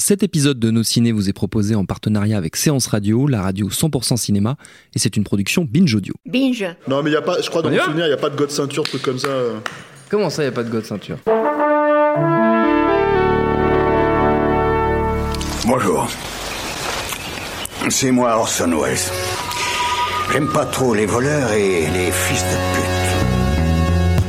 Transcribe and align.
Cet 0.00 0.22
épisode 0.22 0.60
de 0.60 0.70
Nos 0.70 0.84
Ciné 0.84 1.10
vous 1.10 1.28
est 1.28 1.32
proposé 1.32 1.74
en 1.74 1.84
partenariat 1.84 2.38
avec 2.38 2.54
Séance 2.54 2.86
Radio, 2.86 3.26
la 3.26 3.42
radio 3.42 3.68
100% 3.68 4.16
cinéma, 4.16 4.56
et 4.94 4.98
c'est 5.00 5.16
une 5.16 5.24
production 5.24 5.66
Binge 5.68 5.92
Audio. 5.92 6.14
Binge. 6.24 6.64
Non, 6.86 7.02
mais 7.02 7.10
y 7.10 7.16
a 7.16 7.20
pas, 7.20 7.40
je 7.42 7.50
crois 7.50 7.62
dans 7.62 7.68
On 7.68 7.72
mon 7.72 7.82
souvenir, 7.82 8.04
il 8.04 8.08
n'y 8.08 8.14
a 8.14 8.16
pas 8.16 8.30
de 8.30 8.36
god 8.36 8.50
ceinture, 8.50 8.84
truc 8.84 9.02
comme 9.02 9.18
ça. 9.18 9.26
euh. 9.26 9.58
Comment 10.08 10.30
ça, 10.30 10.44
y 10.44 10.46
a 10.46 10.52
pas 10.52 10.62
de 10.62 10.70
god 10.70 10.84
ceinture? 10.84 11.18
Bonjour. 15.66 16.08
C'est 17.90 18.12
moi 18.12 18.36
Orson 18.38 18.70
Welles. 18.80 18.96
J'aime 20.32 20.48
pas 20.52 20.66
trop 20.66 20.94
les 20.94 21.06
voleurs 21.06 21.52
et 21.52 21.86
les 21.90 22.12
fils 22.12 22.42
de 22.42 22.76
pute. 22.76 22.97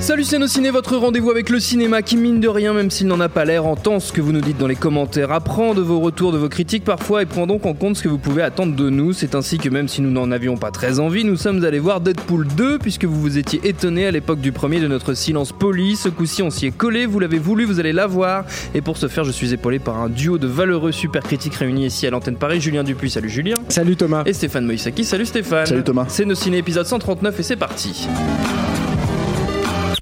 Salut 0.01 0.23
Ciné, 0.23 0.71
votre 0.71 0.95
rendez-vous 0.95 1.29
avec 1.29 1.49
le 1.49 1.59
cinéma 1.59 2.01
qui 2.01 2.15
mine 2.15 2.39
de 2.39 2.47
rien, 2.47 2.73
même 2.73 2.89
s'il 2.89 3.07
n'en 3.07 3.19
a 3.19 3.27
pas 3.27 3.43
l'air, 3.43 3.65
entend 3.65 3.99
ce 3.99 4.13
que 4.13 4.21
vous 4.21 4.31
nous 4.31 4.39
dites 4.41 4.57
dans 4.57 4.65
les 4.65 4.77
commentaires, 4.77 5.31
apprend 5.31 5.73
de 5.73 5.81
vos 5.81 5.99
retours, 5.99 6.31
de 6.31 6.37
vos 6.37 6.47
critiques 6.47 6.85
parfois 6.85 7.21
et 7.21 7.25
prend 7.25 7.45
donc 7.45 7.65
en 7.65 7.73
compte 7.73 7.97
ce 7.97 8.03
que 8.03 8.07
vous 8.07 8.17
pouvez 8.17 8.41
attendre 8.41 8.75
de 8.75 8.89
nous. 8.89 9.11
C'est 9.11 9.35
ainsi 9.35 9.57
que 9.57 9.67
même 9.67 9.89
si 9.89 10.01
nous 10.01 10.09
n'en 10.09 10.31
avions 10.31 10.55
pas 10.55 10.71
très 10.71 10.99
envie, 10.99 11.25
nous 11.25 11.35
sommes 11.35 11.63
allés 11.65 11.79
voir 11.79 11.99
Deadpool 11.99 12.47
2 12.47 12.79
puisque 12.79 13.03
vous 13.03 13.19
vous 13.19 13.37
étiez 13.37 13.59
étonné 13.65 14.07
à 14.07 14.11
l'époque 14.11 14.39
du 14.39 14.53
premier 14.53 14.79
de 14.79 14.87
notre 14.87 15.13
silence 15.13 15.51
poli. 15.51 15.97
Ce 15.97 16.07
coup-ci 16.07 16.41
on 16.41 16.49
s'y 16.49 16.65
est 16.67 16.75
collé, 16.75 17.05
vous 17.05 17.19
l'avez 17.19 17.39
voulu, 17.39 17.65
vous 17.65 17.79
allez 17.79 17.93
l'avoir. 17.93 18.45
Et 18.73 18.81
pour 18.81 18.97
ce 18.97 19.09
faire, 19.09 19.25
je 19.25 19.31
suis 19.31 19.53
épaulé 19.53 19.79
par 19.79 19.97
un 19.97 20.07
duo 20.07 20.37
de 20.37 20.47
valeureux 20.47 20.93
super 20.93 21.23
critiques 21.23 21.55
réunis 21.55 21.85
ici 21.85 22.07
à 22.07 22.09
l'antenne 22.09 22.37
Paris. 22.37 22.61
Julien 22.61 22.83
Dupuis, 22.83 23.11
salut 23.11 23.29
Julien. 23.29 23.57
Salut 23.67 23.97
Thomas. 23.97 24.23
Et 24.25 24.33
Stéphane 24.33 24.65
Moïsaki, 24.65 25.03
salut 25.03 25.25
Stéphane. 25.25 25.65
Salut 25.65 25.83
Thomas. 25.83 26.05
C'est 26.07 26.25
Nos 26.25 26.35
Ciné 26.35 26.57
épisode 26.57 26.85
139 26.85 27.39
et 27.39 27.43
c'est 27.43 27.57
parti. 27.57 28.07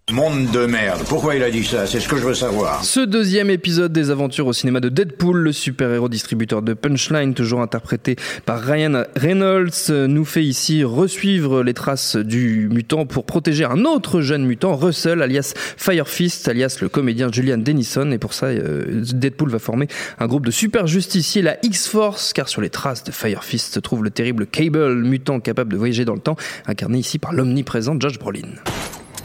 Monde 0.09 0.51
de 0.51 0.65
merde. 0.65 1.01
Pourquoi 1.09 1.35
il 1.35 1.43
a 1.43 1.51
dit 1.51 1.65
ça? 1.65 1.85
C'est 1.85 1.99
ce 1.99 2.07
que 2.07 2.15
je 2.15 2.23
veux 2.23 2.33
savoir. 2.33 2.81
Ce 2.81 3.01
deuxième 3.01 3.49
épisode 3.49 3.91
des 3.91 4.09
aventures 4.09 4.47
au 4.47 4.53
cinéma 4.53 4.79
de 4.79 4.87
Deadpool, 4.87 5.35
le 5.35 5.51
super-héros 5.51 6.07
distributeur 6.07 6.61
de 6.61 6.73
Punchline, 6.73 7.33
toujours 7.33 7.59
interprété 7.59 8.15
par 8.45 8.61
Ryan 8.61 9.03
Reynolds, 9.17 9.89
nous 9.89 10.23
fait 10.23 10.45
ici 10.45 10.85
resuivre 10.85 11.61
les 11.61 11.73
traces 11.73 12.15
du 12.15 12.69
mutant 12.71 13.05
pour 13.05 13.25
protéger 13.25 13.65
un 13.65 13.83
autre 13.83 14.21
jeune 14.21 14.45
mutant, 14.45 14.77
Russell, 14.77 15.21
alias 15.21 15.53
Firefist, 15.75 16.47
alias 16.47 16.77
le 16.79 16.87
comédien 16.87 17.29
Julian 17.29 17.57
Dennison. 17.57 18.09
Et 18.11 18.17
pour 18.17 18.33
ça, 18.33 18.45
euh, 18.45 19.01
Deadpool 19.11 19.49
va 19.49 19.59
former 19.59 19.89
un 20.19 20.27
groupe 20.27 20.45
de 20.45 20.51
super 20.51 20.87
justiciers, 20.87 21.41
la 21.41 21.57
X-Force, 21.63 22.31
car 22.31 22.47
sur 22.47 22.61
les 22.61 22.69
traces 22.69 23.03
de 23.03 23.11
Firefist 23.11 23.73
se 23.73 23.79
trouve 23.81 24.05
le 24.05 24.09
terrible 24.09 24.47
Cable, 24.47 25.03
mutant 25.03 25.41
capable 25.41 25.73
de 25.73 25.77
voyager 25.77 26.05
dans 26.05 26.15
le 26.15 26.21
temps, 26.21 26.37
incarné 26.65 26.99
ici 26.99 27.19
par 27.19 27.33
l'omniprésent 27.33 27.99
Josh 27.99 28.17
Brolin. 28.17 28.53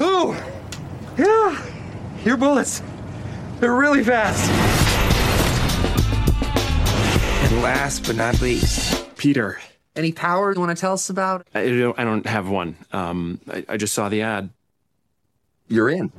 Oh! 0.01 0.35
Yeah! 2.23 2.29
Your 2.29 2.37
bullets. 2.37 2.83
They're 3.61 3.75
really 3.75 4.03
fast. 4.03 4.51
And 7.53 7.63
last 7.63 8.07
but 8.07 8.17
not 8.17 8.41
least, 8.41 9.17
Peter. 9.17 9.61
any 9.95 10.13
power 10.13 10.53
you 10.53 10.61
want 10.61 10.77
to 10.77 10.81
tell 10.81 10.95
us 10.95 11.11
about? 11.11 11.47
I 11.55 11.69
don't, 11.69 11.99
I 11.99 12.05
don't 12.05 12.27
have 12.27 12.49
one. 12.49 12.77
Um, 12.93 13.41
I, 13.53 13.65
I 13.71 13.77
just 13.77 13.93
saw 13.95 14.09
the 14.09 14.23
ad. 14.23 14.51
You're 15.69 15.91
in. 15.91 16.11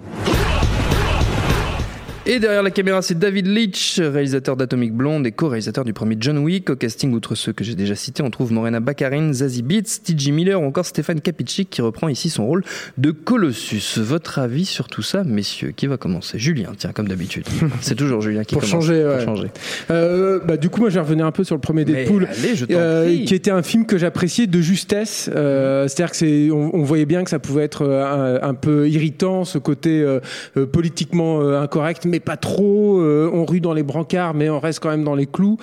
Et 2.26 2.40
derrière 2.40 2.64
la 2.64 2.72
caméra, 2.72 3.02
c'est 3.02 3.20
David 3.20 3.48
Leitch, 3.48 4.00
réalisateur 4.00 4.56
d'Atomic 4.56 4.94
Blonde 4.94 5.28
et 5.28 5.34
co-réalisateur 5.34 5.84
du 5.84 5.92
premier 5.92 6.16
John 6.18 6.38
Wick. 6.38 6.70
Au 6.70 6.78
casting, 6.78 7.12
outre 7.14 7.36
ceux 7.36 7.52
que 7.52 7.66
j'ai 7.66 7.76
déjà 7.76 7.96
cités, 7.96 8.24
on 8.24 8.30
trouve 8.30 8.54
Morena 8.54 8.80
Baccarin, 8.80 9.34
Zazie 9.34 9.62
Beetz, 9.62 10.04
T.J. 10.04 10.32
Miller 10.32 10.62
ou 10.62 10.64
encore 10.66 10.86
Stéphane 10.86 11.20
Capicic 11.20 11.70
qui 11.70 11.82
reprend 11.82 12.08
ici 12.08 12.30
son 12.30 12.46
rôle 12.46 12.64
de 12.98 13.12
Colossus. 13.12 14.00
Votre 14.00 14.40
avis 14.40 14.64
sur 14.64 14.88
tout 14.88 15.02
ça, 15.02 15.26
messieurs 15.26 15.74
Qui 15.76 15.88
va 15.88 15.98
commencer? 15.98 16.40
Julien, 16.40 16.72
tiens, 16.78 16.94
comme 16.94 17.10
d'habitude. 17.10 17.44
c'est 17.82 17.96
toujours 17.96 18.22
Julien 18.22 18.46
qui 18.46 18.56
Pour 18.56 18.62
commence. 18.62 18.72
changer, 18.86 19.04
ouais. 19.06 19.16
Pour 19.18 19.36
changer. 19.36 19.48
Euh, 19.92 20.40
bah, 20.40 20.56
du 20.56 20.70
coup, 20.70 20.80
moi, 20.80 20.90
je 20.90 20.94
vais 20.96 21.02
revenir 21.02 21.26
un 21.26 21.34
peu 21.34 21.44
sur 21.44 21.56
le 21.56 21.62
premier 21.62 21.84
Deadpool, 21.84 22.26
allez, 22.32 22.56
je 22.56 22.64
t'en 22.64 22.74
euh, 22.76 23.26
qui 23.26 23.36
était 23.36 23.52
un 23.52 23.64
film 23.64 23.86
que 23.86 23.98
j'appréciais 23.98 24.48
de 24.48 24.62
justesse. 24.62 25.30
Euh, 25.36 25.90
C'est-à-dire 25.90 26.12
que 26.12 26.18
c'est, 26.18 26.50
on, 26.52 26.74
on 26.74 26.84
voyait 26.84 27.06
bien 27.06 27.26
que 27.26 27.30
ça 27.30 27.40
pouvait 27.40 27.64
être 27.64 27.82
euh, 27.82 28.40
un, 28.42 28.48
un 28.50 28.54
peu 28.54 28.88
irritant, 28.88 29.44
ce 29.44 29.58
côté 29.58 30.00
euh, 30.02 30.22
euh, 30.56 30.66
politiquement 30.66 31.42
incorrect, 31.60 32.06
mais 32.14 32.20
pas 32.20 32.38
trop. 32.38 33.00
euh, 33.00 33.30
on 33.34 33.44
rue 33.44 33.60
dans 33.60 33.74
les 33.74 33.82
brancards, 33.82 34.36
mais 34.36 34.50
on 34.50 34.60
reste 34.60 34.80
quand 34.80 34.90
même 34.90 35.04
dans 35.04 35.16
les 35.16 35.26
clous. 35.26 35.58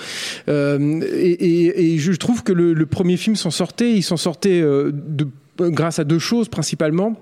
Euh, 0.48 1.00
et, 1.14 1.96
je 1.98 2.12
trouve 2.12 2.42
que 2.42 2.52
le, 2.52 2.86
premier 2.86 3.16
film 3.16 3.36
s'en 3.36 3.52
sortait. 3.52 3.92
Il 3.92 4.02
s'en 4.02 4.16
sortait 4.16 4.60
euh, 4.60 4.90
grâce 5.58 6.00
à 6.00 6.04
deux 6.04 6.18
choses 6.18 6.48
principalement. 6.48 7.16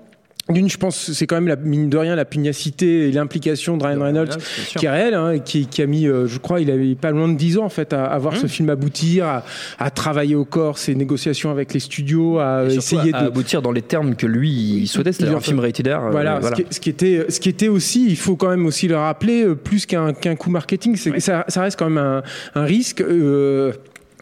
D'une, 0.49 0.69
je 0.69 0.77
pense, 0.77 1.11
c'est 1.11 1.27
quand 1.27 1.35
même 1.35 1.47
la 1.47 1.55
mine 1.55 1.89
de 1.89 1.97
rien 1.97 2.15
la 2.15 2.25
pugnacité 2.25 3.07
et 3.07 3.11
l'implication 3.11 3.77
de 3.77 3.83
Ryan 3.85 4.01
Reynolds 4.01 4.37
qui 4.77 4.85
est 4.85 4.89
réel, 4.89 5.13
hein, 5.13 5.37
qui, 5.39 5.67
qui 5.67 5.81
a 5.81 5.85
mis, 5.85 6.07
euh, 6.07 6.25
je 6.27 6.39
crois, 6.39 6.59
il 6.59 6.71
avait 6.71 6.95
pas 6.95 7.11
loin 7.11 7.27
de 7.27 7.35
10 7.37 7.57
ans 7.59 7.65
en 7.65 7.69
fait 7.69 7.93
à, 7.93 8.05
à 8.05 8.17
Mmh. 8.17 8.21
voir 8.21 8.35
ce 8.37 8.47
film 8.47 8.69
aboutir, 8.69 9.25
à, 9.25 9.43
à 9.77 9.91
travailler 9.91 10.35
au 10.35 10.45
corps 10.45 10.77
ses 10.77 10.95
négociations 10.95 11.51
avec 11.51 11.73
les 11.73 11.79
studios, 11.79 12.39
à 12.39 12.65
Et 12.69 12.75
essayer 12.75 13.13
à 13.13 13.21
de 13.21 13.27
aboutir 13.27 13.61
dans 13.61 13.71
les 13.71 13.81
termes 13.83 14.15
que 14.15 14.25
lui 14.27 14.49
il 14.49 14.87
souhaitait, 14.87 15.11
c'est-à-dire 15.11 15.37
un 15.37 15.41
film 15.41 15.59
rated 15.59 15.87
R. 15.87 16.05
euh, 16.05 16.09
voilà, 16.09 16.41
Ce, 16.41 16.51
qui, 16.51 16.65
ce 16.71 16.79
qui 16.79 16.89
était, 16.89 17.25
ce 17.29 17.39
qui 17.39 17.49
était 17.49 17.67
aussi, 17.67 18.07
il 18.09 18.17
faut 18.17 18.35
quand 18.35 18.49
même 18.49 18.65
aussi 18.65 18.87
le 18.87 18.97
rappeler, 18.97 19.43
euh, 19.43 19.55
plus 19.55 19.85
qu'un 19.85 20.13
qu'un 20.13 20.35
coup 20.35 20.49
marketing, 20.49 20.95
c'est 20.95 21.19
ça, 21.19 21.45
ça 21.47 21.61
reste 21.61 21.77
quand 21.77 21.89
même 21.89 21.97
un, 22.03 22.23
un 22.55 22.63
risque. 22.63 23.01
euh, 23.01 23.71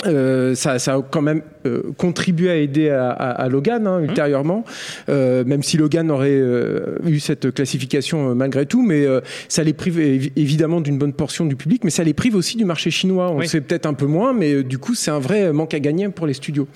euh, 0.06 0.54
ça, 0.54 0.78
ça 0.78 0.94
a 0.94 1.02
quand 1.02 1.24
même 1.24 1.42
contribué 1.98 2.50
à 2.50 2.56
aider 2.58 2.90
à, 2.90 3.10
à- 3.10 3.32
à 3.44 3.50
Logan 3.50 3.88
hein, 3.88 4.02
ultérieurement, 4.02 4.64
Euh, 5.10 5.44
même 5.46 5.64
si 5.64 5.78
Logan 5.78 6.10
aurait 6.12 6.30
euh, 6.32 6.98
eu 7.06 7.20
cette 7.20 7.52
classification 7.54 8.32
euh, 8.32 8.34
malgré 8.34 8.66
tout, 8.66 8.82
mais 8.84 9.06
euh, 9.06 9.22
ça 9.48 9.64
les 9.64 9.74
prive 9.74 10.00
évi- 10.00 10.32
évidemment 10.36 10.82
d'une 10.82 10.98
bonne 10.98 11.14
portion 11.14 11.46
du 11.46 11.56
public, 11.56 11.84
mais 11.84 11.90
ça 11.92 12.04
les 12.04 12.14
prive 12.14 12.36
aussi 12.36 12.58
du 12.58 12.66
marché 12.66 12.92
chinois. 12.92 13.32
On 13.32 13.38
Oui. 13.40 13.48
sait 13.48 13.62
peut-être 13.62 13.86
un 13.86 13.94
peu 13.94 14.06
moins, 14.06 14.34
mais 14.34 14.54
euh, 14.54 14.64
du 14.64 14.78
coup 14.78 14.96
c'est 14.96 15.12
un 15.12 15.20
vrai 15.20 15.52
manque 15.54 15.74
à 15.74 15.80
gagner 15.80 16.10
pour 16.10 16.28
les 16.28 16.34
studios. 16.34 16.68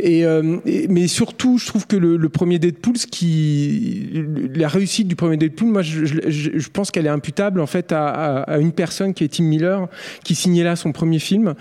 Et, 0.00 0.24
euh, 0.24 0.56
et- 0.66 0.88
mais 0.88 1.06
surtout, 1.08 1.58
je 1.58 1.66
trouve 1.66 1.86
que 1.86 1.96
le, 1.96 2.16
le 2.16 2.28
premier 2.28 2.58
Deadpool, 2.58 2.94
qui, 3.10 4.10
la 4.54 4.68
réussite 4.68 5.08
du 5.08 5.16
premier 5.16 5.36
Deadpool, 5.36 5.68
moi, 5.68 5.82
je, 5.82 6.04
je- 6.04 6.20
je- 6.58 6.68
pense 6.72 6.90
qu'elle 6.90 7.06
est 7.06 7.10
imputable 7.10 7.60
en 7.60 7.66
fait 7.66 7.92
à, 7.92 8.06
à- 8.08 8.40
à 8.54 8.58
une 8.58 8.72
personne 8.72 9.14
qui 9.14 9.24
est 9.24 9.28
Tim 9.34 9.44
Miller, 9.44 9.88
qui 10.24 10.34
signait 10.34 10.64
là 10.64 10.76
son 10.76 10.92
premier 10.92 11.18
film, 11.18 11.54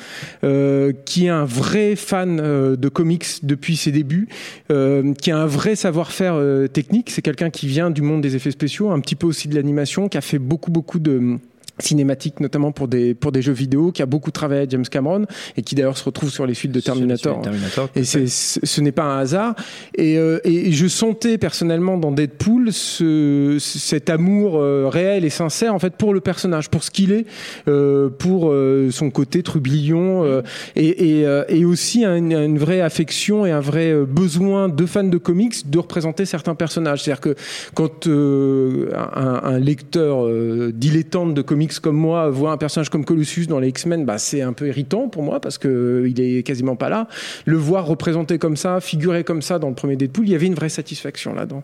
euh, 0.44 0.92
qui 1.06 1.25
est 1.28 1.30
un 1.30 1.46
vrai 1.46 1.96
fan 1.96 2.40
euh, 2.42 2.65
de 2.74 2.90
comics 2.90 3.26
depuis 3.44 3.78
ses 3.78 3.92
débuts, 3.92 4.28
euh, 4.72 5.14
qui 5.14 5.31
a 5.31 5.38
un 5.38 5.46
vrai 5.46 5.76
savoir-faire 5.76 6.34
euh, 6.36 6.68
technique. 6.68 7.09
C'est 7.09 7.22
quelqu'un 7.22 7.50
qui 7.50 7.68
vient 7.68 7.92
du 7.92 8.02
monde 8.02 8.22
des 8.22 8.36
effets 8.36 8.52
spéciaux, 8.52 8.92
un 8.92 9.00
petit 9.00 9.16
peu 9.16 9.28
aussi 9.28 9.48
de 9.48 9.56
l'animation, 9.56 10.09
qui 10.09 10.18
a 10.18 10.22
fait 10.22 10.40
beaucoup 10.40 10.72
beaucoup 10.72 11.00
de 11.00 11.38
cinématique 11.80 12.40
notamment 12.40 12.72
pour 12.72 12.88
des 12.88 13.13
pour 13.13 13.31
des 13.31 13.41
jeux 13.41 13.52
vidéo 13.53 13.91
qui 13.91 14.02
a 14.02 14.06
beaucoup 14.06 14.31
travaillé 14.31 14.59
avec 14.59 14.72
James 14.72 14.86
Cameron 14.90 15.25
et 15.58 15.62
qui 15.62 15.75
d'ailleurs 15.75 15.97
se 15.97 16.03
retrouve 16.06 16.30
sur 16.30 16.46
les 16.46 16.53
suites 16.53 16.72
de 16.72 16.80
Terminator 16.80 17.41
Terminator. 17.41 17.90
et 17.96 18.03
c'est, 18.03 18.28
ce 18.28 18.81
n'est 18.81 18.91
pas 18.94 19.03
un 19.03 19.19
hasard. 19.19 19.56
Et, 19.97 20.18
euh, 20.18 20.40
et 20.46 20.72
je 20.72 20.88
sentais 20.88 21.38
personnellement 21.38 21.97
dans 21.97 22.12
Deadpool 22.12 22.72
ce, 22.72 23.58
cet 23.59 24.09
amour 24.09 24.58
euh, 24.58 24.88
réel 24.90 25.25
et 25.25 25.30
sincère 25.30 25.74
en 25.74 25.80
fait 25.80 25.96
pour 25.96 26.13
le 26.13 26.22
personnage, 26.22 26.69
pour 26.69 26.84
ce 26.84 26.91
qu'il 26.91 27.12
est, 27.12 27.25
euh, 27.68 28.10
pour 28.10 28.50
euh, 28.51 28.89
son 28.92 29.10
côté 29.10 29.44
trublion 29.44 30.24
euh, 30.24 30.42
et, 30.75 31.19
et, 31.19 31.25
euh, 31.25 31.44
et 31.50 31.66
aussi 31.66 32.06
un- 32.06 32.16
une 32.18 32.57
vraie 32.57 32.81
affection 32.81 33.45
et 33.45 33.51
un 33.51 33.60
vrai 33.60 33.94
besoin 34.07 34.69
de 34.69 34.86
fans 34.86 35.04
de 35.04 35.18
comics 35.18 35.69
de 35.69 35.80
représenter 35.80 36.25
certains 36.25 36.56
personnages. 36.56 37.04
C'est-à-dire 37.04 37.22
que 37.22 37.36
quand 37.74 38.07
euh, 38.07 38.92
un, 38.95 39.42
un 39.44 39.60
lecteur 39.60 40.25
dilettante 40.74 41.33
de 41.33 41.42
comics 41.42 41.64
comme 41.81 41.95
moi 41.95 42.29
voit 42.29 42.51
un 42.51 42.57
personnage 42.57 42.89
comme 42.89 43.06
Colossus 43.06 43.47
dans 43.47 43.59
les 43.59 43.69
X-Men, 43.69 44.06
bah, 44.06 44.17
c'est 44.17 44.41
un 44.41 44.53
peu 44.53 44.67
irritant 44.67 45.07
pour 45.09 45.23
moi 45.23 45.39
parce 45.39 45.57
que 45.57 45.67
euh, 45.67 46.09
il 46.09 46.19
est 46.21 46.44
quasiment 46.44 46.75
pas 46.75 46.89
là. 46.89 47.07
Le 47.45 47.57
voir 47.57 47.85
représenté 47.85 48.38
comme 48.38 48.57
ça, 48.57 48.79
figuré 48.79 49.23
comme 49.23 49.41
ça 49.41 49.59
dans 49.59 49.69
le 49.69 49.75
premier 49.75 49.95
Deadpool, 49.95 50.25
il 50.27 50.31
y 50.31 50.35
avait 50.35 50.45
une 50.47 50.56
vraie 50.56 50.69
satisfaction 50.69 51.33
là-dedans. 51.33 51.63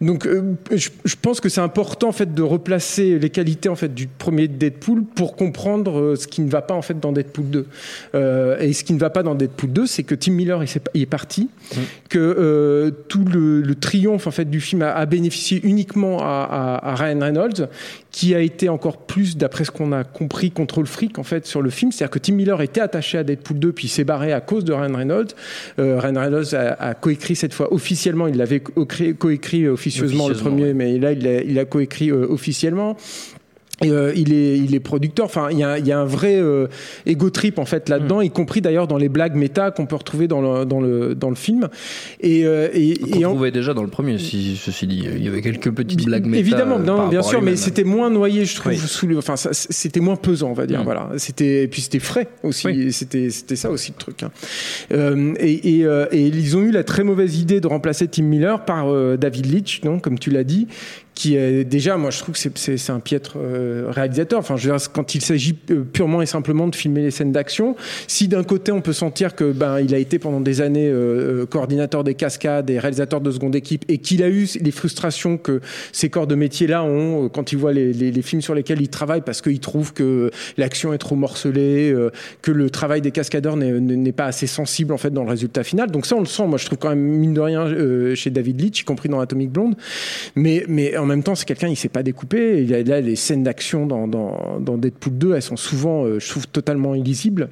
Donc, 0.00 0.26
euh, 0.26 0.54
je, 0.74 0.88
je 1.04 1.14
pense 1.20 1.40
que 1.40 1.48
c'est 1.48 1.60
important 1.60 2.08
en 2.08 2.12
fait 2.12 2.34
de 2.34 2.42
replacer 2.42 3.18
les 3.18 3.30
qualités 3.30 3.68
en 3.68 3.76
fait 3.76 3.94
du 3.94 4.06
premier 4.06 4.48
Deadpool 4.48 5.04
pour 5.04 5.36
comprendre 5.36 5.98
euh, 5.98 6.16
ce 6.16 6.26
qui 6.26 6.40
ne 6.42 6.50
va 6.50 6.62
pas 6.62 6.74
en 6.74 6.82
fait 6.82 6.98
dans 7.00 7.12
Deadpool 7.12 7.46
2. 7.50 7.66
Euh, 8.14 8.58
et 8.60 8.72
ce 8.72 8.84
qui 8.84 8.92
ne 8.92 8.98
va 8.98 9.10
pas 9.10 9.22
dans 9.22 9.34
Deadpool 9.34 9.72
2, 9.72 9.86
c'est 9.86 10.02
que 10.02 10.14
Tim 10.14 10.32
Miller 10.32 10.62
il, 10.62 10.68
s'est- 10.68 10.82
il 10.94 11.02
est 11.02 11.06
parti, 11.06 11.48
que 12.08 12.18
euh, 12.18 12.90
tout 13.08 13.24
le, 13.24 13.60
le 13.62 13.74
triomphe 13.74 14.26
en 14.26 14.30
fait 14.30 14.48
du 14.50 14.60
film 14.60 14.82
a, 14.82 14.92
a 14.92 15.06
bénéficié 15.06 15.60
uniquement 15.64 16.18
à, 16.20 16.44
à- 16.82 16.90
à 16.90 16.94
Ryan 16.94 17.20
Reynolds, 17.20 17.68
qui 18.10 18.34
a 18.34 18.40
été 18.40 18.68
encore 18.68 18.98
plus 18.98 19.36
d'après 19.38 19.64
ce 19.64 19.70
qu'on 19.70 19.92
a 19.92 20.04
compris, 20.04 20.50
contrôle 20.50 20.86
fric 20.86 21.18
en 21.18 21.22
fait 21.22 21.46
sur 21.46 21.62
le 21.62 21.70
film. 21.70 21.92
C'est-à-dire 21.92 22.10
que 22.10 22.18
Tim 22.18 22.34
Miller 22.34 22.60
était 22.60 22.80
attaché 22.80 23.18
à 23.18 23.24
Deadpool 23.24 23.58
2, 23.58 23.72
puis 23.72 23.86
il 23.86 23.90
s'est 23.90 24.04
barré 24.04 24.32
à 24.32 24.40
cause 24.40 24.64
de 24.64 24.72
Ryan 24.72 24.94
Reynolds. 24.94 25.28
Euh, 25.78 25.98
Ryan 25.98 26.20
Reynolds 26.20 26.54
a, 26.54 26.72
a 26.82 26.94
coécrit 26.94 27.36
cette 27.36 27.54
fois 27.54 27.72
officiellement. 27.72 28.26
Il 28.26 28.36
l'avait 28.36 28.60
co- 28.60 28.86
coécrit 29.18 29.64
euh, 29.64 29.72
officieusement 29.72 30.28
le 30.28 30.34
premier, 30.34 30.64
ouais. 30.64 30.74
mais 30.74 30.98
là 30.98 31.12
il 31.12 31.26
a, 31.26 31.42
il 31.42 31.58
a 31.58 31.64
coécrit 31.64 32.10
euh, 32.10 32.26
officiellement. 32.28 32.96
Et, 33.82 33.90
euh, 33.90 34.12
il 34.16 34.32
est 34.32 34.58
il 34.58 34.74
est 34.74 34.80
producteur. 34.80 35.26
Enfin, 35.26 35.48
il 35.52 35.58
y 35.58 35.62
a, 35.64 35.78
il 35.78 35.86
y 35.86 35.92
a 35.92 36.00
un 36.00 36.04
vrai 36.04 36.36
euh, 36.40 36.66
ego 37.06 37.30
trip 37.30 37.58
en 37.58 37.64
fait 37.64 37.88
là-dedans, 37.88 38.20
y 38.20 38.30
compris 38.30 38.60
d'ailleurs 38.60 38.88
dans 38.88 38.96
les 38.96 39.08
blagues 39.08 39.36
méta 39.36 39.70
qu'on 39.70 39.86
peut 39.86 39.94
retrouver 39.96 40.26
dans 40.26 40.40
le 40.40 40.64
dans 40.64 40.80
le 40.80 41.14
dans 41.14 41.28
le 41.30 41.36
film. 41.36 41.68
Et 42.20 42.44
euh, 42.44 42.68
et, 42.72 42.98
Qu'on 42.98 43.20
et 43.20 43.24
en- 43.24 43.30
trouvait 43.30 43.50
déjà 43.52 43.74
dans 43.74 43.82
le 43.84 43.88
premier, 43.88 44.18
si, 44.18 44.56
ceci 44.56 44.86
dit. 44.86 45.06
Il 45.16 45.22
y 45.24 45.28
avait 45.28 45.42
quelques 45.42 45.70
petites 45.70 46.04
blagues 46.04 46.26
méta, 46.26 46.38
Évidemment, 46.40 46.76
euh, 46.78 46.82
non, 46.82 47.08
bien 47.08 47.22
sûr, 47.22 47.40
mais 47.40 47.54
c'était 47.56 47.84
moins 47.84 48.10
noyé, 48.10 48.44
je 48.44 48.56
trouve, 48.56 48.72
Oui. 48.72 48.78
sous 48.78 49.06
le, 49.06 49.18
enfin, 49.18 49.34
c'était 49.36 50.00
moins 50.00 50.16
pesant, 50.16 50.50
on 50.50 50.54
va 50.54 50.66
dire. 50.66 50.80
Mm. 50.80 50.84
Voilà, 50.84 51.10
c'était, 51.16 51.62
et 51.62 51.68
puis 51.68 51.80
c'était 51.82 51.98
frais 52.00 52.28
aussi. 52.42 52.66
Oui. 52.66 52.92
C'était, 52.92 53.30
c'était 53.30 53.56
ça 53.56 53.70
aussi 53.70 53.92
le 53.96 53.98
truc. 54.02 54.22
hein. 54.24 54.30
Euh, 54.92 55.34
et, 55.38 55.76
et, 55.78 55.84
euh, 55.84 56.06
et 56.10 56.26
ils 56.26 56.56
ont 56.56 56.62
eu 56.62 56.70
la 56.72 56.82
très 56.84 57.04
mauvaise 57.04 57.38
idée 57.38 57.60
de 57.60 57.66
remplacer 57.68 58.08
Tim 58.08 58.22
Miller 58.24 58.64
par 58.64 58.88
euh, 58.92 59.16
David 59.16 59.46
Leitch, 59.52 59.82
non, 59.84 59.98
comme 60.00 60.18
tu 60.18 60.30
l'as 60.30 60.44
dit, 60.44 60.66
qui 61.18 61.34
est 61.34 61.64
déjà, 61.64 61.96
moi, 61.96 62.10
je 62.10 62.20
trouve 62.20 62.36
que 62.36 62.50
c'est, 62.54 62.90
un 62.90 63.00
piètre 63.00 63.38
euh, 63.38 63.86
réalisateur. 63.88 64.38
Enfin, 64.38 64.56
je 64.56 64.70
veux 64.70 64.76
dire, 64.76 64.92
quand 64.92 65.16
il 65.16 65.20
s'agit 65.20 65.58
euh, 65.72 65.82
purement 65.82 66.22
et 66.22 66.26
simplement 66.26 66.68
de 66.68 66.76
filmer 66.76 67.02
les 67.02 67.10
scènes 67.10 67.32
d'action, 67.32 67.74
si 68.06 68.28
d'un 68.28 68.44
côté 68.44 68.70
on 68.70 68.80
peut 68.80 68.92
sentir 68.92 69.34
que 69.34 69.50
ben 69.50 69.80
il 69.80 69.96
a 69.96 69.98
été 69.98 70.20
pendant 70.20 70.40
des 70.40 70.60
années 70.60 70.86
euh, 70.86 71.42
euh, 71.42 71.46
coordinateur 71.46 72.04
des 72.04 72.14
cascades 72.14 72.70
et 72.70 72.78
réalisateur 72.78 73.20
de 73.20 73.32
seconde 73.32 73.56
équipe 73.56 73.84
et 73.88 73.98
qu'il 73.98 74.22
a 74.22 74.28
eu 74.28 74.46
les 74.60 74.70
frustrations 74.70 75.38
que 75.38 75.60
ces 75.90 76.08
corps 76.08 76.28
de 76.28 76.36
métier 76.36 76.68
là 76.68 76.84
ont 76.84 77.24
euh, 77.24 77.28
quand 77.28 77.50
il 77.50 77.58
voit 77.58 77.72
les, 77.72 77.92
les, 77.92 78.12
les 78.12 78.22
films 78.22 78.40
sur 78.40 78.54
lesquels 78.54 78.80
il 78.80 78.88
travaille 78.88 79.22
parce 79.22 79.42
qu'il 79.42 79.58
trouve 79.58 79.92
que 79.94 80.30
l'action 80.56 80.92
est 80.92 80.98
trop 80.98 81.16
morcelée, 81.16 81.90
euh, 81.90 82.12
que 82.42 82.52
le 82.52 82.70
travail 82.70 83.00
des 83.00 83.10
cascadeurs 83.10 83.56
n'est- 83.56 84.12
pas 84.12 84.26
assez 84.26 84.46
sensible 84.46 84.92
en 84.92 84.98
fait 84.98 85.10
dans 85.10 85.24
le 85.24 85.30
résultat 85.30 85.64
final. 85.64 85.90
Donc 85.90 86.06
ça 86.06 86.14
on 86.14 86.20
le 86.20 86.26
sent. 86.26 86.46
Moi 86.46 86.58
je 86.58 86.66
trouve 86.66 86.78
quand 86.78 86.90
même 86.90 87.00
mine 87.00 87.34
de 87.34 87.40
rien 87.40 88.14
chez 88.14 88.30
David 88.30 88.60
Leitch, 88.60 88.82
y 88.82 88.84
compris 88.84 89.08
dans 89.08 89.18
Atomic 89.18 89.50
Blonde. 89.50 89.74
Mais 90.36 90.64
mais 90.68 90.94
même 91.08 91.22
temps 91.22 91.34
c'est 91.34 91.46
quelqu'un 91.46 91.68
il 91.68 91.76
s'est 91.76 91.88
pas 91.88 92.02
découpé. 92.02 92.64
Là 92.64 93.00
les 93.00 93.16
scènes 93.16 93.42
d'action 93.42 93.86
dans, 93.86 94.06
dans 94.06 94.60
dans 94.60 94.78
Deadpool 94.78 95.18
2 95.18 95.34
elles 95.34 95.42
sont 95.42 95.56
souvent 95.56 96.04
euh, 96.04 96.18
je 96.18 96.28
trouve 96.28 96.46
totalement 96.46 96.94
illisibles. 96.94 97.48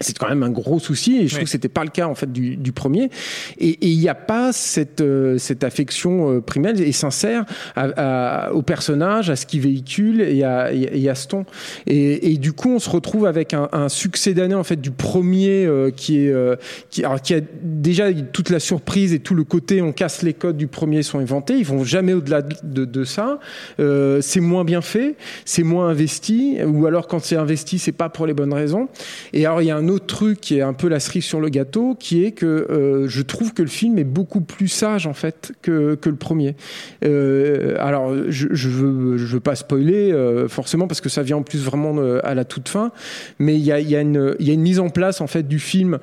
C'est 0.00 0.16
quand 0.18 0.28
même 0.28 0.42
un 0.42 0.50
gros 0.50 0.78
souci 0.78 1.16
et 1.18 1.26
je 1.26 1.34
trouve 1.34 1.44
que 1.44 1.50
c'était 1.50 1.68
pas 1.70 1.82
le 1.84 1.90
cas 1.90 2.06
en 2.06 2.14
fait 2.14 2.30
du, 2.30 2.56
du 2.56 2.72
premier. 2.72 3.10
Et 3.58 3.70
et 3.70 3.88
il 3.88 3.98
n'y 3.98 4.08
a 4.08 4.14
pas 4.14 4.52
cette 4.52 5.00
euh, 5.00 5.38
cette 5.38 5.64
affection 5.64 6.32
euh, 6.34 6.40
primaire 6.40 6.74
et 6.78 6.92
sincère 6.92 7.44
à, 7.76 8.46
à- 8.48 8.52
au 8.52 8.62
personnage 8.62 9.30
à 9.30 9.36
ce 9.36 9.46
qu'il 9.46 9.60
véhicule 9.60 10.20
et 10.20 10.42
à, 10.44 10.72
et 10.72 11.08
à 11.08 11.14
ce 11.14 11.28
ton. 11.28 11.46
Et, 11.86 12.32
et 12.32 12.36
du 12.36 12.52
coup 12.52 12.70
on 12.70 12.78
se 12.78 12.90
retrouve 12.90 13.26
avec 13.26 13.54
un, 13.54 13.68
un 13.72 13.88
succès 13.88 14.34
d'année 14.34 14.54
en 14.54 14.64
fait 14.64 14.80
du 14.80 14.90
premier 14.90 15.64
euh, 15.64 15.90
qui 15.90 16.18
est 16.26 16.30
euh, 16.32 16.56
qui 16.90 17.02
alors 17.04 17.20
qui 17.22 17.34
a 17.34 17.40
déjà 17.62 18.12
toute 18.12 18.50
la 18.50 18.60
surprise 18.60 19.12
et 19.14 19.20
tout 19.20 19.34
le 19.34 19.44
côté 19.44 19.80
on 19.82 19.92
casse 19.92 20.22
les 20.22 20.34
codes 20.34 20.56
du 20.56 20.66
premier 20.66 21.02
sont 21.02 21.18
inventés 21.20 21.54
ils 21.56 21.64
vont 21.64 21.84
jamais 21.84 22.12
au-delà 22.12 22.42
de, 22.42 22.54
de, 22.62 22.84
de 22.84 23.04
ça. 23.04 23.38
Euh, 23.80 24.20
c'est 24.20 24.40
moins 24.40 24.64
bien 24.64 24.82
fait 24.82 25.14
c'est 25.44 25.62
moins 25.62 25.88
investi 25.88 26.58
ou 26.66 26.86
alors 26.86 27.06
quand 27.06 27.20
c'est 27.24 27.36
investi 27.36 27.78
c'est 27.78 27.92
pas 27.92 28.08
pour 28.08 28.26
les 28.26 28.34
bonnes 28.34 28.52
raisons. 28.54 28.88
Et 29.32 29.46
alors 29.46 29.62
il 29.62 29.66
y 29.66 29.70
a 29.70 29.76
un 29.76 29.85
autre 29.88 30.06
truc 30.06 30.40
qui 30.40 30.58
est 30.58 30.62
un 30.62 30.72
peu 30.72 30.88
la 30.88 31.00
cerise 31.00 31.24
sur 31.24 31.40
le 31.40 31.48
gâteau 31.48 31.94
qui 31.98 32.24
est 32.24 32.32
que 32.32 32.46
euh, 32.46 33.08
je 33.08 33.22
trouve 33.22 33.52
que 33.52 33.62
le 33.62 33.68
film 33.68 33.98
est 33.98 34.04
beaucoup 34.04 34.40
plus 34.40 34.68
sage 34.68 35.06
en 35.06 35.14
fait 35.14 35.52
que, 35.62 35.94
que 35.94 36.08
le 36.08 36.16
premier. 36.16 36.56
Euh, 37.04 37.76
alors 37.78 38.14
je, 38.28 38.48
je 38.52 38.68
veux 38.68 39.40
pas 39.40 39.56
spoiler 39.56 40.12
euh, 40.12 40.48
forcément 40.48 40.86
parce 40.86 41.00
que 41.00 41.08
ça 41.08 41.22
vient 41.22 41.38
en 41.38 41.42
plus 41.42 41.64
vraiment 41.64 41.96
à 42.22 42.34
la 42.34 42.44
toute 42.44 42.68
fin 42.68 42.92
mais 43.38 43.54
il 43.54 43.64
y 43.64 43.72
a, 43.72 43.80
y 43.80 43.96
a 43.96 44.00
une 44.00 44.36
mise 44.60 44.78
en 44.78 44.88
place 44.88 45.20
en 45.20 45.26
fait 45.26 45.46
du 45.46 45.58
film 45.58 45.98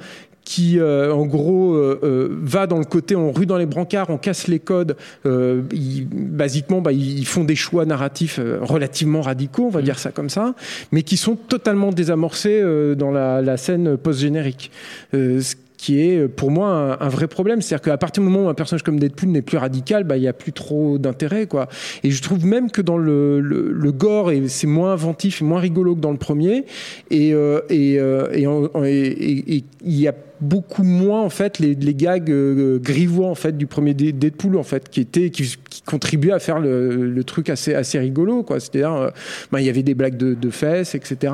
qui 0.45 0.80
euh, 0.80 1.13
en 1.13 1.25
gros 1.25 1.74
euh, 1.75 2.00
euh, 2.04 2.28
va 2.42 2.68
dans 2.68 2.78
le 2.78 2.84
côté 2.86 3.16
on 3.16 3.31
rue 3.31 3.45
dans 3.45 3.57
les 3.57 3.66
brancards, 3.66 4.10
on 4.10 4.18
casse 4.18 4.48
les 4.48 4.60
codes. 4.60 4.95
Euh, 5.25 5.62
ils- 5.72 6.06
basiquement, 6.10 6.81
bah, 6.81 6.92
ils 6.92 7.25
font 7.25 7.44
des 7.44 7.56
choix 7.56 7.86
narratifs 7.86 8.40
euh, 8.40 8.57
relativement 8.62 9.22
radicaux, 9.22 9.66
on 9.68 9.69
va 9.69 9.81
dire 9.81 10.00
ça 10.00 10.12
comme 10.12 10.30
ça, 10.30 10.54
mais 10.92 11.04
qui 11.04 11.18
sont 11.18 11.36
totalement 11.36 11.92
désamorcés 11.92 12.60
euh, 12.62 12.95
dans 12.95 13.12
la, 13.12 13.42
la 13.42 13.57
scène 13.57 13.98
post-générique. 13.98 14.72
Ce 15.13 15.56
qui 15.83 16.00
est 16.00 16.18
euh, 16.18 16.27
pour 16.30 16.50
moi 16.50 16.69
un, 16.69 17.06
un 17.06 17.09
vrai 17.09 17.27
problème, 17.27 17.62
c'est-à-dire 17.62 17.83
qu'à 17.83 17.97
partir 17.97 18.24
du 18.24 18.30
moment 18.30 18.45
où 18.45 18.50
un 18.50 18.53
personnage 18.53 18.83
comme 18.83 19.00
Deadpool 19.00 19.30
n'est 19.30 19.41
plus 19.41 19.57
radical, 19.57 20.06
bah 20.06 20.15
il 20.15 20.24
y 20.24 20.30
a 20.30 20.33
plus 20.33 20.53
trop 20.53 20.97
d'intérêt 20.97 21.45
quoi. 21.45 21.68
Et 22.03 22.12
je 22.12 22.21
trouve 22.21 22.45
même 22.45 22.71
que 22.71 22.81
dans 22.81 22.97
le, 22.97 23.41
le, 23.41 23.71
le 23.74 23.91
gore 23.91 24.31
c'est 24.47 24.68
moins 24.68 24.94
inventif 24.94 25.41
et 25.41 25.45
moins 25.45 25.59
rigolo 25.59 25.94
que 25.95 26.00
dans 26.00 26.12
le 26.12 26.18
premier 26.18 26.63
et 27.12 27.33
euh, 27.33 27.59
et 27.69 28.00
euh, 28.00 28.27
et 28.33 29.07
et- 29.07 29.56
et- 29.57 29.63
il 29.85 30.00
y 30.00 30.07
a 30.07 30.13
beaucoup 30.39 30.83
moins 30.83 31.21
en 31.21 31.30
fait 31.30 31.59
les, 31.59 31.75
les 31.75 31.94
gags 31.95 32.30
euh, 32.31 32.80
grivois 32.80 33.27
en 33.27 33.35
fait 33.35 33.57
du 33.57 33.68
premier 33.68 33.94
Deadpool 33.94 34.56
en 34.57 34.63
fait 34.63 34.88
qui 34.89 35.01
était 35.01 35.30
qui, 35.30 35.44
qui 35.69 35.81
contribuait 35.81 36.31
à 36.31 36.39
faire 36.39 36.59
le, 36.59 37.07
le 37.09 37.24
truc 37.25 37.50
assez 37.50 37.74
assez 37.74 38.00
rigolo 38.00 38.44
quoi. 38.44 38.59
C'est-à-dire 38.62 38.94
euh, 38.94 39.09
bah, 39.51 39.59
il 39.59 39.65
y 39.68 39.69
avait 39.69 39.83
des 39.83 39.95
blagues 39.95 40.18
de, 40.18 40.33
de 40.33 40.50
fesses 40.50 40.95
etc 40.95 41.33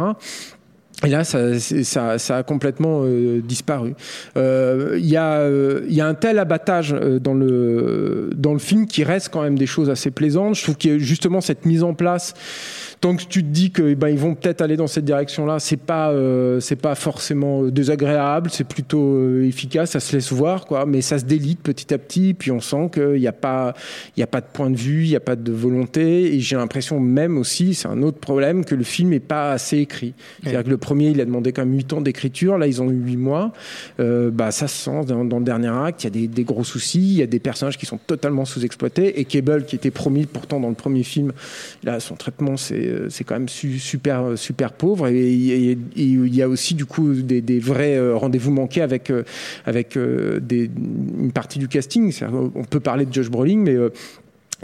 et 1.05 1.09
là, 1.09 1.23
ça, 1.23 1.57
ça, 1.59 2.17
ça 2.17 2.37
a 2.37 2.43
complètement 2.43 3.03
euh, 3.05 3.41
disparu. 3.41 3.93
Euh, 4.35 4.97
Il 4.99 5.05
y, 5.05 5.15
a, 5.15 5.35
euh, 5.39 5.85
y 5.87 6.01
a 6.01 6.07
un 6.07 6.13
tel 6.13 6.39
abattage 6.39 6.93
euh, 6.93 7.19
dans 7.19 7.33
le, 7.33 8.31
dans 8.35 8.51
le 8.51 8.59
film 8.59 8.85
qui 8.85 9.03
reste 9.05 9.29
quand 9.29 9.41
même 9.41 9.57
des 9.57 9.65
choses 9.65 9.89
assez 9.89 10.11
plaisantes. 10.11 10.55
Je 10.55 10.63
trouve 10.63 10.75
qu'il 10.75 10.91
y 10.91 10.95
a 10.95 10.97
justement 10.97 11.39
cette 11.39 11.65
mise 11.65 11.83
en 11.83 11.93
place. 11.93 12.33
Tant 13.01 13.15
que 13.15 13.23
tu 13.23 13.43
te 13.43 13.47
dis 13.47 13.71
que 13.71 13.93
ben, 13.93 14.09
ils 14.09 14.17
vont 14.17 14.35
peut-être 14.35 14.59
aller 14.61 14.75
dans 14.75 14.87
cette 14.87 15.05
direction-là, 15.05 15.59
c'est 15.59 15.77
pas 15.77 16.11
euh, 16.11 16.59
c'est 16.59 16.75
pas 16.75 16.95
forcément 16.95 17.63
euh, 17.63 17.71
désagréable, 17.71 18.49
c'est 18.51 18.65
plutôt 18.65 19.15
euh, 19.15 19.45
efficace, 19.47 19.91
ça 19.91 20.01
se 20.01 20.13
laisse 20.13 20.33
voir 20.33 20.65
quoi, 20.65 20.85
mais 20.85 20.99
ça 20.99 21.17
se 21.17 21.23
délite 21.23 21.61
petit 21.61 21.93
à 21.93 21.97
petit, 21.97 22.33
puis 22.33 22.51
on 22.51 22.59
sent 22.59 22.89
qu'il 22.93 23.21
n'y 23.21 23.27
a 23.27 23.31
pas 23.31 23.73
il 24.17 24.19
y 24.19 24.23
a 24.23 24.27
pas 24.27 24.41
de 24.41 24.47
point 24.51 24.69
de 24.69 24.75
vue, 24.75 25.05
il 25.05 25.09
n'y 25.09 25.15
a 25.15 25.21
pas 25.21 25.37
de 25.37 25.51
volonté, 25.53 26.35
et 26.35 26.41
j'ai 26.41 26.57
l'impression 26.57 26.99
même 26.99 27.37
aussi, 27.37 27.73
c'est 27.73 27.87
un 27.87 28.01
autre 28.01 28.17
problème, 28.17 28.65
que 28.65 28.75
le 28.75 28.83
film 28.83 29.13
est 29.13 29.21
pas 29.21 29.53
assez 29.53 29.77
écrit. 29.77 30.13
C'est-à-dire 30.43 30.65
que 30.65 30.69
le 30.69 30.77
premier, 30.77 31.07
il 31.07 31.21
a 31.21 31.25
demandé 31.25 31.53
quand 31.53 31.65
même 31.65 31.75
8 31.75 31.93
ans 31.93 32.01
d'écriture, 32.01 32.57
là 32.57 32.67
ils 32.67 32.81
ont 32.81 32.91
eu 32.91 32.99
8 32.99 33.15
mois. 33.15 33.53
Euh, 34.01 34.29
bah, 34.29 34.51
ça 34.51 34.67
se 34.67 34.75
sent 34.75 35.05
dans, 35.07 35.23
dans 35.23 35.39
le 35.39 35.45
dernier 35.45 35.69
acte, 35.69 36.03
il 36.03 36.07
y 36.07 36.07
a 36.07 36.11
des, 36.11 36.27
des 36.27 36.43
gros 36.43 36.65
soucis, 36.65 36.99
il 36.99 37.17
y 37.17 37.23
a 37.23 37.27
des 37.27 37.39
personnages 37.39 37.77
qui 37.77 37.85
sont 37.85 37.99
totalement 38.05 38.43
sous-exploités, 38.43 39.21
et 39.21 39.23
Cable, 39.23 39.63
qui 39.63 39.77
était 39.77 39.89
promis 39.89 40.25
pourtant 40.25 40.59
dans 40.59 40.69
le 40.69 40.75
premier 40.75 41.03
film, 41.03 41.31
là 41.83 42.01
son 42.01 42.15
traitement 42.15 42.57
c'est 42.57 42.88
c'est 43.09 43.23
quand 43.23 43.35
même 43.35 43.49
su- 43.49 43.79
super 43.79 44.23
euh, 44.23 44.35
pauvre, 44.71 45.07
et 45.07 45.33
il 45.33 46.35
y 46.35 46.41
a 46.41 46.49
aussi 46.49 46.75
du 46.75 46.85
coup 46.85 47.13
des, 47.13 47.59
vrais 47.59 47.95
euh, 47.95 48.15
rendez-vous 48.15 48.51
manqués 48.51 48.81
avec 48.81 49.09
euh, 49.09 49.23
euh, 49.97 50.39
une 50.49 51.31
partie 51.33 51.59
du 51.59 51.67
casting. 51.67 52.13
On 52.55 52.63
peut 52.63 52.79
parler 52.79 53.05
de 53.05 53.13
Josh 53.13 53.29
Brolin, 53.29 53.57
mais 53.57 53.75
euh, 53.75 53.89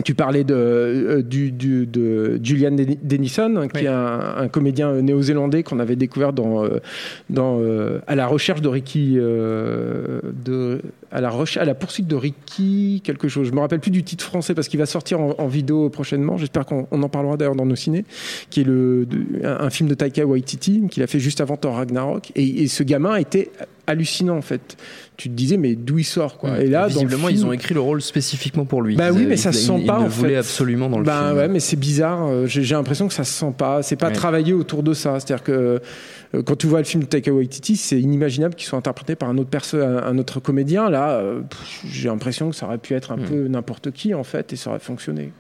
tu 0.04 0.14
parlais 0.14 0.44
de, 0.44 0.54
euh, 0.54 1.22
du, 1.22 1.52
du- 1.52 1.86
de 1.86 2.40
Julian 2.44 2.72
Den- 2.72 2.98
Dennison, 3.02 3.68
qui 3.74 3.80
Oui. 3.80 3.86
est 3.86 3.88
un, 3.88 4.36
un 4.38 4.48
comédien 4.50 5.02
néo-zélandais 5.02 5.64
qu'on 5.64 5.80
avait 5.80 5.96
découvert 5.96 6.34
dans, 6.34 6.66
euh, 6.66 6.80
dans, 7.30 7.60
euh, 7.62 8.00
à 8.08 8.16
la 8.16 8.28
recherche 8.28 8.62
de 8.62 8.68
Ricky, 8.68 9.16
euh, 9.18 10.20
de, 10.44 10.82
à, 11.12 11.22
la 11.22 11.30
reche- 11.30 11.58
à 11.58 11.64
la 11.64 11.76
poursuite 11.76 12.08
de 12.08 12.16
Ricky, 12.16 13.02
quelque 13.06 13.30
chose. 13.30 13.48
Je 13.48 13.54
me 13.54 13.60
rappelle 13.62 13.80
plus 13.80 13.92
du 13.92 14.04
titre 14.04 14.26
français 14.26 14.54
parce 14.54 14.68
qu'il 14.68 14.80
va 14.80 14.86
sortir 14.86 15.22
en, 15.22 15.34
en 15.38 15.48
vidéo 15.48 15.90
prochainement. 15.90 16.36
J'espère 16.38 16.66
qu'on 16.66 16.88
on 16.92 17.02
en 17.02 17.10
parlera 17.10 17.38
d'ailleurs 17.38 17.56
dans 17.56 17.66
nos 17.66 17.76
ciné, 17.78 18.04
qui 18.50 18.62
est 18.62 18.66
le, 18.66 19.06
de- 19.06 19.46
un, 19.46 19.62
un 19.66 19.70
film 19.70 19.88
de 19.88 19.94
Taika 19.96 20.26
Waititi 20.26 20.84
qu'il 20.92 21.04
a 21.04 21.08
fait 21.08 21.20
juste 21.20 21.40
avant 21.40 21.56
Thor 21.56 21.76
Ragnarok. 21.76 22.32
Et, 22.36 22.64
et 22.64 22.68
ce 22.68 22.84
gamin 22.84 23.16
était 23.16 23.50
hallucinant 23.88 24.38
en 24.38 24.42
fait. 24.42 24.78
Tu 25.18 25.30
te 25.30 25.34
disais 25.34 25.58
mais 25.58 25.76
d'où 25.76 25.98
il 26.00 26.04
sort 26.04 26.38
quoi. 26.38 26.60
Et 26.60 26.68
là, 26.68 26.82
dans 26.82 26.86
le 26.88 26.92
visiblement, 26.94 27.28
film- 27.28 27.40
ils 27.40 27.46
ont 27.46 27.52
écrit 27.54 27.74
le 27.74 27.80
rôle 27.80 28.02
spécifiquement 28.02 28.66
pour 28.66 28.82
lui. 28.82 28.96
Bah 28.96 29.10
Ils 29.12 29.18
oui, 29.18 29.26
mais 29.28 29.38
ça 29.38 29.52
se 29.52 29.60
ils- 29.60 29.66
sent 29.66 29.74
ils 29.80 29.86
pas, 29.88 30.00
le 30.00 30.06
en 30.06 30.08
voulaient 30.08 30.36
absolument 30.38 30.90
dans 30.90 31.00
le 31.00 31.06
bah 31.06 31.26
film. 31.28 31.38
ouais, 31.38 31.48
mais 31.48 31.60
c'est 31.60 31.76
bizarre. 31.78 32.26
euh, 32.28 32.46
J'ai 32.48 32.64
l'impression 32.76 33.08
que 33.08 33.14
ça 33.14 33.24
se 33.24 33.32
sent 33.34 33.54
pas. 33.58 33.82
C'est 33.84 33.96
pas 33.96 34.08
Ouais. 34.08 34.14
travaillé 34.14 34.54
autour 34.54 34.84
de 34.84 34.94
ça. 34.94 35.20
C'est-à-dire 35.20 35.44
que 35.44 35.82
euh, 36.34 36.42
quand 36.44 36.56
tu 36.58 36.68
vois 36.68 36.80
le 36.80 36.86
film 36.86 37.04
de 37.04 37.08
Taika 37.08 37.32
Waititi, 37.32 37.78
c'est 37.78 38.00
inimaginable 38.00 38.56
qu'il 38.56 38.68
soit 38.68 38.78
interprété 38.80 39.16
par 39.16 39.30
un 39.30 39.38
autre 39.38 39.50
perso, 39.50 39.78
un 39.80 40.18
autre 40.18 40.40
comédien. 40.40 40.90
Là, 40.90 41.12
euh, 41.20 41.42
j'ai 41.90 42.10
l'impression 42.10 42.50
que 42.50 42.56
ça 42.56 42.66
aurait 42.66 42.78
pu 42.78 42.94
être 42.94 43.12
un 43.12 43.18
Hmm. 43.18 43.26
peu 43.26 43.48
n'importe 43.48 43.92
qui 43.92 44.14
en 44.14 44.24
fait, 44.24 44.52
et 44.52 44.56
ça 44.58 44.70
aurait 44.72 44.80
fonctionné. 44.80 45.32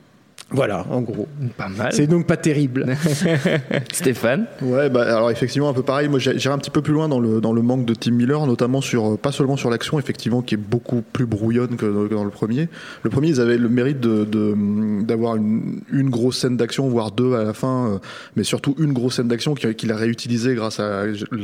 Voilà, 0.52 0.86
en 0.92 1.02
gros. 1.02 1.28
Pas 1.58 1.68
mal. 1.70 1.92
C'est 1.92 2.06
donc 2.08 2.28
pas 2.28 2.38
terrible. 2.38 2.86
Stéphane 3.92 4.46
Ouais, 4.62 4.90
bah 4.90 5.02
alors 5.02 5.32
effectivement 5.32 5.70
un 5.70 5.74
peu 5.74 5.82
pareil. 5.82 6.08
Moi, 6.08 6.20
j'ai- 6.20 6.38
j'irai 6.38 6.54
un 6.54 6.58
petit 6.58 6.70
peu 6.70 6.82
plus 6.82 6.94
loin 6.94 7.10
dans 7.10 7.20
le 7.20 7.42
dans 7.42 7.52
le 7.54 7.62
manque 7.62 7.86
de 7.86 7.94
Tim 7.94 8.12
Miller, 8.12 8.46
notamment 8.46 8.80
sur 8.82 9.14
euh, 9.14 9.18
pas 9.18 9.32
seulement 9.32 9.58
sur 9.58 9.70
l'action, 9.70 10.00
effectivement, 10.00 10.42
qui 10.42 10.56
est 10.56 10.60
beaucoup 10.60 11.02
plus 11.02 11.26
brouillonne 11.26 11.76
que, 11.78 12.08
que 12.08 12.14
dans 12.14 12.24
le 12.24 12.30
premier. 12.30 12.70
Le 13.04 13.10
premier, 13.10 13.30
ils 13.30 13.42
avaient 13.42 13.58
le 13.58 13.70
mérite 13.70 14.00
de 14.00 14.24
de- 14.24 15.04
d'avoir 15.04 15.36
une, 15.36 15.82
une 15.92 16.10
grosse 16.10 16.38
scène 16.38 16.58
d'action, 16.58 16.88
voire 16.90 17.12
deux 17.12 17.34
à 17.36 17.44
la 17.44 17.54
fin, 17.54 17.88
euh, 17.94 17.98
mais 18.36 18.44
surtout 18.44 18.76
une 18.80 18.94
grosse 18.94 19.16
scène 19.16 19.28
d'action 19.28 19.56
qu'il 19.56 19.92
a 19.92 19.96
réutilisée 19.96 20.56
grâce 20.56 20.80
à, 20.80 21.04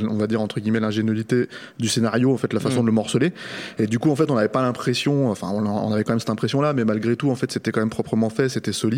on 0.10 0.16
va 0.18 0.28
dire 0.28 0.42
entre 0.42 0.60
guillemets, 0.60 0.80
l'ingéniosité 0.80 1.48
du 1.80 1.88
scénario, 1.88 2.32
en 2.32 2.38
fait, 2.38 2.54
la 2.54 2.60
façon 2.60 2.82
de 2.82 2.86
le 2.86 2.92
morceler. 2.92 3.34
Et 3.80 3.88
du 3.88 4.00
coup, 4.00 4.12
en 4.12 4.16
fait, 4.16 4.30
on 4.30 4.36
n'avait 4.36 4.48
pas 4.48 4.62
l'impression, 4.62 5.30
enfin, 5.32 5.48
on, 5.52 5.66
on 5.66 5.92
avait 5.92 6.04
quand 6.04 6.14
même 6.14 6.20
cette 6.20 6.30
impression-là, 6.30 6.74
mais 6.74 6.86
malgré 6.86 7.16
tout, 7.16 7.30
en 7.32 7.36
fait, 7.36 7.52
c'était 7.52 7.72
quand 7.72 7.80
même 7.82 7.90
proprement 7.90 8.30
fait, 8.30 8.48
c'était 8.50 8.72
solide. 8.72 8.91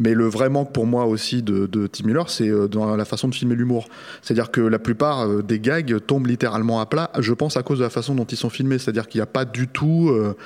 Mais 0.00 0.14
le 0.14 0.26
vrai 0.26 0.48
manque 0.48 0.72
pour 0.72 0.86
moi 0.86 1.06
aussi 1.06 1.42
de, 1.42 1.66
Tim 1.86 2.06
Miller, 2.06 2.28
c'est 2.30 2.48
euh, 2.48 2.68
dans 2.68 2.96
la 2.96 3.04
façon 3.04 3.28
de 3.28 3.34
filmer 3.34 3.54
l'humour. 3.54 3.88
C'est-à-dire 4.22 4.50
que 4.50 4.60
la 4.60 4.78
plupart 4.78 5.26
euh, 5.26 5.42
des 5.42 5.60
gags 5.60 5.98
tombent 6.06 6.26
littéralement 6.26 6.80
à 6.80 6.86
plat, 6.86 7.10
je 7.18 7.32
pense 7.32 7.56
à 7.56 7.62
cause 7.62 7.78
de 7.78 7.84
la 7.84 7.90
façon 7.90 8.14
dont 8.14 8.24
ils 8.24 8.36
sont 8.36 8.50
filmés. 8.50 8.78
C'est-à-dire 8.78 9.08
qu'il 9.08 9.18
n'y 9.18 9.22
a 9.22 9.26
pas 9.26 9.44
du 9.44 9.68
tout 9.68 10.10
euh, 10.10 10.36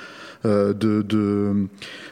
de, 0.45 1.01
de... 1.01 1.67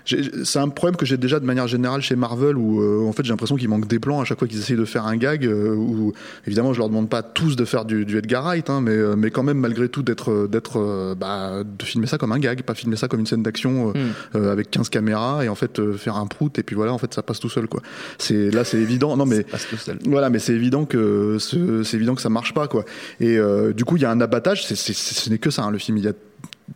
j'ai- 0.05 0.43
c'est 0.43 0.59
un 0.59 0.69
problème 0.69 0.95
que 0.95 1.05
j'ai 1.05 1.17
déjà 1.17 1.39
de 1.39 1.45
manière 1.45 1.67
générale 1.67 2.01
chez 2.01 2.15
Marvel 2.15 2.57
où 2.57 2.81
euh, 2.81 3.05
en 3.07 3.11
fait 3.13 3.23
j'ai 3.23 3.29
l'impression 3.31 3.55
qu'il 3.55 3.69
manque 3.69 3.87
des 3.87 3.99
plans 3.99 4.19
à 4.21 4.25
chaque 4.25 4.39
fois 4.39 4.47
qu'ils 4.47 4.59
essayent 4.59 4.75
de 4.77 4.85
faire 4.85 5.05
un 5.05 5.15
gag 5.17 5.45
euh, 5.45 5.75
où 5.75 6.13
évidemment 6.47 6.73
je 6.73 6.79
leur 6.79 6.89
demande 6.89 7.09
pas 7.09 7.23
tous 7.23 7.55
de 7.55 7.65
faire 7.65 7.85
du, 7.85 8.05
du 8.05 8.17
Edgar 8.17 8.43
Wright 8.43 8.69
hein, 8.69 8.81
mais, 8.81 8.91
euh, 8.91 9.15
mais 9.15 9.31
quand 9.31 9.43
même 9.43 9.57
malgré 9.59 9.89
tout 9.89 10.01
d'être 10.03 10.47
d'être 10.47 10.79
euh, 10.79 11.15
bah, 11.15 11.63
de 11.63 11.83
filmer 11.85 12.07
ça 12.07 12.17
comme 12.17 12.31
un 12.31 12.39
gag 12.39 12.63
pas 12.63 12.73
filmer 12.75 12.95
ça 12.95 13.07
comme 13.07 13.19
une 13.19 13.25
scène 13.27 13.43
d'action 13.43 13.93
euh, 13.95 14.09
euh, 14.35 14.51
avec 14.51 14.71
15 14.71 14.89
caméras 14.89 15.43
et 15.45 15.49
en 15.49 15.55
fait 15.55 15.79
euh, 15.79 15.93
faire 15.93 16.17
un 16.17 16.27
prout 16.27 16.57
et 16.59 16.63
puis 16.63 16.75
voilà 16.75 16.93
en 16.93 16.97
fait 16.97 17.13
ça 17.13 17.21
passe 17.23 17.39
tout 17.39 17.49
seul 17.49 17.67
quoi 17.67 17.81
c'est 18.17 18.49
là 18.51 18.63
c'est 18.63 18.77
évident 18.79 19.15
non 19.17 19.25
mais 19.25 19.43
Passe 19.43 19.67
tout 19.69 19.77
seul. 19.77 19.99
voilà, 20.05 20.29
mais 20.29 20.39
c'est 20.39 20.53
évident 20.53 20.85
que 20.85 21.37
ce- 21.39 21.83
c'est 21.83 21.97
évident 21.97 22.15
que 22.15 22.21
ça 22.21 22.29
marche 22.29 22.53
pas 22.53 22.67
quoi. 22.67 22.83
Et 23.19 23.37
euh, 23.37 23.73
du 23.73 23.85
coup, 23.85 23.95
il 23.97 24.01
y 24.01 24.05
a 24.05 24.11
un 24.11 24.19
abattage. 24.21 24.65
C'est- 24.65 24.75
ce 24.75 25.29
n'est 25.29 25.37
que 25.37 25.49
ça 25.49 25.63
hein, 25.63 25.71
le 25.71 25.77
film. 25.77 25.97
Il 25.97 26.03
y 26.03 26.07
a 26.07 26.13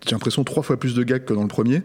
j'ai 0.06 0.12
l'impression 0.12 0.44
trois 0.44 0.62
fois 0.64 0.78
plus 0.78 0.94
de 0.94 1.04
gags 1.04 1.26
que 1.26 1.34
dans 1.34 1.42
le 1.42 1.48
premier. 1.48 1.82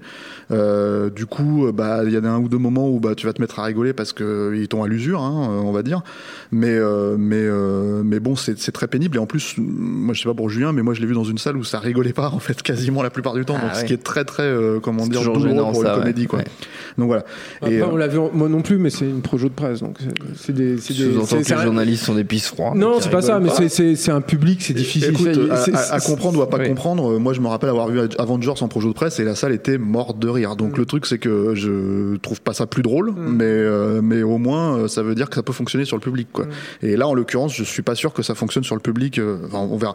Euh, 0.50 1.08
du 1.08 1.24
coup, 1.26 1.70
bah 1.72 2.02
il 2.04 2.12
y 2.12 2.16
a 2.16 2.20
un 2.20 2.38
ou 2.38 2.48
deux 2.48 2.58
moments 2.58 2.88
où 2.88 3.00
bah 3.00 3.14
tu 3.14 3.26
vas 3.26 3.32
te 3.32 3.40
mettre 3.40 3.58
à 3.58 3.64
rigoler 3.64 3.92
parce 3.94 4.12
que 4.12 4.54
ils 4.54 4.68
tombent 4.68 4.84
à 4.84 4.88
l'usure, 4.88 5.22
hein, 5.22 5.48
euh, 5.50 5.60
on 5.60 5.72
va 5.72 5.82
dire. 5.82 6.02
Mais 6.52 6.68
euh, 6.70 7.16
mais 7.18 7.40
euh, 7.40 8.02
mais 8.04 8.20
bon, 8.20 8.36
c'est, 8.36 8.54
très 8.72 8.88
pénible. 8.88 9.16
Et 9.16 9.20
en 9.20 9.26
plus, 9.26 9.54
moi 9.56 10.14
je 10.14 10.20
sais 10.20 10.28
pas 10.28 10.34
pour 10.34 10.50
Julien, 10.50 10.72
mais 10.72 10.82
moi 10.82 10.92
je 10.94 11.00
l'ai 11.00 11.06
vu 11.06 11.14
dans 11.14 11.24
une 11.24 11.38
salle 11.38 11.56
où 11.56 11.64
ça 11.64 11.78
rigolait 11.78 12.12
pas 12.12 12.28
en 12.30 12.38
fait 12.40 12.62
quasiment 12.62 13.02
la 13.02 13.10
plupart 13.10 13.32
du 13.34 13.44
temps. 13.44 13.56
Ah 13.58 13.62
donc 13.66 13.74
ce 13.74 13.80
ouais. 13.80 13.86
qui 13.86 13.92
est 13.94 14.02
très 14.02 14.24
très 14.24 14.42
euh, 14.42 14.80
comment 14.80 15.06
dire 15.06 15.22
douloureux 15.22 15.48
gênant, 15.48 15.72
pour 15.72 15.82
ça, 15.82 15.94
une 15.94 16.00
comédie 16.00 16.22
ouais. 16.22 16.26
quoi. 16.26 16.38
Ouais. 16.40 16.44
Donc 16.98 17.06
voilà. 17.06 17.24
Après, 17.62 17.74
Et, 17.74 17.82
on 17.82 17.96
l'a 17.96 18.06
vu, 18.08 18.18
en- 18.18 18.30
moi 18.34 18.48
non 18.48 18.60
plus, 18.62 18.76
mais 18.78 18.90
c'est 18.90 19.06
une 19.08 19.22
projo 19.22 19.48
de 19.48 19.54
presse, 19.54 19.80
donc 19.80 19.96
c'est- 19.98 20.34
c'est 20.36 20.52
des, 20.52 20.76
c'est 20.78 20.94
des, 20.94 21.14
que 21.14 21.24
c'est 21.26 21.38
les 21.38 21.52
un- 21.52 21.62
journalistes 21.64 22.04
sont 22.04 22.14
des 22.14 22.24
pisse 22.24 22.48
froids. 22.48 22.74
Non, 22.76 22.98
c'est 23.00 23.10
pas 23.10 23.22
ça, 23.22 23.40
mais 23.40 23.48
c'est- 23.68 24.10
un 24.10 24.20
public, 24.20 24.60
c'est 24.62 24.74
difficile. 24.74 25.10
Écoute, 25.14 25.50
à, 25.90 26.00
comprendre 26.00 26.38
ou 26.38 26.42
à 26.42 26.50
pas 26.50 26.58
comprendre, 26.66 27.18
moi 27.18 27.32
je 27.32 27.40
me 27.40 27.48
rappelle 27.48 27.70
avoir 27.70 27.88
vu 27.88 27.93
Avengers 28.18 28.62
en 28.62 28.68
projet 28.68 28.88
de 28.88 28.92
presse 28.92 29.20
et 29.20 29.24
la 29.24 29.34
salle 29.34 29.52
était 29.52 29.78
morte 29.78 30.18
de 30.18 30.28
rire. 30.28 30.52
Mm. 30.54 30.56
Donc 30.56 30.78
le 30.78 30.86
truc 30.86 31.06
c'est 31.06 31.18
que 31.18 31.54
je 31.54 32.16
trouve 32.16 32.40
pas 32.40 32.54
ça 32.54 32.66
plus 32.66 32.82
drôle, 32.82 33.12
mais 33.16 33.44
euh, 33.44 34.00
mais 34.02 34.22
au 34.22 34.38
moins 34.38 34.78
euh, 34.78 34.88
ça 34.88 35.02
veut 35.02 35.14
dire 35.14 35.28
que 35.28 35.36
ça 35.36 35.42
peut 35.42 35.52
fonctionner 35.52 35.84
sur 35.84 35.96
le 35.96 36.00
public 36.02 36.24
Mm. 36.34 36.86
Et 36.86 36.96
là 36.96 37.08
en 37.08 37.14
l'occurrence, 37.14 37.54
je 37.54 37.64
suis 37.64 37.82
pas 37.82 37.94
sûr 37.94 38.12
que 38.12 38.22
ça 38.22 38.34
fonctionne 38.34 38.64
sur 38.64 38.74
le 38.74 38.80
public. 38.80 39.18
euh, 39.18 39.38
Enfin, 39.46 39.58
on 39.58 39.76
verra. 39.76 39.94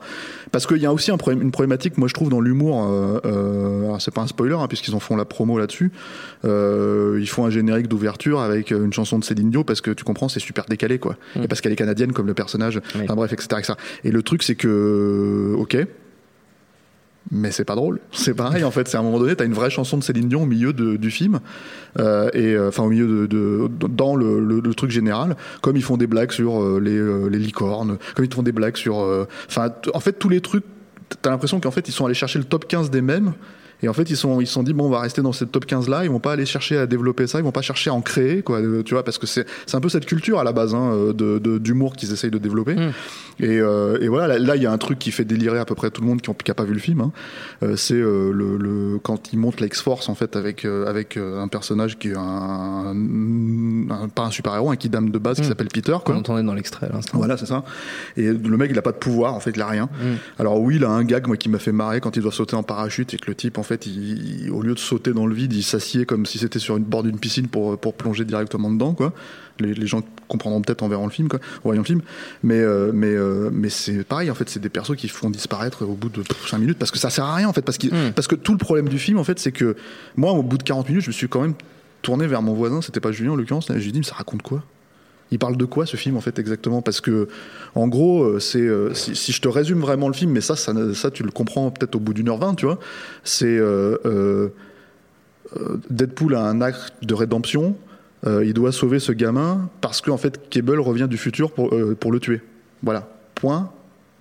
Parce 0.51 0.67
qu'il 0.67 0.77
y 0.77 0.85
a 0.85 0.93
aussi 0.93 1.11
un 1.11 1.17
problème, 1.17 1.41
une 1.41 1.51
problématique, 1.51 1.97
moi 1.97 2.07
je 2.07 2.13
trouve 2.13 2.29
dans 2.29 2.41
l'humour. 2.41 2.85
Euh, 2.89 3.19
euh, 3.25 3.97
c'est 3.99 4.13
pas 4.13 4.21
un 4.21 4.27
spoiler 4.27 4.55
hein, 4.55 4.67
puisqu'ils 4.67 4.95
en 4.95 4.99
font 4.99 5.15
la 5.15 5.25
promo 5.25 5.59
là-dessus. 5.59 5.91
Ils 6.43 7.27
font 7.27 7.45
un 7.45 7.49
générique 7.49 7.87
d'ouverture 7.87 8.39
avec 8.39 8.71
une 8.71 8.93
chanson 8.93 9.19
de 9.19 9.23
Céline 9.23 9.49
Dion 9.49 9.63
parce 9.63 9.81
que 9.81 9.91
tu 9.91 10.03
comprends, 10.03 10.29
c'est 10.29 10.39
super 10.39 10.65
décalé 10.65 10.99
quoi. 10.99 11.15
Et 11.41 11.47
parce 11.47 11.61
qu'elle 11.61 11.71
est 11.73 11.77
canadienne 11.77 12.13
comme 12.13 12.27
le 12.27 12.33
personnage. 12.33 12.79
Oui. 12.95 13.01
Enfin 13.03 13.15
bref, 13.15 13.33
etc., 13.33 13.47
etc. 13.59 13.73
Et 14.03 14.11
le 14.11 14.23
truc 14.23 14.43
c'est 14.43 14.55
que, 14.55 15.55
ok, 15.57 15.77
mais 17.31 17.51
c'est 17.51 17.65
pas 17.65 17.75
drôle. 17.75 17.99
C'est 18.11 18.33
pareil 18.33 18.63
en 18.63 18.71
fait. 18.71 18.87
C'est 18.87 18.97
à 18.97 18.99
un 18.99 19.03
moment 19.03 19.19
donné, 19.19 19.35
t'as 19.35 19.45
une 19.45 19.53
vraie 19.53 19.69
chanson 19.69 19.97
de 19.97 20.03
Céline 20.03 20.27
Dion 20.29 20.43
au 20.43 20.45
milieu 20.45 20.73
de- 20.73 20.95
du 20.95 21.11
film 21.11 21.39
euh, 21.99 22.29
et 22.33 22.53
euh, 22.55 22.69
enfin 22.69 22.83
au 22.83 22.89
milieu 22.89 23.27
de, 23.27 23.69
dans 23.87 24.15
le, 24.15 24.39
le- 24.39 24.73
truc 24.73 24.91
général. 24.91 25.35
Comme 25.61 25.75
ils 25.77 25.83
font 25.83 25.97
des 25.97 26.07
blagues 26.07 26.31
sur 26.31 26.61
euh, 26.61 26.79
les, 26.83 26.97
euh, 26.97 27.27
les 27.27 27.39
licornes, 27.39 27.97
comme 28.15 28.25
ils 28.25 28.33
font 28.33 28.43
des 28.43 28.51
blagues 28.51 28.77
sur, 28.77 28.97
enfin 29.47 29.69
en 29.93 29.99
fait 29.99 30.13
tous 30.13 30.29
les 30.29 30.41
trucs. 30.41 30.63
T'as 31.21 31.31
l'impression 31.31 31.59
qu'en 31.59 31.71
fait 31.71 31.87
ils 31.87 31.91
sont 31.91 32.05
allés 32.05 32.13
chercher 32.13 32.39
le 32.39 32.45
top 32.45 32.67
15 32.67 32.89
des 32.91 33.01
mêmes. 33.01 33.33
Et 33.81 33.87
en 33.87 33.93
fait, 33.93 34.09
ils 34.09 34.17
sont, 34.17 34.41
ils 34.41 34.47
sont 34.47 34.63
dit, 34.63 34.73
bon, 34.73 34.85
on 34.85 34.89
va 34.89 34.99
rester 34.99 35.21
dans 35.21 35.31
cette 35.31 35.51
top 35.51 35.65
15 35.65 35.87
là, 35.87 36.03
ils 36.03 36.09
vont 36.09 36.19
pas 36.19 36.33
aller 36.33 36.45
chercher 36.45 36.77
à 36.77 36.85
développer 36.85 37.27
ça, 37.27 37.39
ils 37.39 37.43
vont 37.43 37.51
pas 37.51 37.61
chercher 37.61 37.89
à 37.89 37.93
en 37.93 38.01
créer, 38.01 38.41
quoi, 38.41 38.59
euh, 38.59 38.83
tu 38.83 38.93
vois, 38.93 39.03
parce 39.03 39.17
que 39.17 39.25
c'est, 39.27 39.45
c'est 39.65 39.77
un 39.77 39.81
peu 39.81 39.89
cette 39.89 40.05
culture 40.05 40.39
à 40.39 40.43
la 40.43 40.51
base, 40.51 40.75
hein, 40.75 40.91
euh, 40.91 41.13
de, 41.13 41.39
de- 41.39 41.57
d'humour 41.59 41.95
qu'ils 41.95 42.11
essayent 42.11 42.31
de 42.31 42.37
développer. 42.37 42.75
Et, 43.41 43.59
euh, 43.61 43.97
et 44.01 44.09
voilà, 44.09 44.37
là, 44.37 44.55
il 44.57 44.61
y 44.63 44.65
a 44.65 44.71
un 44.71 44.77
truc 44.77 44.99
qui 44.99 45.11
fait 45.11 45.23
délirer 45.23 45.59
à 45.59 45.65
peu 45.65 45.75
près 45.75 45.91
tout 45.91 46.01
le 46.01 46.07
monde 46.07 46.21
qui 46.21 46.29
n'a 46.29 46.53
pas 46.53 46.65
vu 46.65 46.73
le 46.73 46.79
film. 46.79 46.99
hein. 47.01 47.11
Euh, 47.63 47.75
c'est 47.77 47.93
euh, 47.93 48.31
le, 48.33 48.57
le- 48.57 48.99
quand 49.01 49.31
il 49.31 49.39
monte 49.39 49.61
l'X-Force 49.61 50.09
en 50.09 50.15
fait 50.15 50.35
avec 50.35 50.65
euh, 50.65 50.85
avec 50.87 51.15
un 51.17 51.47
personnage 51.47 51.97
qui 51.97 52.09
est 52.09 52.17
un, 52.17 52.93
un- 52.93 54.09
pas 54.09 54.23
un 54.23 54.31
super 54.31 54.55
héros, 54.55 54.71
un 54.71 54.75
kidam 54.75 55.09
de 55.09 55.17
base 55.17 55.37
qui 55.37 55.43
Mm. 55.43 55.49
s'appelle 55.49 55.67
Peter. 55.73 55.95
Quoi. 56.03 56.15
entendait 56.15 56.43
dans 56.43 56.53
l'extrait 56.53 56.87
à 56.87 56.93
l'instant. 56.93 57.17
Voilà, 57.17 57.37
c'est 57.37 57.45
ça. 57.45 57.63
Et 58.17 58.23
le 58.31 58.57
mec, 58.57 58.71
il 58.71 58.77
a 58.77 58.81
pas 58.81 58.91
de 58.91 58.97
pouvoir, 58.97 59.33
en 59.33 59.39
fait, 59.39 59.51
il 59.55 59.61
a 59.61 59.67
rien. 59.67 59.89
Alors 60.37 60.59
oui, 60.61 60.75
il 60.75 60.83
a 60.83 60.89
un 60.89 61.03
gag, 61.03 61.27
moi, 61.27 61.37
qui 61.37 61.49
m'a 61.49 61.59
fait 61.59 61.71
marrer 61.71 62.01
quand 62.01 62.17
il 62.17 62.21
doit 62.23 62.31
sauter 62.31 62.55
en 62.55 62.63
parachute 62.63 63.13
et 63.13 63.17
que 63.17 63.27
le 63.27 63.35
type, 63.35 63.57
en 63.57 63.63
fait, 63.69 63.85
il, 63.85 64.43
il- 64.45 64.51
au 64.51 64.61
lieu 64.61 64.73
de 64.73 64.79
sauter 64.79 65.13
dans 65.13 65.25
le 65.25 65.33
vide, 65.33 65.53
il 65.53 65.63
s'assied 65.63 66.05
comme 66.05 66.25
si 66.25 66.37
c'était 66.37 66.59
sur 66.59 66.75
une 66.77 66.83
bord 66.83 67.03
d'une 67.03 67.17
piscine 67.19 67.47
pour 67.47 67.77
pour 67.79 67.93
plonger 67.93 68.25
directement 68.25 68.69
dedans, 68.71 68.93
quoi. 68.93 69.13
Les, 69.61 69.73
les 69.73 69.87
gens 69.87 70.01
comprendront 70.29 70.61
peut-être 70.61 70.83
en 70.83 70.87
verrant 70.87 71.05
le 71.05 71.11
film, 71.11 71.27
quoi, 71.27 71.39
en 71.39 71.61
voyant 71.65 71.81
le 71.81 71.85
film. 71.85 72.01
Mais 72.43 72.59
euh, 72.59 72.91
mais 72.93 73.13
euh, 73.13 73.49
mais 73.51 73.69
c'est 73.69 74.03
pareil, 74.03 74.29
en 74.31 74.35
fait, 74.35 74.49
c'est 74.49 74.59
des 74.61 74.69
persos 74.69 74.95
qui 74.97 75.07
font 75.07 75.29
disparaître 75.29 75.83
au 75.85 75.93
bout 75.95 76.09
de 76.09 76.21
5 76.47 76.57
minutes 76.59 76.77
parce 76.77 76.91
que 76.91 76.97
ça 76.99 77.09
sert 77.09 77.25
à 77.25 77.35
rien, 77.35 77.47
en 77.47 77.53
fait, 77.53 77.61
parce 77.61 77.77
que 77.77 77.87
Mm. 77.87 78.11
parce 78.13 78.27
que 78.27 78.35
tout 78.35 78.51
le 78.51 78.57
problème 78.57 78.89
du 78.89 78.99
film, 78.99 79.17
en 79.19 79.23
fait, 79.23 79.39
c'est 79.39 79.51
que 79.51 79.75
moi, 80.15 80.31
au 80.33 80.43
bout 80.43 80.57
de 80.57 80.63
40 80.63 80.87
minutes, 80.89 81.03
je 81.03 81.09
me 81.09 81.13
suis 81.13 81.27
quand 81.29 81.41
même 81.41 81.55
tourné 82.01 82.27
vers 82.27 82.41
mon 82.41 82.53
voisin, 82.53 82.81
c'était 82.81 82.99
pas 83.01 83.11
Julien 83.11 83.31
en 83.31 83.35
l'occurrence, 83.35 83.67
là, 83.69 83.75
et 83.75 83.79
je 83.79 83.83
lui 83.83 83.89
ai 83.89 83.91
dit, 83.93 83.99
mais 83.99 84.05
ça 84.05 84.15
raconte 84.15 84.41
quoi? 84.41 84.63
Il 85.31 85.39
parle 85.39 85.57
de 85.57 85.65
quoi 85.65 85.85
ce 85.85 85.95
film 85.97 86.17
en 86.17 86.21
fait 86.21 86.39
exactement? 86.39 86.81
Parce 86.81 87.01
que 87.01 87.27
en 87.75 87.87
gros, 87.87 88.23
euh, 88.23 88.39
c'est 88.39 88.59
euh, 88.61 88.93
si, 88.93 89.15
si 89.15 89.31
je 89.31 89.41
te 89.41 89.47
résume 89.47 89.79
vraiment 89.79 90.07
le 90.07 90.13
film, 90.13 90.31
mais 90.31 90.41
ça, 90.41 90.55
ça, 90.55 90.73
ça 90.93 91.11
tu 91.11 91.23
le 91.23 91.31
comprends 91.31 91.69
peut-être 91.71 91.95
au 91.95 91.99
bout 91.99 92.13
d'une 92.13 92.29
heure 92.29 92.37
vingt, 92.37 92.55
tu 92.55 92.65
vois. 92.65 92.79
C'est 93.23 93.57
euh, 93.57 94.49
Deadpool 95.89 96.35
a 96.35 96.41
un 96.41 96.61
acte 96.61 96.93
de 97.03 97.13
rédemption. 97.13 97.75
il 98.25 98.53
doit 98.53 98.71
sauver 98.71 98.99
ce 98.99 99.11
gamin 99.11 99.69
parce 99.81 100.01
qu'en 100.01 100.17
fait, 100.17 100.49
Cable 100.49 100.79
revient 100.79 101.07
du 101.09 101.17
futur 101.17 101.51
pour, 101.51 101.73
pour 101.99 102.11
le 102.11 102.19
tuer. 102.19 102.41
Voilà. 102.83 103.07
Point. 103.35 103.71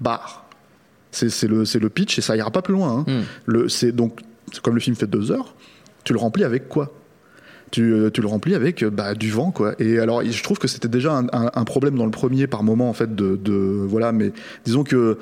Barre. 0.01 0.45
C'est 1.11 1.31
c'est 1.31 1.49
le, 1.49 1.65
c'est 1.65 1.79
le 1.79 1.89
pitch 1.89 2.19
et 2.19 2.23
ça 2.23 2.37
ira 2.37 2.51
pas 2.51 2.63
plus 2.63 2.75
loin. 2.75 3.05
hein. 3.07 3.11
Mm. 3.11 3.23
Le, 3.47 3.69
c'est 3.69 3.93
donc 3.93 4.21
c'est 4.53 4.61
comme 4.61 4.75
le 4.75 4.81
film 4.81 4.95
fait 4.95 5.07
deux 5.07 5.31
heures, 5.33 5.55
tu 6.05 6.13
le 6.13 6.19
remplis 6.19 6.45
avec 6.45 6.69
quoi? 6.69 6.93
Tu, 7.71 7.93
euh, 7.93 8.11
tu 8.11 8.21
le 8.21 8.27
remplis 8.29 8.55
avec 8.55 8.83
euh, 8.83 8.91
bah, 8.91 9.15
du 9.15 9.31
vent 9.31 9.51
quoi. 9.51 9.75
Et 9.79 9.99
alors 9.99 10.23
je 10.25 10.43
trouve 10.43 10.59
que 10.59 10.69
c'était 10.69 10.89
déjà 10.89 11.13
un, 11.13 11.27
un- 11.33 11.51
un 11.55 11.65
problème 11.65 11.97
dans 11.97 12.05
le 12.05 12.11
premier 12.11 12.47
par 12.47 12.63
moment 12.63 12.89
en 12.89 12.93
fait 12.93 13.15
de, 13.15 13.37
de 13.37 13.53
voilà 13.53 14.13
mais 14.13 14.33
disons 14.65 14.85
que 14.85 15.19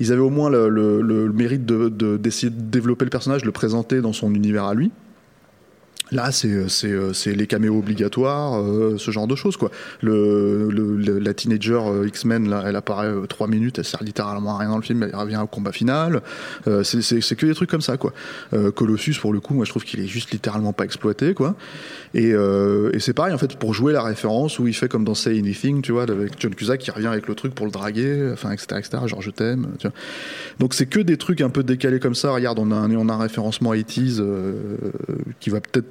ils 0.00 0.10
avaient 0.12 0.20
au 0.22 0.30
moins 0.30 0.50
le, 0.50 0.68
le- 0.68 1.00
le- 1.00 1.30
mérite 1.32 1.64
de- 1.66 1.88
de- 1.88 2.16
d'essayer 2.16 2.50
de, 2.50 2.60
développer 2.60 3.04
le 3.04 3.10
personnage 3.10 3.42
de 3.42 3.46
le 3.46 3.52
présenter 3.52 4.00
dans 4.00 4.12
son 4.12 4.34
univers 4.34 4.64
à 4.64 4.74
lui 4.74 4.90
Là, 6.12 6.30
c'est 6.30 7.34
les 7.34 7.46
caméos 7.46 7.78
obligatoires, 7.78 8.60
euh, 8.60 8.96
ce 8.98 9.10
genre 9.10 9.26
de 9.26 9.34
choses 9.34 9.56
quoi. 9.56 9.70
Le, 10.02 10.68
le- 10.70 11.18
la 11.18 11.34
teenager 11.34 11.80
euh, 11.86 12.06
X-Men 12.06 12.54
elle 12.66 12.76
apparaît 12.76 13.06
euh, 13.08 13.46
minutes, 13.48 13.78
elle 13.78 13.84
sert 13.84 14.02
littéralement 14.04 14.54
à 14.54 14.58
rien 14.58 14.68
dans 14.68 14.76
le 14.76 14.82
film, 14.82 15.02
elle 15.02 15.16
revient 15.16 15.40
au 15.42 15.46
combat 15.46 15.72
final. 15.72 16.22
Euh, 16.68 16.82
c'est 16.84 17.34
que 17.36 17.46
des 17.46 17.54
trucs 17.54 17.70
comme 17.70 17.80
ça 17.80 17.96
quoi. 17.96 18.12
Euh, 18.52 18.70
Colossus 18.70 19.14
pour 19.20 19.32
le 19.32 19.40
coup, 19.40 19.54
moi 19.54 19.64
je 19.64 19.70
trouve 19.70 19.84
qu'il 19.84 20.00
est 20.00 20.06
juste 20.06 20.30
littéralement 20.30 20.72
pas 20.72 20.84
exploité 20.84 21.34
quoi. 21.34 21.56
Et, 22.14 22.28
et 22.30 23.00
c'est 23.00 23.14
pareil 23.14 23.32
en 23.34 23.38
fait 23.38 23.56
pour 23.56 23.72
jouer 23.74 23.92
la 23.92 24.02
référence 24.02 24.58
où 24.58 24.66
il 24.68 24.74
fait 24.74 24.88
comme 24.88 25.04
dans 25.04 25.14
Say 25.14 25.38
Anything, 25.38 25.80
tu 25.82 25.92
vois, 25.92 26.02
avec 26.02 26.34
John 26.38 26.54
Cusack 26.54 26.80
qui 26.80 26.90
revient 26.90 27.06
avec 27.06 27.26
le 27.26 27.34
truc 27.34 27.54
pour 27.54 27.64
le 27.66 27.72
draguer, 27.72 28.30
enfin 28.32 28.50
etc 28.52 28.66
etc. 28.78 28.98
Genre 29.06 29.22
je 29.22 29.30
t'aime. 29.30 29.68
Donc 30.58 30.74
c'est 30.74 30.86
que 30.86 31.00
des 31.00 31.16
trucs 31.16 31.40
un 31.40 31.48
peu 31.50 31.62
décalés 31.62 32.00
comme 32.00 32.14
ça. 32.14 32.32
Regarde, 32.32 32.58
on 32.58 32.70
a 32.70 32.74
un, 32.76 32.94
on 32.94 33.08
a 33.08 33.14
un 33.14 33.18
référencement 33.18 33.72
80s 33.74 34.18
euh, 34.20 34.52
qui 35.40 35.50
va 35.50 35.60
peut-être 35.60 35.86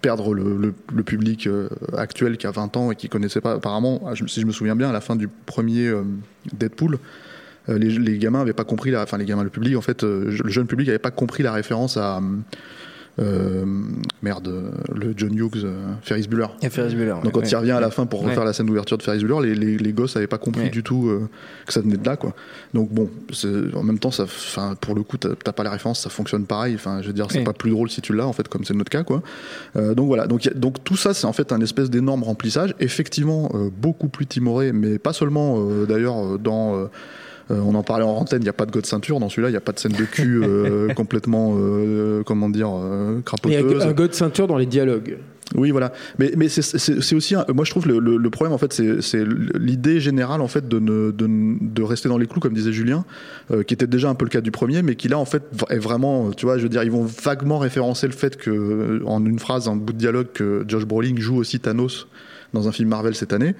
perdre 0.00 0.34
le, 0.34 0.72
public 1.02 1.46
euh, 1.46 1.68
actuel 1.96 2.36
qui 2.36 2.46
a 2.46 2.50
20 2.50 2.76
ans 2.76 2.90
et 2.90 2.96
qui 2.96 3.08
connaissait 3.08 3.40
pas 3.40 3.52
apparemment 3.52 4.02
ah, 4.06 4.12
si 4.26 4.40
je 4.40 4.46
me 4.46 4.52
souviens 4.52 4.76
bien 4.76 4.88
à 4.88 4.92
la 4.92 5.00
fin 5.00 5.16
du 5.16 5.28
premier 5.28 5.86
euh, 5.86 6.02
Deadpool 6.52 6.98
euh, 7.68 7.78
les, 7.78 7.90
les 7.90 8.18
gamins 8.18 8.40
avaient 8.40 8.52
pas 8.52 8.64
compris 8.64 8.90
la 8.90 9.02
enfin 9.02 9.18
les 9.18 9.24
gamins 9.24 9.44
le 9.44 9.50
public 9.50 9.76
en 9.76 9.80
fait 9.80 10.02
le 10.02 10.30
jeune 10.30 10.66
public 10.66 10.88
avait 10.88 10.98
pas 10.98 11.10
compris 11.10 11.42
la 11.42 11.52
référence 11.52 11.96
à 11.96 12.20
merde 14.22 14.48
euh, 14.48 14.70
le 14.94 15.14
John 15.16 15.34
Hughes 15.34 15.62
euh, 15.64 15.74
Ferris 16.02 16.26
Bueller 16.28 16.46
Et 16.62 16.68
Ferris 16.70 16.94
Bueller. 16.94 17.14
donc 17.22 17.32
quand 17.32 17.50
il 17.50 17.56
revient 17.56 17.70
à 17.72 17.80
la 17.80 17.90
fin 17.90 18.06
pour 18.06 18.22
refaire 18.22 18.44
la 18.44 18.52
scène 18.52 18.66
d'ouverture 18.66 18.98
de 18.98 19.02
Ferris 19.02 19.24
Bueller, 19.24 19.48
les, 19.48 19.54
les, 19.54 19.78
les 19.78 19.92
gosses 19.92 20.14
n'avaient 20.14 20.26
pas 20.26 20.38
compris 20.38 20.70
du 20.70 20.82
tout 20.82 21.08
euh, 21.08 21.28
que 21.66 21.72
ça 21.72 21.80
venait 21.80 21.96
de 21.96 22.04
là, 22.06 22.16
quoi. 22.16 22.34
Donc 22.74 22.90
bon, 22.90 23.08
en 23.74 23.82
même 23.82 23.98
temps, 23.98 24.10
ça, 24.10 24.24
enfin, 24.24 24.74
pour 24.80 24.94
le 24.94 25.02
coup, 25.02 25.16
t'as 25.16 25.52
pas 25.52 25.62
la 25.62 25.70
référence, 25.70 26.00
ça 26.02 26.10
fonctionne 26.10 26.44
pareil. 26.44 26.74
Enfin, 26.74 27.00
je 27.02 27.06
veux 27.06 27.12
dire, 27.12 27.26
c'est 27.30 27.44
pas 27.44 27.52
plus 27.52 27.70
drôle 27.70 27.88
si 27.90 28.00
tu 28.02 28.12
l'as, 28.12 28.26
en 28.26 28.32
fait, 28.32 28.48
comme 28.48 28.64
c'est 28.64 28.74
notre 28.74 28.90
cas, 28.90 29.02
quoi. 29.02 29.22
Euh, 29.76 29.94
donc 29.94 30.06
voilà. 30.08 30.26
Donc, 30.26 30.46
a- 30.46 30.50
donc 30.54 30.84
tout 30.84 30.96
ça, 30.96 31.14
c'est 31.14 31.26
en 31.26 31.32
fait 31.32 31.52
un 31.52 31.60
espèce 31.60 31.90
d'énorme 31.90 32.22
remplissage. 32.22 32.74
Effectivement, 32.80 33.50
euh, 33.54 33.70
beaucoup 33.74 34.08
plus 34.08 34.26
timoré, 34.26 34.72
mais 34.72 34.98
pas 34.98 35.12
seulement, 35.12 35.56
euh, 35.58 35.86
d'ailleurs, 35.86 36.34
euh, 36.34 36.38
dans 36.38 36.74
euh, 36.76 36.78
euh, 36.84 36.86
on 37.50 37.74
en 37.74 37.82
parlait 37.82 38.04
en 38.04 38.10
antenne, 38.16 38.40
il 38.42 38.44
n'y 38.44 38.48
a 38.48 38.52
pas 38.54 38.66
de 38.66 38.72
god 38.72 38.86
ceinture 38.86 39.20
dans 39.20 39.28
celui-là, 39.28 39.48
il 39.48 39.52
n'y 39.52 39.56
a 39.56 39.60
pas 39.60 39.72
de 39.72 39.78
scène 39.78 39.92
de 39.92 40.04
cul 40.04 40.42
euh, 40.42 40.88
complètement, 40.94 41.54
euh, 41.56 42.22
comment 42.24 42.48
dire, 42.48 42.70
euh, 42.74 43.12
Il 43.44 43.52
y 43.52 43.56
a 43.56 43.62
crapoteuse. 43.62 43.82
un 43.84 43.92
god 43.92 44.14
ceinture 44.14 44.46
dans 44.46 44.58
les 44.58 44.66
dialogues. 44.66 45.18
Oui, 45.54 45.70
voilà. 45.70 45.92
Mais, 46.18 46.32
mais 46.36 46.48
c'est- 46.48 47.14
aussi, 47.14 47.36
un- 47.36 47.44
moi 47.54 47.64
je 47.64 47.70
trouve 47.70 47.86
le, 47.86 48.00
le- 48.00 48.16
le 48.16 48.30
problème 48.30 48.52
en 48.52 48.58
fait, 48.58 48.72
c'est 49.00 49.24
l'idée 49.56 50.00
générale 50.00 50.40
en 50.40 50.48
fait 50.48 50.66
de, 50.66 50.80
ne, 50.80 51.12
de, 51.12 51.28
de 51.60 51.82
rester 51.84 52.08
dans 52.08 52.18
les 52.18 52.26
clous, 52.26 52.40
comme 52.40 52.52
disait 52.52 52.72
Julien, 52.72 53.04
euh, 53.52 53.62
qui 53.62 53.72
était 53.72 53.86
déjà 53.86 54.10
un 54.10 54.16
peu 54.16 54.24
le 54.24 54.30
cas 54.30 54.40
du 54.40 54.50
premier, 54.50 54.82
mais 54.82 54.96
qui 54.96 55.06
là 55.06 55.18
en 55.20 55.24
fait 55.24 55.44
est 55.70 55.78
vraiment, 55.78 56.32
tu 56.32 56.46
vois, 56.46 56.58
je 56.58 56.64
veux 56.64 56.68
dire, 56.68 56.82
ils 56.82 56.90
vont 56.90 57.04
vaguement 57.04 57.60
référencer 57.60 58.08
le 58.08 58.12
fait 58.12 58.36
que, 58.36 58.50
euh, 58.50 59.00
en 59.06 59.24
une 59.24 59.38
phrase, 59.38 59.68
un 59.68 59.76
bout 59.76 59.92
de 59.92 59.98
dialogue, 59.98 60.26
que 60.34 60.64
Josh 60.66 60.84
Brolin 60.84 61.14
joue 61.16 61.36
aussi 61.36 61.60
Thanos 61.60 62.08
dans 62.52 62.66
un 62.66 62.72
film 62.72 62.88
Marvel 62.88 63.14
cette 63.14 63.32
année. 63.32 63.54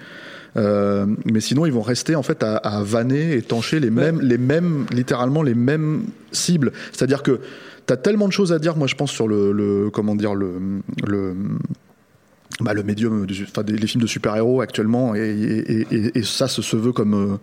Euh, 0.56 1.06
mais 1.24 1.40
sinon, 1.40 1.66
ils 1.66 1.72
vont 1.72 1.82
rester 1.82 2.14
en 2.16 2.22
fait 2.22 2.42
à, 2.42 2.56
à 2.56 2.82
vanner 2.82 3.34
et 3.34 3.42
tancher 3.42 3.80
les 3.80 3.90
mêmes, 3.90 4.86
littéralement 4.92 5.42
les 5.42 5.54
mêmes 5.54 6.04
cibles. 6.32 6.72
C'est-à-dire 6.92 7.22
que 7.22 7.40
t'as 7.86 7.96
tellement 7.96 8.26
de 8.26 8.32
choses 8.32 8.52
à 8.52 8.58
dire, 8.58 8.76
moi 8.76 8.86
je 8.86 8.94
pense 8.94 9.10
sur 9.10 9.28
le, 9.28 9.90
comment 9.92 10.14
dire 10.16 10.34
le, 10.34 10.54
bah, 12.60 12.72
le 12.74 12.82
médium, 12.82 13.26
enfin 13.42 13.62
des- 13.62 13.76
les 13.76 13.86
films 13.86 14.02
de 14.02 14.06
super-héros 14.08 14.60
actuellement, 14.60 15.14
et, 15.14 16.12
ça 16.22 16.48
se, 16.48 16.62
se 16.62 16.76
veut 16.76 16.92
comme 16.92 17.14
euh, 17.14 17.36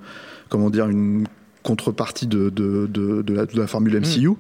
comment 0.49 0.69
dire 0.69 0.87
une 0.89 1.25
contrepartie 1.63 2.27
de, 2.27 2.49
de, 2.49 2.87
de, 2.87 3.21
de 3.21 3.33
la, 3.33 3.45
de 3.45 3.57
la 3.57 3.67
formule 3.67 3.99
MCU. 3.99 4.31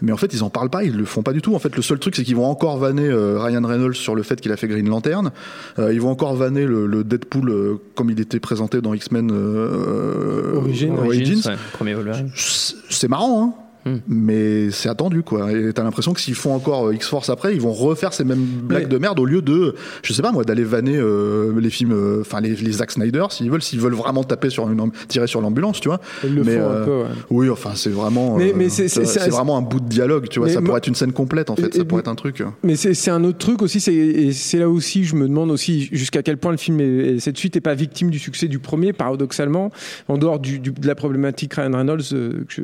Mais 0.00 0.10
en 0.10 0.16
fait, 0.16 0.34
ils 0.34 0.42
en 0.42 0.50
parlent 0.50 0.70
pas, 0.70 0.82
ils 0.82 0.96
le 0.96 1.04
font 1.04 1.22
pas 1.22 1.32
du 1.32 1.40
tout. 1.40 1.54
En 1.54 1.60
fait, 1.60 1.76
le 1.76 1.82
seul 1.82 2.00
truc, 2.00 2.16
c'est 2.16 2.24
qu'ils 2.24 2.34
vont 2.34 2.46
encore 2.46 2.76
vanner 2.76 3.06
euh, 3.06 3.38
Ryan 3.38 3.64
Reynolds 3.64 3.94
sur 3.94 4.16
le 4.16 4.24
fait 4.24 4.40
qu'il 4.40 4.50
a 4.50 4.56
fait 4.56 4.66
Green 4.66 4.88
Lantern. 4.88 5.30
Euh, 5.78 5.92
ils 5.92 6.00
vont 6.00 6.10
encore 6.10 6.34
vanner 6.34 6.66
le, 6.66 6.86
le 6.86 7.04
Deadpool 7.04 7.50
euh, 7.50 7.74
comme 7.94 8.10
il 8.10 8.18
était 8.18 8.40
présenté 8.40 8.80
dans 8.80 8.94
X-Men 8.94 9.30
euh, 9.32 10.56
Origins. 10.56 10.96
Origins. 10.98 11.40
ouais, 11.46 11.56
premier 11.72 11.94
c'est 12.34 13.08
marrant, 13.08 13.44
hein. 13.44 13.54
Hmm. 13.84 13.96
Mais 14.06 14.70
c'est 14.70 14.88
attendu, 14.88 15.22
quoi. 15.22 15.50
Et 15.52 15.72
t'as 15.72 15.82
l'impression 15.82 16.12
que 16.12 16.20
s'ils 16.20 16.34
font 16.34 16.54
encore 16.54 16.86
euh, 16.86 16.94
X-Force 16.94 17.30
après, 17.30 17.54
ils 17.54 17.60
vont 17.60 17.72
refaire 17.72 18.12
ces 18.12 18.24
mêmes 18.24 18.44
blagues 18.44 18.82
Mais- 18.84 18.88
de 18.88 18.98
merde 18.98 19.18
au 19.18 19.24
lieu 19.24 19.42
de, 19.42 19.74
je 20.02 20.12
sais 20.12 20.22
pas 20.22 20.30
moi, 20.32 20.44
d'aller 20.44 20.64
vanner 20.64 20.96
euh, 20.96 21.52
les 21.60 21.70
films, 21.70 21.92
euh, 21.92 22.20
enfin 22.20 22.40
les, 22.40 22.54
les 22.54 22.72
Zack 22.72 22.92
Snyder, 22.92 23.24
s'ils 23.30 23.50
veulent, 23.50 23.62
s'ils 23.62 23.80
veulent 23.80 23.94
vraiment 23.94 24.22
taper 24.24 24.50
sur 24.50 24.70
une, 24.70 24.90
tirer 25.08 25.26
sur 25.26 25.40
l'ambulance, 25.40 25.80
tu 25.80 25.88
vois. 25.88 26.00
Ils 26.24 26.34
le 26.34 26.44
Mais, 26.44 26.56
font 26.56 26.62
euh, 26.62 26.82
un 26.82 26.84
peu, 26.84 26.96
ouais. 26.98 27.08
Oui, 27.30 27.50
enfin 27.50 27.72
c'est 27.74 27.90
vraiment, 27.90 28.36
Mais- 28.36 28.52
mais 28.56 28.68
c'est- 28.68 28.86
vraiment 29.30 29.56
un 29.58 29.62
bout 29.62 29.80
de 29.80 29.88
dialogue, 29.88 30.28
tu 30.28 30.38
vois. 30.38 30.48
Ça 30.48 30.60
pourrait 30.62 30.78
être 30.78 30.86
une 30.88 30.94
scène 30.94 31.12
complète, 31.12 31.50
en 31.50 31.56
fait. 31.56 31.74
Ça 31.74 31.84
pourrait 31.84 32.00
être 32.00 32.08
un 32.08 32.14
truc. 32.14 32.42
Mais 32.62 32.76
c'est 32.76 32.94
c'est 32.94 33.10
un 33.10 33.24
autre 33.24 33.38
truc 33.38 33.62
aussi, 33.62 33.80
c'est- 33.80 33.92
et 33.94 34.32
c'est 34.32 34.58
là 34.58 34.68
aussi, 34.68 35.04
je 35.04 35.16
me 35.16 35.26
demande 35.26 35.50
aussi 35.50 35.88
jusqu'à 35.92 36.22
quel 36.22 36.36
point 36.36 36.50
le 36.52 36.56
film 36.56 36.80
est, 36.80 36.84
et 37.14 37.20
cette 37.20 37.36
suite 37.38 37.54
n'est 37.56 37.60
pas 37.60 37.74
victime 37.74 38.10
du 38.10 38.18
succès 38.18 38.46
du 38.48 38.58
premier, 38.58 38.92
paradoxalement, 38.92 39.70
en 40.08 40.18
dehors 40.18 40.38
du, 40.38 40.58
du- 40.58 40.70
de 40.72 40.86
la 40.86 40.94
problématique 40.94 41.54
Ryan 41.54 41.72
Reynolds 41.76 42.02
que 42.10 42.44
je- 42.48 42.62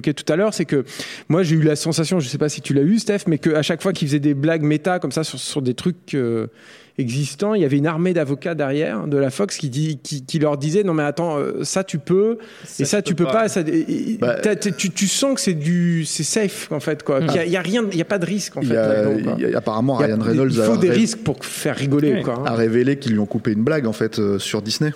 tout 0.00 0.30
à 0.32 0.36
l'heure, 0.36 0.54
c'est 0.54 0.64
que 0.64 0.84
moi 1.28 1.42
j'ai 1.42 1.56
eu 1.56 1.62
la 1.62 1.76
sensation, 1.76 2.20
je 2.20 2.28
sais 2.28 2.38
pas 2.38 2.48
si 2.48 2.60
tu 2.60 2.74
l'as 2.74 2.82
eu 2.82 2.98
Steph, 2.98 3.20
mais 3.26 3.38
qu'à 3.38 3.62
chaque 3.62 3.82
fois 3.82 3.92
qu'il 3.92 4.08
faisait 4.08 4.18
des 4.20 4.34
blagues 4.34 4.62
méta 4.62 4.98
comme 4.98 5.12
ça 5.12 5.24
sur, 5.24 5.38
sur 5.38 5.62
des 5.62 5.74
trucs 5.74 6.14
euh, 6.14 6.46
existants, 6.98 7.54
il 7.54 7.62
y 7.62 7.64
avait 7.64 7.76
une 7.76 7.86
armée 7.86 8.12
d'avocats 8.12 8.54
derrière 8.56 9.06
de 9.06 9.16
la 9.16 9.30
Fox 9.30 9.56
qui, 9.56 9.68
dit, 9.68 10.00
qui, 10.02 10.24
qui 10.24 10.38
leur 10.40 10.56
disait 10.58 10.82
non 10.82 10.94
mais 10.94 11.04
attends, 11.04 11.38
euh, 11.38 11.62
ça 11.62 11.84
tu 11.84 11.98
peux, 11.98 12.38
et 12.80 12.84
ça 12.84 13.02
tu 13.02 13.14
peux 13.14 13.24
pas. 13.24 13.48
ça, 13.48 13.60
et- 13.60 14.12
et- 14.12 14.18
Bah, 14.18 14.36
tu, 14.56 14.90
tu 14.90 15.06
sens 15.06 15.34
que 15.34 15.40
c'est 15.40 15.54
du 15.54 16.04
c'est 16.04 16.24
safe 16.24 16.70
en 16.72 16.80
fait 16.80 17.02
quoi. 17.04 17.20
y 17.20 17.38
a- 17.38 17.44
Il 17.44 17.52
y, 17.52 17.56
a 17.56 17.60
rien, 17.62 17.84
il 17.92 17.98
y 17.98 18.02
a 18.02 18.04
pas 18.04 18.18
de 18.18 18.26
risque 18.26 18.56
en 18.56 18.60
Il 18.62 18.68
fait. 18.68 18.74
y 18.74 18.76
a, 18.76 19.12
il 19.38 19.40
y 19.50 19.54
a- 19.54 19.58
apparemment, 19.58 20.00
y 20.00 20.04
Ryan 20.04 20.18
Reynolds 20.20 20.50
il 20.52 20.60
faut 20.62 20.72
a 20.72 20.76
des 20.76 20.90
risques 20.90 21.18
pour 21.18 21.44
faire 21.44 21.76
rigoler. 21.76 22.14
Ouais. 22.14 22.22
Quoi, 22.22 22.34
hein. 22.40 22.44
a 22.46 22.54
révélé 22.54 22.98
qu'ils 22.98 23.12
lui 23.12 23.18
ont 23.20 23.26
coupé 23.26 23.52
une 23.52 23.62
blague 23.62 23.86
en 23.86 23.92
fait 23.92 24.18
euh, 24.18 24.38
sur 24.38 24.60
Disney. 24.60 24.92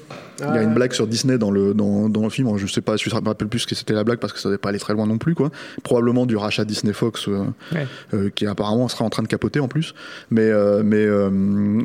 Il 0.48 0.54
y 0.54 0.58
a 0.58 0.62
une 0.62 0.74
blague 0.74 0.92
sur 0.92 1.06
Disney 1.06 1.38
dans 1.38 1.50
le 1.50 1.72
dans, 1.74 2.08
dans 2.08 2.22
le 2.22 2.30
film. 2.30 2.56
Je 2.58 2.66
sais 2.66 2.80
pas, 2.80 2.96
je 2.96 3.08
me 3.08 3.14
rappelle 3.24 3.48
plus 3.48 3.60
ce 3.60 3.66
que 3.66 3.74
c'était 3.74 3.94
la 3.94 4.04
blague 4.04 4.18
parce 4.18 4.32
que 4.32 4.38
ça 4.40 4.48
devait 4.48 4.58
pas 4.58 4.70
aller 4.70 4.78
très 4.78 4.92
loin 4.92 5.06
non 5.06 5.18
plus 5.18 5.34
quoi. 5.34 5.50
Probablement 5.82 6.26
du 6.26 6.36
rachat 6.36 6.64
Disney 6.64 6.92
Fox 6.92 7.28
euh, 7.28 7.44
Ouais. 7.72 7.86
euh, 8.14 8.30
qui 8.34 8.46
apparemment 8.46 8.88
sera 8.88 9.04
en 9.04 9.10
train 9.10 9.22
de 9.22 9.28
capoter 9.28 9.60
en 9.60 9.68
plus. 9.68 9.94
Mais 10.30 10.42
euh, 10.50 10.82
mais 10.84 11.04
euh, 11.04 11.30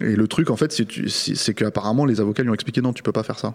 et 0.02 0.16
le 0.16 0.28
truc 0.28 0.50
en 0.50 0.56
fait 0.56 0.72
c'est 0.72 1.54
qu'apparemment 1.54 2.06
les 2.06 2.20
avocats 2.20 2.44
lui 2.44 2.50
ont 2.50 2.54
expliqué 2.56 2.82
non 2.82 2.94
tu 2.94 3.04
peux 3.04 3.12
pas 3.12 3.24
faire 3.24 3.40
ça. 3.40 3.54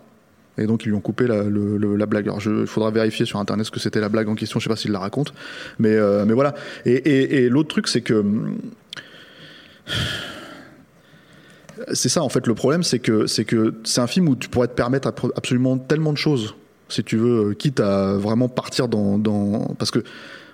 Et 0.58 0.66
donc 0.66 0.84
ils 0.84 0.88
lui 0.90 0.94
ont 0.96 1.00
coupé 1.00 1.26
la, 1.26 1.44
le- 1.44 1.78
le- 1.78 1.96
la 1.96 2.04
blague. 2.06 2.24
Alors 2.28 2.40
il 2.44 2.66
faudra 2.66 2.90
vérifier 2.90 3.24
sur 3.24 3.38
internet 3.38 3.64
ce 3.66 3.70
que 3.70 3.80
c'était 3.80 4.00
la 4.00 4.08
blague 4.10 4.28
en 4.28 4.34
question. 4.34 4.60
Je 4.60 4.64
sais 4.64 4.68
pas 4.70 4.76
s'il 4.76 4.92
la 4.92 4.98
raconte, 4.98 5.32
mais 5.78 5.94
euh, 5.96 6.24
mais 6.26 6.34
voilà. 6.34 6.54
Et, 6.84 6.92
et, 6.92 7.44
et 7.44 7.48
l'autre 7.48 7.68
truc 7.70 7.88
c'est 7.88 8.02
que 8.02 8.22
c'est 11.92 12.08
ça 12.08 12.22
en 12.22 12.28
fait 12.28 12.46
le 12.46 12.54
problème 12.54 12.82
c'est 12.82 12.98
que 12.98 13.26
c'est 13.26 13.44
que 13.44 13.74
c'est 13.84 14.00
un 14.00 14.06
film 14.06 14.28
où 14.28 14.36
tu 14.36 14.48
pourrais 14.48 14.68
te 14.68 14.74
permettre 14.74 15.12
absolument 15.36 15.78
tellement 15.78 16.12
de 16.12 16.18
choses 16.18 16.54
si 16.88 17.02
tu 17.02 17.16
veux 17.16 17.50
euh, 17.50 17.54
quitte 17.54 17.80
à 17.80 18.14
vraiment 18.14 18.48
partir 18.48 18.88
dans, 18.88 19.18
dans 19.18 19.74
parce 19.78 19.90
que 19.90 20.04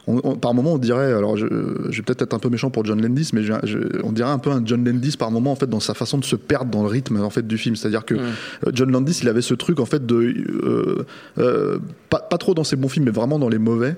on- 0.08 0.20
on- 0.24 0.34
par 0.36 0.54
moment 0.54 0.72
on 0.72 0.78
dirait 0.78 1.12
alors 1.12 1.36
je, 1.36 1.46
je 1.46 1.96
vais 1.98 2.02
peut-être 2.02 2.22
être 2.22 2.34
un 2.34 2.38
peu 2.38 2.48
méchant 2.48 2.70
pour 2.70 2.84
John 2.84 3.00
Landis 3.00 3.30
mais 3.34 3.42
je- 3.42 3.52
je- 3.64 4.00
on 4.02 4.10
dirait 4.12 4.30
un 4.30 4.38
peu 4.38 4.50
un 4.50 4.62
John 4.64 4.84
Landis 4.84 5.16
par 5.18 5.30
moment 5.30 5.52
en 5.52 5.56
fait 5.56 5.68
dans 5.68 5.80
sa 5.80 5.94
façon 5.94 6.18
de 6.18 6.24
se 6.24 6.34
perdre 6.36 6.70
dans 6.70 6.82
le 6.82 6.88
rythme 6.88 7.20
en 7.22 7.30
fait 7.30 7.46
du 7.46 7.58
film 7.58 7.76
c'est-à-dire 7.76 8.04
que 8.04 8.14
euh, 8.14 8.20
John 8.72 8.90
Landis 8.90 9.20
il 9.22 9.28
avait 9.28 9.42
ce 9.42 9.54
truc 9.54 9.78
en 9.80 9.84
fait 9.84 10.04
de 10.06 10.16
euh, 10.16 11.04
euh, 11.38 11.78
pas, 12.10 12.18
pas 12.20 12.38
trop 12.38 12.54
dans 12.54 12.64
ses 12.64 12.76
bons 12.76 12.88
films 12.88 13.04
mais 13.04 13.10
vraiment 13.12 13.38
dans 13.38 13.48
les 13.48 13.58
mauvais 13.58 13.96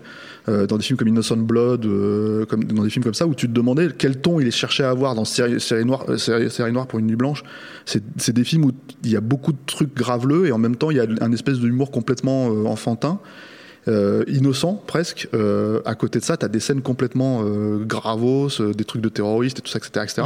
euh, 0.49 0.67
dans 0.67 0.77
des 0.79 0.83
films 0.83 0.97
comme 0.99 1.07
Innocent 1.09 1.37
Blood, 1.37 1.85
euh, 1.85 2.47
comme, 2.47 2.65
dans 2.65 2.83
des 2.83 2.89
films 2.89 3.05
comme 3.05 3.13
ça, 3.15 3.27
où 3.27 3.35
tu 3.35 3.47
te 3.47 3.53
demandais 3.53 3.89
quel 3.97 4.21
ton 4.23 4.41
il 4.41 4.51
cherchait 4.51 4.83
à 4.85 4.89
avoir 4.91 5.15
dans 5.15 5.27
série, 5.27 5.61
série, 5.61 5.85
noire, 5.85 6.05
série, 6.19 6.51
série 6.51 6.73
noire 6.73 6.87
pour 6.87 6.99
une 6.99 7.07
nuit 7.07 7.15
blanche. 7.15 7.43
C'est 7.85 8.33
des 8.33 8.43
films 8.45 8.65
où 8.65 8.73
il 9.05 9.11
y 9.11 9.17
a 9.17 9.21
beaucoup 9.21 9.53
de 9.53 9.59
trucs 9.67 9.95
graveleux 9.95 10.47
et 10.47 10.53
en 10.53 10.59
même 10.59 10.77
temps 10.77 10.91
il 10.91 10.97
y 10.97 11.01
a 11.01 11.07
un 11.21 11.33
espèce 11.33 11.59
d'humour 11.59 11.91
complètement 11.91 12.47
enfantin. 12.67 13.21
Euh, 13.89 14.25
innocent 14.29 14.83
presque. 14.87 15.29
Euh, 15.35 15.81
à 15.85 15.95
côté 15.95 16.19
de 16.19 16.25
ça, 16.25 16.37
tu 16.37 16.45
as 16.45 16.49
des 16.49 16.61
scènes 16.61 16.83
complètement 16.83 17.43
euh, 17.45 17.79
gravos, 17.85 18.49
euh, 18.61 18.73
des 18.75 18.85
trucs 18.85 19.03
de 19.03 19.09
terroristes 19.09 19.59
et 19.59 19.63
tout 19.63 19.71
ça, 19.71 19.79
etc. 19.79 20.05
etc. 20.05 20.23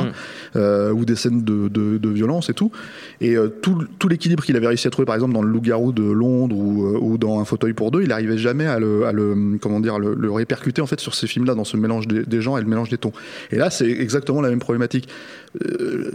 Euh, 0.56 0.90
ou 0.92 1.04
des 1.04 1.16
scènes 1.16 1.42
de, 1.44 1.68
de, 1.68 1.98
de 1.98 2.08
violence 2.08 2.50
et 2.50 2.54
tout. 2.54 2.72
Et 3.20 3.36
tout, 3.62 3.84
tout 3.98 4.08
l'équilibre 4.08 4.44
qu'il 4.44 4.56
avait 4.56 4.66
réussi 4.66 4.86
à 4.86 4.90
trouver, 4.90 5.06
par 5.06 5.14
exemple, 5.14 5.32
dans 5.34 5.42
le 5.42 5.48
Loup-garou 5.48 5.92
de 5.92 6.02
Londres 6.02 6.56
ou, 6.56 6.86
ou 6.96 7.18
dans 7.18 7.38
Un 7.40 7.44
fauteuil 7.44 7.72
pour 7.74 7.90
deux, 7.90 8.02
il 8.02 8.08
n'arrivait 8.08 8.38
jamais 8.38 8.66
à 8.66 8.78
le, 8.78 9.06
à 9.06 9.12
le, 9.12 9.58
comment 9.60 9.80
dire, 9.80 9.98
le, 9.98 10.14
le 10.14 10.30
répercuter 10.32 10.82
en 10.82 10.86
fait 10.86 11.00
sur 11.00 11.14
ces 11.14 11.26
films-là, 11.26 11.54
dans 11.54 11.64
ce 11.64 11.76
mélange 11.76 12.08
des, 12.08 12.24
des 12.24 12.40
gens 12.40 12.56
et 12.56 12.60
le 12.60 12.66
mélange 12.66 12.88
des 12.90 12.98
tons. 12.98 13.12
Et 13.50 13.56
là, 13.56 13.70
c'est 13.70 13.88
exactement 13.88 14.40
la 14.40 14.50
même 14.50 14.58
problématique. 14.60 15.08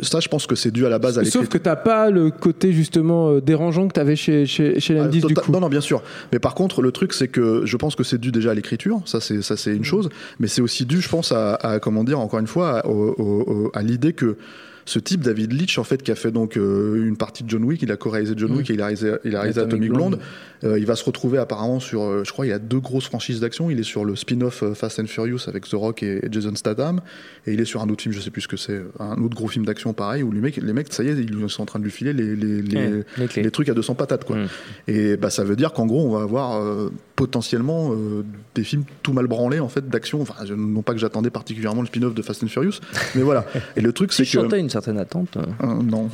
Ça, 0.01 0.19
je 0.19 0.27
pense 0.27 0.45
que 0.47 0.55
c'est 0.55 0.71
dû 0.71 0.85
à 0.85 0.89
la 0.89 0.99
base 0.99 1.17
à 1.17 1.23
Sauf 1.23 1.47
que 1.47 1.57
t'as 1.57 1.77
pas 1.77 2.09
le 2.09 2.29
côté 2.29 2.73
justement 2.73 3.37
dérangeant 3.39 3.87
que 3.87 3.93
t'avais 3.93 4.17
chez, 4.17 4.45
chez, 4.45 4.79
chez 4.81 4.97
Ah, 4.99 5.03
Landis 5.05 5.21
du 5.21 5.33
tota- 5.33 5.41
coup. 5.43 5.51
Non, 5.53 5.61
non, 5.61 5.69
bien 5.69 5.79
sûr. 5.79 6.03
Mais 6.33 6.39
par 6.39 6.55
contre, 6.55 6.81
le 6.81 6.91
truc, 6.91 7.13
c'est 7.13 7.28
que 7.29 7.65
je 7.65 7.77
pense 7.77 7.95
que 7.95 8.03
c'est 8.03 8.17
dû 8.17 8.31
déjà 8.31 8.51
à 8.51 8.53
l'écriture. 8.53 9.01
Ça, 9.05 9.19
c'est 9.19 9.41
ça, 9.41 9.55
c'est 9.57 9.75
une 9.75 9.85
chose. 9.85 10.09
Mais 10.39 10.47
c'est 10.47 10.61
aussi 10.61 10.85
dû, 10.85 11.01
je 11.01 11.09
pense, 11.09 11.31
à, 11.31 11.55
à, 11.55 11.79
comment 11.79 12.03
dire, 12.03 12.19
encore 12.19 12.39
une 12.39 12.47
fois, 12.47 12.83
à 13.73 13.81
l'idée 13.81 14.13
que 14.13 14.37
ce 14.89 14.97
type, 14.97 15.21
David 15.21 15.53
Leitch, 15.53 15.77
en 15.77 15.83
fait, 15.83 16.01
qui 16.01 16.09
a 16.09 16.15
fait 16.15 16.31
donc 16.31 16.57
euh, 16.57 17.05
une 17.05 17.15
partie 17.15 17.43
de 17.43 17.49
John 17.49 17.63
Wick, 17.63 17.83
il 17.83 17.91
a 17.91 17.95
co-réalisé 17.95 18.33
John 18.35 18.51
Wick 18.53 18.71
et 18.71 18.73
il 18.73 18.81
a 18.81 18.85
réalisé, 18.85 19.13
il 19.23 19.35
a 19.35 19.41
réalisé 19.41 19.61
Atomic 19.61 19.83
Atomic 19.83 19.93
Blonde. 19.93 20.15
Blonde. 20.15 20.23
Euh, 20.63 20.79
il 20.79 20.87
va 20.87 20.95
se 20.95 21.03
retrouver 21.03 21.37
apparemment 21.37 21.79
sur, 21.79 22.01
euh, 22.01 22.23
je 22.25 22.31
crois, 22.31 22.47
il 22.47 22.49
y 22.49 22.53
a 22.53 22.57
deux 22.57 22.79
grosses 22.79 23.05
franchises 23.05 23.39
d'action. 23.39 23.69
Il 23.69 23.79
est 23.79 23.83
sur 23.83 24.03
le 24.03 24.15
spin-off 24.15 24.63
Fast 24.73 24.99
and 24.99 25.05
Furious 25.05 25.47
avec 25.47 25.69
The 25.69 25.73
Rock 25.73 26.01
et, 26.01 26.27
Jason 26.31 26.55
Statham, 26.55 27.01
et 27.45 27.53
il 27.53 27.61
est 27.61 27.65
sur 27.65 27.83
un 27.83 27.89
autre 27.89 28.01
film, 28.01 28.15
je 28.15 28.19
sais 28.19 28.31
plus 28.31 28.41
ce 28.41 28.47
que 28.47 28.57
c'est, 28.57 28.81
un 28.99 29.21
autre 29.21 29.35
gros 29.35 29.47
film 29.47 29.63
d'action 29.63 29.93
pareil 29.93 30.23
où 30.23 30.31
les 30.31 30.41
mecs, 30.41 30.57
les 30.57 30.73
mecs, 30.73 30.91
ça 30.91 31.03
y 31.03 31.09
est, 31.09 31.13
ils 31.13 31.49
sont 31.49 31.61
en 31.61 31.67
train 31.67 31.77
de 31.77 31.83
lui 31.83 31.91
filer 31.91 32.13
les, 32.13 32.35
les, 32.35 32.63
les, 32.63 32.79
Ouais, 32.79 33.03
les 33.17 33.27
clés. 33.27 33.43
les 33.43 33.51
trucs 33.51 33.69
à 33.69 33.75
200 33.75 33.93
patates, 33.93 34.23
quoi. 34.23 34.37
Mm. 34.37 34.47
Et 34.87 35.17
bah, 35.17 35.29
ça 35.29 35.43
veut 35.43 35.55
dire 35.55 35.71
qu'en 35.71 35.85
gros, 35.85 36.03
on 36.03 36.17
va 36.17 36.23
avoir 36.23 36.59
euh, 36.59 36.91
potentiellement 37.15 37.93
des 38.55 38.63
films 38.63 38.85
tout 39.03 39.13
mal 39.13 39.27
branlés 39.27 39.59
en 39.59 39.69
fait 39.69 39.87
d'action. 39.87 40.21
Enfin, 40.21 40.33
non 40.55 40.81
pas 40.81 40.93
que 40.93 40.99
j'attendais 40.99 41.29
particulièrement 41.29 41.81
le 41.81 41.87
spin-off 41.87 42.15
de 42.15 42.21
Fast 42.23 42.43
and 42.43 42.47
Furious, 42.47 42.79
mais 43.13 43.21
voilà. 43.21 43.45
Et 43.75 43.81
le 43.81 43.93
truc, 43.93 44.13
c'est 44.13 44.23
que 44.23 44.78
certaine 44.81 44.99
attente. 44.99 45.37
euh, 45.37 45.41
euh, 45.63 45.67
non, 45.83 46.09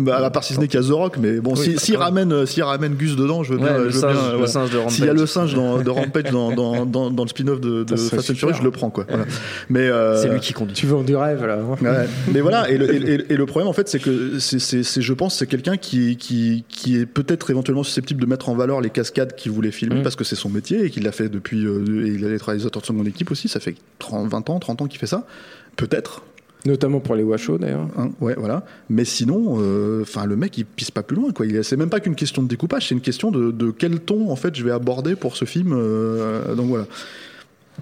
bah, 0.00 0.24
à 0.24 0.30
part 0.30 0.44
si 0.44 0.54
ce 0.54 0.60
n'est 0.60 0.68
qu'il 0.68 0.80
y 0.80 0.84
a 0.84 0.86
The 0.86 0.92
Rock, 0.92 1.16
mais 1.20 1.40
bon, 1.40 1.54
Oui, 1.54 1.58
si, 1.64 1.78
s'il 1.78 1.94
d'accord. 1.94 2.06
ramène, 2.08 2.32
euh, 2.32 2.46
s'il 2.46 2.62
ramène 2.62 2.94
Gus 2.94 3.16
dedans, 3.16 3.42
je 3.42 3.52
veux 3.52 3.58
bien. 3.58 3.66
Ouais, 3.68 3.78
le 3.84 3.90
je 3.90 3.94
veux 3.94 4.00
singe- 4.00 4.12
bien, 4.12 4.22
le 4.30 4.36
voilà. 4.36 4.46
singe 4.48 4.70
de 4.70 4.78
S'il 4.88 5.04
y 5.04 5.08
a 5.08 5.10
Rampage. 5.10 5.20
le 5.20 5.26
singe 5.26 5.54
dans, 5.54 5.78
de 5.82 5.90
Rampage 5.90 6.30
dans, 6.32 6.52
dans, 6.52 6.86
dans, 6.86 7.10
dans 7.10 7.22
le 7.22 7.28
spin-off 7.28 7.60
de, 7.60 7.84
Fast 7.96 8.30
and. 8.30 8.34
Furious, 8.34 8.56
je 8.58 8.62
le 8.62 8.70
prends 8.70 8.90
quoi. 8.90 9.04
Voilà. 9.08 9.24
Mais 9.68 9.88
euh, 9.88 10.20
C'est 10.22 10.28
lui 10.28 10.40
qui 10.40 10.52
conduit. 10.52 10.74
Tu 10.74 10.86
vends 10.86 11.02
du 11.02 11.16
rêve 11.16 11.44
là. 11.46 11.58
Ouais. 11.80 12.06
Mais 12.32 12.40
voilà, 12.40 12.68
et 12.70 12.78
le, 12.78 12.92
et, 12.94 13.14
et- 13.14 13.32
et 13.32 13.36
le 13.36 13.46
problème 13.46 13.68
en 13.68 13.72
fait, 13.72 13.88
c'est 13.88 13.98
que 13.98 14.38
c'est, 14.38 14.82
je 15.02 15.12
pense, 15.12 15.36
c'est 15.36 15.46
quelqu'un 15.46 15.76
qui, 15.76 16.16
qui, 16.16 16.64
qui 16.68 16.96
est 16.96 17.06
peut-être 17.06 17.50
éventuellement 17.50 17.82
susceptible 17.82 18.20
de 18.20 18.26
mettre 18.26 18.48
en 18.48 18.54
valeur 18.54 18.80
les 18.80 18.90
cascades 18.90 19.34
qu'il 19.34 19.52
voulait 19.52 19.70
filmer 19.70 19.96
Mm. 20.00 20.02
parce 20.02 20.16
que 20.16 20.24
c'est 20.24 20.36
son 20.36 20.48
métier 20.50 20.84
et 20.84 20.90
qu'il 20.90 21.02
l'a 21.04 21.12
fait 21.12 21.28
depuis. 21.28 21.64
euh, 21.64 22.04
et 22.06 22.08
il 22.10 22.24
a 22.24 22.28
les 22.28 22.36
réalisateurs 22.36 22.82
de 22.82 22.86
seconde 22.86 23.06
équipe 23.08 23.30
aussi, 23.30 23.48
ça 23.48 23.60
fait 23.60 23.74
30, 23.98 24.28
20 24.30 24.50
ans, 24.50 24.58
30 24.58 24.82
ans 24.82 24.86
qu'il 24.86 24.98
fait 24.98 25.06
ça. 25.06 25.26
Peut-être. 25.76 26.22
Notamment 26.66 27.00
pour 27.00 27.14
les 27.14 27.22
Washoe 27.22 27.58
d'ailleurs. 27.60 27.86
hein, 27.96 28.10
ouais, 28.20 28.34
voilà. 28.36 28.64
Mais 28.90 29.04
sinon, 29.04 29.58
euh, 29.60 30.02
enfin, 30.02 30.26
le 30.26 30.36
mec, 30.36 30.58
il 30.58 30.64
pisse 30.64 30.90
pas 30.90 31.02
plus 31.02 31.16
loin, 31.16 31.30
quoi. 31.32 31.46
C'est 31.62 31.76
même 31.76 31.88
pas 31.88 32.00
qu'une 32.00 32.16
question 32.16 32.42
de 32.42 32.48
découpage, 32.48 32.88
c'est 32.88 32.94
une 32.94 33.00
question 33.00 33.30
de, 33.30 33.52
de 33.52 33.70
quel 33.70 34.00
ton, 34.00 34.30
en 34.30 34.36
fait, 34.36 34.54
je 34.56 34.64
vais 34.64 34.72
aborder 34.72 35.14
pour 35.14 35.36
ce 35.36 35.44
film. 35.44 35.72
euh, 35.72 36.54
donc 36.54 36.66
voilà. 36.66 36.86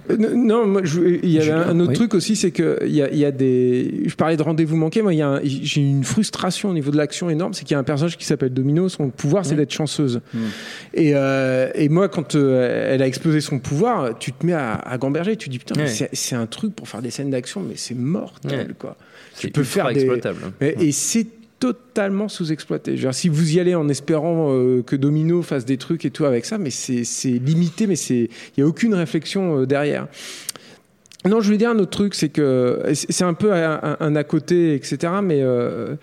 Euh, 0.09 0.17
Non, 0.17 0.65
moi, 0.67 0.81
je- 0.83 1.19
il 1.23 1.29
y 1.29 1.39
avait 1.39 1.51
un 1.51 1.79
autre 1.79 1.89
oui. 1.91 1.95
truc 1.95 2.13
aussi, 2.13 2.35
c'est 2.35 2.51
que 2.51 2.79
il 2.85 2.93
y 2.95 3.01
a, 3.01 3.09
il 3.09 3.17
y 3.17 3.25
a 3.25 3.31
des. 3.31 4.03
Je 4.05 4.15
parlais 4.15 4.37
de 4.37 4.41
rendez-vous 4.43 4.75
manqué. 4.77 5.01
Moi, 5.01 5.13
il 5.13 5.17
y 5.17 5.21
a 5.21 5.27
un- 5.29 5.41
j'ai 5.43 5.81
une 5.81 6.03
frustration 6.03 6.69
au 6.69 6.73
niveau 6.73 6.91
de 6.91 6.97
l'action 6.97 7.29
énorme, 7.29 7.53
c'est 7.53 7.63
qu'il 7.63 7.73
y 7.73 7.75
a 7.75 7.79
un 7.79 7.83
personnage 7.83 8.17
qui 8.17 8.25
s'appelle 8.25 8.53
Domino. 8.53 8.89
Son 8.89 9.09
pouvoir, 9.09 9.45
c'est 9.45 9.55
d'être 9.55 9.71
chanceuse. 9.73 10.21
Et, 10.93 11.11
euh, 11.15 11.69
et 11.75 11.89
moi, 11.89 12.07
quand 12.09 12.35
euh, 12.35 12.93
elle 12.93 13.01
a 13.01 13.07
explosé 13.07 13.41
son 13.41 13.59
pouvoir, 13.59 14.17
tu 14.19 14.31
te 14.31 14.45
mets 14.45 14.53
à, 14.53 14.73
à 14.75 14.97
gamberger. 14.97 15.35
Tu 15.35 15.47
te 15.47 15.51
dis 15.51 15.59
putain, 15.59 15.75
mais 15.77 15.87
c'est- 15.87 16.09
c'est 16.13 16.35
un 16.35 16.45
truc 16.47 16.75
pour 16.75 16.87
faire 16.87 17.01
des 17.01 17.11
scènes 17.11 17.29
d'action, 17.29 17.61
mais 17.67 17.73
c'est 17.75 17.95
mortel, 17.95 18.73
quoi. 18.79 18.97
C'est 19.33 19.47
Tu 19.47 19.53
peux 19.53 19.63
faire 19.63 19.87
des. 19.89 19.95
exploitable. 20.01 20.39
Et, 20.61 20.87
et 20.87 20.91
c'est 20.91 21.27
totalement 21.59 22.27
sous-exploité. 22.27 22.95
Si 23.11 23.29
vous 23.29 23.55
y 23.55 23.59
allez 23.59 23.73
en 23.75 23.89
espérant 23.89 24.51
euh, 24.53 24.83
que 24.83 24.95
Domino 24.95 25.41
fasse 25.41 25.65
des 25.65 25.77
trucs 25.77 26.05
et 26.05 26.11
tout 26.11 26.25
avec 26.25 26.45
ça, 26.45 26.57
mais 26.57 26.69
c'est 26.69 27.29
limité, 27.29 27.87
mais 27.87 27.95
il 27.95 28.29
y 28.57 28.61
a 28.61 28.65
aucune 28.67 28.93
réflexion 28.93 29.61
euh, 29.61 29.65
derrière. 29.65 30.07
Non, 31.25 31.41
je 31.41 31.45
voulais 31.47 31.57
dire 31.57 31.71
un 31.71 31.79
autre 31.79 31.89
truc, 31.89 32.13
c'est 32.13 32.29
que 32.29 32.83
c'est 32.93 33.23
un 33.23 33.33
peu 33.33 33.51
un, 33.53 34.15
à 34.15 34.23
côté, 34.23 34.75
etc. 34.75 35.13
Mais 35.23 35.41
euh, 35.41 35.95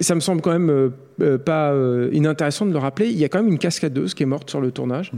ça 0.00 0.14
me 0.14 0.20
semble 0.20 0.42
quand 0.42 0.50
même 0.52 0.90
euh, 1.20 1.38
pas 1.38 1.72
euh, 1.72 2.10
inintéressant 2.12 2.66
de 2.66 2.72
le 2.72 2.78
rappeler. 2.78 3.08
Il 3.08 3.16
y 3.16 3.24
a 3.24 3.28
quand 3.28 3.38
même 3.42 3.50
une 3.52 3.58
cascadeuse 3.58 4.12
qui 4.12 4.24
est 4.24 4.26
morte 4.26 4.50
sur 4.50 4.60
le 4.60 4.70
tournage 4.72 5.12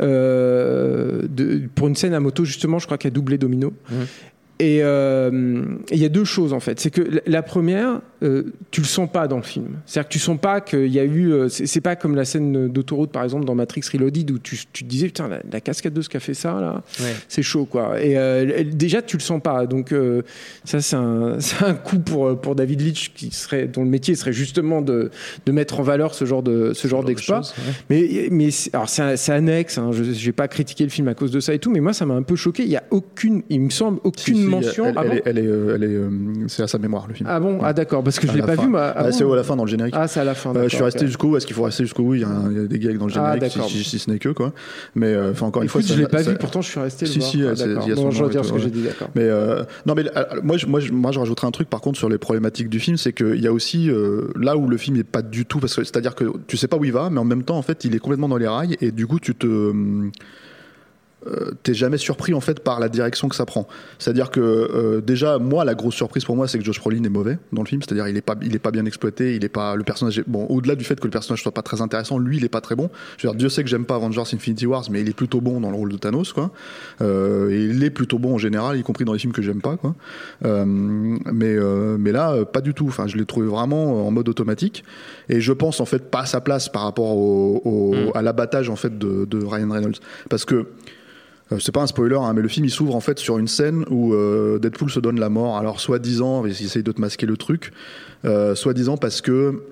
de- 0.00 1.68
pour 1.74 1.88
une 1.88 1.94
scène 1.94 2.14
à 2.14 2.20
moto 2.20 2.44
justement. 2.44 2.78
Je 2.78 2.86
crois 2.86 2.98
qu'elle 2.98 3.12
a 3.12 3.14
doublé 3.14 3.38
Domino. 3.38 3.72
Et 4.58 4.80
euh, 4.82 5.62
et 5.90 5.94
il 5.94 6.02
y 6.02 6.04
a 6.04 6.08
deux 6.10 6.24
choses 6.24 6.52
en 6.52 6.60
fait. 6.60 6.80
C'est 6.80 6.90
que 6.90 7.20
la 7.26 7.42
première, 7.42 8.00
euh, 8.22 8.52
tu 8.70 8.80
le 8.82 8.86
sens 8.86 9.08
pas 9.10 9.26
dans 9.28 9.36
le 9.36 9.42
film. 9.42 9.78
C'est-à-dire 9.86 10.08
que 10.08 10.12
tu 10.12 10.18
sens 10.18 10.38
pas 10.38 10.60
qu'il 10.60 10.88
y 10.88 10.98
a 10.98 11.04
eu. 11.04 11.32
euh, 11.32 11.48
C'est 11.48 11.80
pas 11.80 11.96
comme 11.96 12.14
la 12.14 12.24
scène 12.24 12.68
d'autoroute 12.68 13.10
par 13.12 13.24
exemple 13.24 13.44
dans 13.46 13.54
Matrix 13.54 13.82
Reloaded 13.92 14.30
où 14.30 14.38
tu, 14.38 14.58
tu 14.72 14.84
te 14.84 14.88
disais 14.88 15.06
putain 15.06 15.28
la, 15.28 15.40
la 15.50 15.60
cascadeuse 15.60 16.08
qui 16.08 16.16
a 16.16 16.20
fait 16.20 16.34
ça 16.34 16.60
là, 16.60 16.82
Ouais. 17.00 17.14
c'est 17.28 17.42
chaud 17.42 17.64
quoi. 17.64 18.00
Et 18.02 18.18
euh, 18.18 18.64
déjà 18.64 19.00
tu 19.02 19.16
le 19.16 19.22
sens 19.22 19.40
pas. 19.42 19.66
Donc 19.66 19.92
euh, 19.92 20.22
ça 20.64 20.80
c'est 20.82 20.96
un, 20.96 21.74
coup 21.74 21.98
pour 21.98 22.38
pour 22.40 22.54
David 22.54 22.80
Leitch 22.82 23.12
qui 23.14 23.30
serait 23.30 23.66
dont 23.66 23.82
le 23.84 23.90
métier 23.90 24.14
serait 24.14 24.32
justement 24.32 24.82
de 24.82 25.10
de 25.46 25.52
mettre 25.52 25.80
en 25.80 25.82
valeur 25.82 26.14
ce 26.14 26.24
genre 26.24 26.42
de 26.42 26.72
ce 26.74 26.88
genre 26.88 27.02
de 27.02 27.08
d'exploit. 27.08 27.40
ouais. 27.90 28.28
Mais, 28.30 28.48
alors 28.72 28.88
c'est, 28.88 29.30
annexe, 29.32 29.78
hein, 29.78 29.90
je 29.92 30.02
n'ai 30.26 30.32
pas 30.32 30.46
critiqué 30.48 30.84
le 30.84 30.90
film 30.90 31.08
à 31.08 31.14
cause 31.14 31.30
de 31.30 31.40
ça 31.40 31.54
et 31.54 31.58
tout, 31.58 31.70
mais 31.70 31.80
moi 31.80 31.92
ça 31.92 32.06
m'a 32.06 32.14
un 32.14 32.22
peu 32.22 32.36
choqué. 32.36 32.62
Il 32.64 32.68
y 32.70 32.76
a 32.76 32.84
aucune, 32.90 33.42
il 33.48 33.60
me 33.62 33.70
semble, 33.70 33.98
aucune 34.04 34.34
Si, 34.36 34.42
si, 34.42 34.46
mention. 34.48 34.86
Elle, 34.86 34.94
ah, 34.96 35.04
elle 35.24 35.38
est, 35.38 36.48
c'est 36.48 36.62
à 36.62 36.68
sa 36.68 36.78
mémoire 36.78 37.06
le 37.08 37.14
film. 37.14 37.28
Ah 37.30 37.40
bon? 37.40 37.58
Ah 37.62 37.72
d'accord, 37.72 38.02
parce 38.10 38.18
que 38.20 38.26
je 38.26 38.32
l'ai 38.32 38.40
la 38.40 38.46
pas 38.46 38.56
fin. 38.56 38.62
vu 38.62 38.68
moi. 38.68 38.92
Ah, 38.94 39.02
Ah, 39.06 39.12
c'est 39.12 39.24
à 39.24 39.34
la 39.36 39.42
fin 39.42 39.56
dans 39.56 39.64
le 39.64 39.70
générique. 39.70 39.94
Ah, 39.96 40.08
c'est 40.08 40.20
à 40.20 40.24
la 40.24 40.34
fin. 40.34 40.54
Euh, 40.54 40.64
je 40.68 40.74
suis 40.74 40.82
resté 40.84 41.06
jusqu'au 41.06 41.28
bout. 41.28 41.36
Est-ce 41.36 41.46
qu'il 41.46 41.54
faut 41.56 41.62
rester 41.62 41.84
jusqu'au 41.84 42.02
bout 42.02 42.14
il 42.14 42.20
y, 42.20 42.24
a 42.24 42.28
des 42.66 42.78
gags 42.78 42.98
dans 42.98 43.06
le 43.06 43.12
Ah, 43.16 43.34
générique, 43.38 43.52
si, 43.84 43.98
ce 43.98 44.10
n'est 44.10 44.18
que 44.18 44.30
quoi. 44.30 44.52
Mais 44.94 45.06
euh, 45.06 45.30
enfin 45.32 45.46
encore 45.46 45.62
une 45.62 45.68
fois, 45.68 45.80
je 45.80 45.94
l'ai 45.94 46.06
pas 46.06 46.22
vu, 46.22 46.34
pourtant 46.36 46.60
je 46.60 46.68
suis 46.70 46.80
resté 46.80 47.06
Si, 47.06 47.22
si, 47.22 47.42
Ah, 47.44 47.54
c'est- 47.54 47.66
d'accord. 47.68 47.82
il 47.86 47.90
y 47.90 47.92
a 47.92 47.96
son 47.96 48.02
Bon, 48.04 48.10
je 48.10 48.24
retire 48.24 48.44
ce 48.44 48.52
que 48.52 48.58
j'ai 48.58 48.70
dit, 48.70 48.82
d'accord. 48.82 49.08
Mais 49.14 49.22
euh, 49.24 49.62
non, 49.86 49.94
mais 49.94 50.04
moi, 50.42 50.56
je, 50.56 50.66
moi, 50.66 50.80
moi, 50.92 51.12
je 51.12 51.18
rajouterais 51.18 51.46
un 51.46 51.50
truc 51.52 51.68
par 51.70 51.80
contre 51.80 51.98
sur 51.98 52.08
les 52.08 52.18
problématiques 52.18 52.68
du 52.68 52.80
film, 52.80 52.96
c'est 52.96 53.12
qu'il 53.12 53.40
y 53.40 53.46
a 53.46 53.52
aussi 53.52 53.90
là 54.36 54.56
où 54.56 54.68
le 54.68 54.76
film 54.76 54.96
est 54.96 55.04
pas 55.04 55.22
du 55.22 55.46
tout, 55.46 55.60
parce 55.60 55.74
que 55.76 55.84
c'est-à-dire 55.84 56.14
que 56.14 56.24
tu 56.46 56.56
sais 56.56 56.68
pas 56.68 56.76
où 56.76 56.84
il 56.84 56.92
va, 56.92 57.10
mais 57.10 57.18
en 57.20 57.24
même 57.24 57.42
temps, 57.44 57.56
en 57.58 57.62
fait, 57.62 57.84
il 57.84 57.94
est 57.94 57.98
complètement 58.00 58.28
dans 58.28 58.36
les 58.38 58.48
rails 58.48 58.76
et 58.80 58.90
du 58.90 59.06
coup, 59.06 59.20
tu 59.20 59.34
te 59.34 59.46
hum, 59.46 60.10
euh, 61.26 61.50
t'es 61.62 61.74
jamais 61.74 61.98
surpris 61.98 62.32
en 62.34 62.40
fait 62.40 62.60
par 62.60 62.80
la 62.80 62.88
direction 62.88 63.28
que 63.28 63.36
ça 63.36 63.44
prend. 63.46 63.68
C'est-à-dire 63.98 64.30
que 64.30 64.40
euh, 64.40 65.00
déjà 65.00 65.38
moi 65.38 65.64
la 65.64 65.74
grosse 65.74 65.94
surprise 65.94 66.24
pour 66.24 66.34
moi 66.36 66.48
c'est 66.48 66.58
que 66.58 66.64
Josh 66.64 66.80
Brolin 66.80 67.02
est 67.04 67.08
mauvais 67.10 67.38
dans 67.52 67.62
le 67.62 67.68
film, 67.68 67.82
c'est-à-dire 67.82 68.08
il 68.08 68.16
est 68.16 68.20
pas 68.22 68.34
il 68.42 68.54
est 68.54 68.58
pas 68.58 68.70
bien 68.70 68.86
exploité, 68.86 69.36
il 69.36 69.44
est 69.44 69.48
pas 69.50 69.74
le 69.76 69.84
personnage 69.84 70.18
est- 70.18 70.28
bon 70.28 70.46
au-delà 70.46 70.74
du 70.76 70.84
fait 70.84 70.98
que 70.98 71.04
le 71.04 71.10
personnage 71.10 71.42
soit 71.42 71.52
pas 71.52 71.62
très 71.62 71.82
intéressant, 71.82 72.18
lui 72.18 72.38
il 72.38 72.44
est 72.44 72.48
pas 72.48 72.60
très 72.62 72.74
bon. 72.74 72.90
Je 73.18 73.26
veux 73.26 73.32
dire 73.32 73.38
Dieu 73.38 73.48
sait 73.48 73.62
que 73.62 73.68
j'aime 73.68 73.84
pas 73.84 73.96
Avengers 73.96 74.22
Infinity 74.32 74.66
Wars 74.66 74.84
mais 74.90 75.02
il 75.02 75.08
est 75.08 75.14
plutôt 75.16 75.40
bon 75.40 75.60
dans 75.60 75.70
le 75.70 75.76
rôle 75.76 75.90
de 75.92 75.96
Thanos 75.98 76.32
quoi. 76.32 76.50
Euh, 77.02 77.50
et 77.50 77.64
il 77.64 77.84
est 77.84 77.90
plutôt 77.90 78.18
bon 78.18 78.34
en 78.34 78.38
général 78.38 78.78
y 78.78 78.82
compris 78.82 79.04
dans 79.04 79.12
les 79.12 79.18
films 79.18 79.32
que 79.32 79.42
j'aime 79.42 79.60
pas 79.60 79.76
quoi. 79.76 79.94
Euh, 80.44 80.64
mais 80.66 81.56
mais 81.98 82.12
là 82.12 82.44
pas 82.44 82.60
du 82.62 82.72
tout. 82.74 82.86
Enfin 82.86 83.06
je 83.06 83.16
l'ai 83.16 83.26
trouvé 83.26 83.46
vraiment 83.46 84.06
en 84.06 84.10
mode 84.10 84.28
automatique 84.28 84.84
et 85.28 85.40
je 85.40 85.52
pense 85.52 85.80
en 85.80 85.84
fait 85.84 86.10
pas 86.10 86.20
à 86.20 86.26
sa 86.26 86.40
place 86.40 86.68
par 86.68 86.82
rapport 86.82 87.14
au, 87.16 87.60
au- 87.64 88.16
à 88.16 88.22
l'abattage 88.22 88.68
en 88.70 88.76
fait 88.76 88.98
de, 88.98 89.24
de 89.26 89.44
Ryan 89.44 89.70
Reynolds 89.70 89.98
parce 90.28 90.44
que 90.44 90.66
c'est 91.58 91.72
pas 91.72 91.82
un 91.82 91.86
spoiler, 91.86 92.16
hein, 92.16 92.32
mais 92.32 92.42
le 92.42 92.48
film 92.48 92.64
il 92.64 92.70
s'ouvre 92.70 92.94
en 92.94 93.00
fait 93.00 93.18
sur 93.18 93.38
une 93.38 93.48
scène 93.48 93.84
où 93.90 94.14
euh, 94.14 94.58
Deadpool 94.58 94.90
se 94.90 95.00
donne 95.00 95.18
la 95.18 95.28
mort. 95.28 95.56
Alors 95.56 95.80
soi-disant, 95.80 96.44
ils 96.46 96.64
essayent 96.64 96.82
de 96.82 96.92
te 96.92 97.00
masquer 97.00 97.26
le 97.26 97.36
truc, 97.36 97.72
euh, 98.24 98.54
soi-disant 98.54 98.96
parce 98.96 99.20
que 99.20 99.62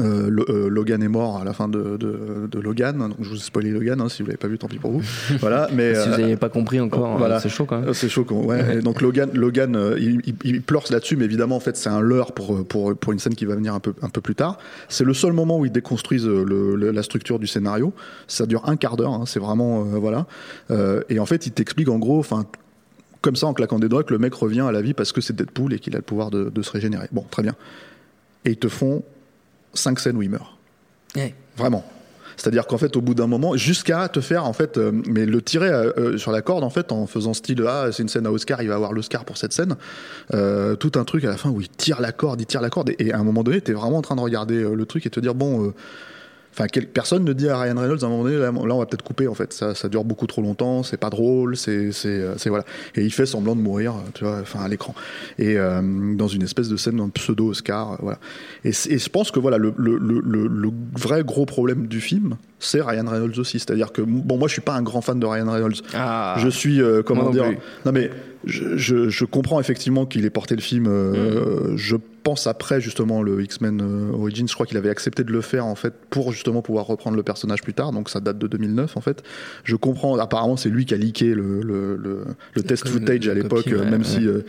euh, 0.00 0.28
euh, 0.48 0.68
Logan 0.68 1.02
est 1.02 1.08
mort 1.08 1.38
à 1.38 1.44
la 1.44 1.52
fin 1.52 1.68
de, 1.68 1.96
de, 1.96 2.48
de 2.50 2.58
Logan. 2.60 2.98
Donc 2.98 3.16
je 3.20 3.28
vous 3.28 3.36
ai 3.36 3.40
spoilé 3.40 3.70
Logan, 3.70 4.00
hein, 4.00 4.08
si 4.08 4.22
vous 4.22 4.26
l'avez 4.28 4.36
pas 4.38 4.48
vu, 4.48 4.58
tant 4.58 4.66
pis 4.66 4.78
pour 4.78 4.90
vous. 4.90 5.02
voilà, 5.40 5.68
mais 5.72 5.94
Si 5.94 6.08
vous 6.08 6.14
euh, 6.14 6.18
n'avez 6.18 6.36
pas 6.36 6.48
compris 6.48 6.80
encore, 6.80 7.16
voilà. 7.16 7.36
euh, 7.36 7.40
c'est 7.40 7.48
chaud 7.48 7.64
quand 7.64 7.78
même. 7.80 7.88
euh, 7.90 7.92
C'est 7.92 8.08
choquant, 8.08 8.42
ouais. 8.44 8.78
Et 8.78 8.80
donc 8.82 9.00
Logan, 9.02 9.30
Logan 9.34 9.76
euh, 9.76 9.96
il, 9.98 10.20
il- 10.26 10.34
il 10.44 10.62
pleure 10.62 10.84
là-dessus, 10.90 11.16
mais 11.16 11.24
évidemment, 11.26 11.56
en 11.56 11.60
fait, 11.60 11.76
c'est 11.76 11.88
un 11.90 12.00
leurre 12.00 12.32
pour, 12.32 12.66
pour, 12.66 12.96
pour 12.96 13.12
une 13.12 13.18
scène 13.18 13.34
qui 13.34 13.44
va 13.44 13.54
venir 13.54 13.72
un 13.74 13.80
peu, 13.80 13.94
un 14.02 14.08
peu 14.08 14.20
plus 14.20 14.34
tard. 14.34 14.58
C'est 14.88 15.04
le 15.04 15.14
seul 15.14 15.32
moment 15.32 15.58
où 15.58 15.64
ils 15.66 15.72
déconstruisent 15.72 16.26
euh, 16.26 16.44
le, 16.44 16.74
le- 16.76 16.90
la 16.90 17.02
structure 17.02 17.38
du 17.38 17.46
scénario. 17.46 17.92
Ça 18.26 18.46
dure 18.46 18.68
un 18.68 18.76
quart 18.76 18.96
d'heure, 18.96 19.12
hein, 19.12 19.24
c'est 19.26 19.40
vraiment. 19.40 19.82
euh, 19.82 19.98
voilà. 19.98 20.26
Euh, 20.70 21.02
et 21.08 21.18
en 21.20 21.26
fait, 21.26 21.46
il 21.46 21.52
t'explique 21.52 21.88
en 21.88 21.98
gros, 21.98 22.18
enfin. 22.18 22.44
Comme 23.22 23.36
ça, 23.36 23.46
en 23.46 23.54
claquant 23.54 23.78
des 23.78 23.88
doigts, 23.88 24.04
que 24.04 24.12
le 24.12 24.18
mec 24.18 24.34
revient 24.34 24.60
à 24.60 24.70
la 24.70 24.82
vie 24.82 24.92
parce 24.92 25.10
que 25.12 25.22
c'est 25.22 25.34
Deadpool 25.34 25.72
et 25.72 25.78
qu'il 25.78 25.94
a 25.94 25.98
le 25.98 26.02
pouvoir 26.02 26.30
de, 26.30 26.50
de 26.50 26.60
se 26.62 26.70
régénérer. 26.70 27.06
Bon, 27.10 27.24
très 27.30 27.42
bien. 27.42 27.54
Et 28.44 28.50
ils 28.50 28.58
te 28.58 28.68
font 28.68 29.02
cinq 29.74 30.00
scènes 30.00 30.16
où 30.16 30.22
il 30.22 30.30
meurt. 30.30 30.46
Ouais. 31.16 31.34
Vraiment. 31.56 31.84
C'est-à-dire 32.36 32.66
qu'en 32.66 32.78
fait, 32.78 32.96
au 32.96 33.00
bout 33.00 33.14
d'un 33.14 33.26
moment, 33.26 33.56
jusqu'à 33.56 34.08
te 34.08 34.20
faire, 34.20 34.44
en 34.44 34.52
fait, 34.52 34.76
euh, 34.76 34.90
mais 35.06 35.24
le 35.24 35.40
tirer 35.40 35.68
euh, 35.68 35.92
euh, 35.98 36.18
sur 36.18 36.32
la 36.32 36.42
corde, 36.42 36.64
en 36.64 36.70
fait, 36.70 36.90
en 36.90 37.06
faisant 37.06 37.32
style, 37.32 37.64
ah, 37.66 37.90
c'est 37.92 38.02
une 38.02 38.08
scène 38.08 38.26
à 38.26 38.32
Oscar, 38.32 38.60
il 38.62 38.68
va 38.68 38.74
avoir 38.74 38.92
l'Oscar 38.92 39.24
pour 39.24 39.36
cette 39.36 39.52
scène. 39.52 39.76
Euh, 40.32 40.74
tout 40.74 40.92
un 40.96 41.04
truc 41.04 41.24
à 41.24 41.28
la 41.28 41.36
fin 41.36 41.50
où 41.50 41.60
il 41.60 41.68
tire 41.68 42.00
la 42.00 42.10
corde, 42.10 42.40
il 42.40 42.46
tire 42.46 42.60
la 42.60 42.70
corde, 42.70 42.90
et, 42.90 42.96
et 42.98 43.12
à 43.12 43.18
un 43.18 43.24
moment 43.24 43.44
donné, 43.44 43.60
t'es 43.60 43.72
vraiment 43.72 43.98
en 43.98 44.02
train 44.02 44.16
de 44.16 44.20
regarder 44.20 44.62
le 44.62 44.86
truc 44.86 45.06
et 45.06 45.10
te 45.10 45.20
dire, 45.20 45.34
bon, 45.34 45.72
Enfin, 46.56 46.66
personne 46.92 47.24
ne 47.24 47.32
dit 47.32 47.48
à 47.48 47.58
Ryan 47.58 47.74
Reynolds 47.76 47.98
à 48.02 48.06
un 48.06 48.10
moment 48.10 48.22
donné, 48.22 48.36
là, 48.36 48.52
là, 48.52 48.52
on 48.74 48.78
va 48.78 48.86
peut-être 48.86 49.02
couper 49.02 49.26
en 49.26 49.34
fait. 49.34 49.52
Ça, 49.52 49.74
ça 49.74 49.88
dure 49.88 50.04
beaucoup 50.04 50.28
trop 50.28 50.40
longtemps, 50.40 50.84
c'est 50.84 50.96
pas 50.96 51.10
drôle, 51.10 51.56
c'est, 51.56 51.90
c'est, 51.90 52.08
euh, 52.08 52.34
c'est 52.36 52.48
voilà. 52.48 52.64
Et 52.94 53.02
il 53.02 53.10
fait 53.12 53.26
semblant 53.26 53.56
de 53.56 53.60
mourir, 53.60 53.94
tu 54.14 54.22
vois, 54.22 54.38
enfin 54.40 54.60
à 54.60 54.68
l'écran. 54.68 54.94
Et 55.40 55.58
euh, 55.58 55.82
dans 56.14 56.28
une 56.28 56.42
espèce 56.42 56.68
de 56.68 56.76
scène, 56.76 57.00
un 57.00 57.08
pseudo 57.08 57.48
Oscar, 57.48 57.94
euh, 57.94 57.96
voilà. 58.00 58.18
Et, 58.64 58.70
je 58.72 59.08
pense 59.08 59.32
que 59.32 59.40
voilà, 59.40 59.58
le, 59.58 59.74
le, 59.76 59.98
le, 59.98 60.20
le- 60.20 60.46
le 60.46 60.70
vrai 60.96 61.24
gros 61.24 61.44
problème 61.44 61.88
du 61.88 62.00
film, 62.00 62.36
c'est 62.60 62.80
Ryan 62.80 63.06
Reynolds 63.08 63.38
aussi. 63.40 63.58
C'est-à-dire 63.58 63.90
que 63.92 64.02
bon, 64.02 64.38
moi, 64.38 64.46
je 64.46 64.52
suis 64.52 64.62
pas 64.62 64.74
un 64.74 64.82
grand 64.82 65.00
fan 65.00 65.18
de 65.18 65.26
Ryan 65.26 65.50
Reynolds. 65.50 65.82
Ah. 65.92 66.36
Je 66.38 66.48
suis 66.48 66.80
euh, 66.80 67.02
comment 67.02 67.24
non 67.24 67.30
dire 67.30 67.46
plus. 67.48 67.58
Non 67.84 67.90
mais 67.92 68.10
je, 68.44 68.76
je, 68.76 69.08
je 69.08 69.24
comprends 69.24 69.58
effectivement 69.58 70.06
qu'il 70.06 70.24
ait 70.24 70.30
porté 70.30 70.54
le 70.54 70.60
film. 70.62 70.86
euh, 70.88 71.72
Mm. 71.72 71.76
Je 71.76 71.96
pense 72.24 72.48
après 72.48 72.80
justement 72.80 73.22
le 73.22 73.40
X-Men 73.42 73.80
euh, 73.80 74.12
Origins, 74.16 74.48
je 74.48 74.54
crois 74.54 74.66
qu'il 74.66 74.76
avait 74.76 74.88
accepté 74.90 75.22
de 75.22 75.30
le 75.30 75.40
faire 75.40 75.66
en 75.66 75.76
fait 75.76 75.94
pour 76.10 76.32
justement 76.32 76.62
pouvoir 76.62 76.86
reprendre 76.86 77.16
le 77.16 77.22
personnage 77.22 77.62
plus 77.62 77.74
tard. 77.74 77.92
Donc 77.92 78.10
ça 78.10 78.18
date 78.18 78.38
de 78.38 78.48
2009 78.48 78.96
en 78.96 79.00
fait. 79.00 79.22
Je 79.62 79.76
comprends. 79.76 80.18
Apparemment 80.18 80.56
c'est 80.56 80.70
lui 80.70 80.86
qui 80.86 80.94
a 80.94 80.96
leaké 80.96 81.34
le 81.34 81.60
le, 81.62 81.96
le, 81.96 82.24
le 82.54 82.62
test 82.62 82.88
footage 82.88 83.28
à 83.28 83.34
l'époque, 83.34 83.66
ouais, 83.66 83.84
même 83.84 84.00
ouais. 84.00 84.04
si 84.04 84.26
euh, 84.26 84.40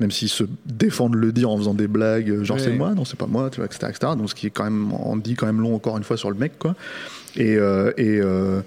même 0.00 0.10
s'ils 0.10 0.28
se 0.28 0.44
défendent 0.66 1.12
de 1.14 1.18
le 1.18 1.32
dire 1.32 1.48
en 1.50 1.56
faisant 1.56 1.74
des 1.74 1.88
blagues, 1.88 2.42
genre 2.42 2.58
Ouais. 2.58 2.62
c'est 2.62 2.72
moi, 2.72 2.94
non 2.94 3.04
c'est 3.04 3.18
pas 3.18 3.26
moi, 3.26 3.48
tu 3.50 3.56
vois, 3.60 3.66
etc., 3.66 3.86
etc. 3.88 4.12
Donc 4.18 4.28
ce 4.28 4.34
qui 4.34 4.46
est 4.48 4.50
quand 4.50 4.64
même 4.64 4.92
en 4.92 5.16
dit 5.16 5.34
quand 5.36 5.46
même 5.46 5.60
long 5.60 5.74
encore 5.74 5.96
une 5.96 6.04
fois 6.04 6.16
sur 6.16 6.30
le 6.30 6.36
mec 6.36 6.58
quoi. 6.58 6.74
Et 7.36 7.56
euh, 7.56 7.92
et 7.96 8.20
euh, 8.20 8.60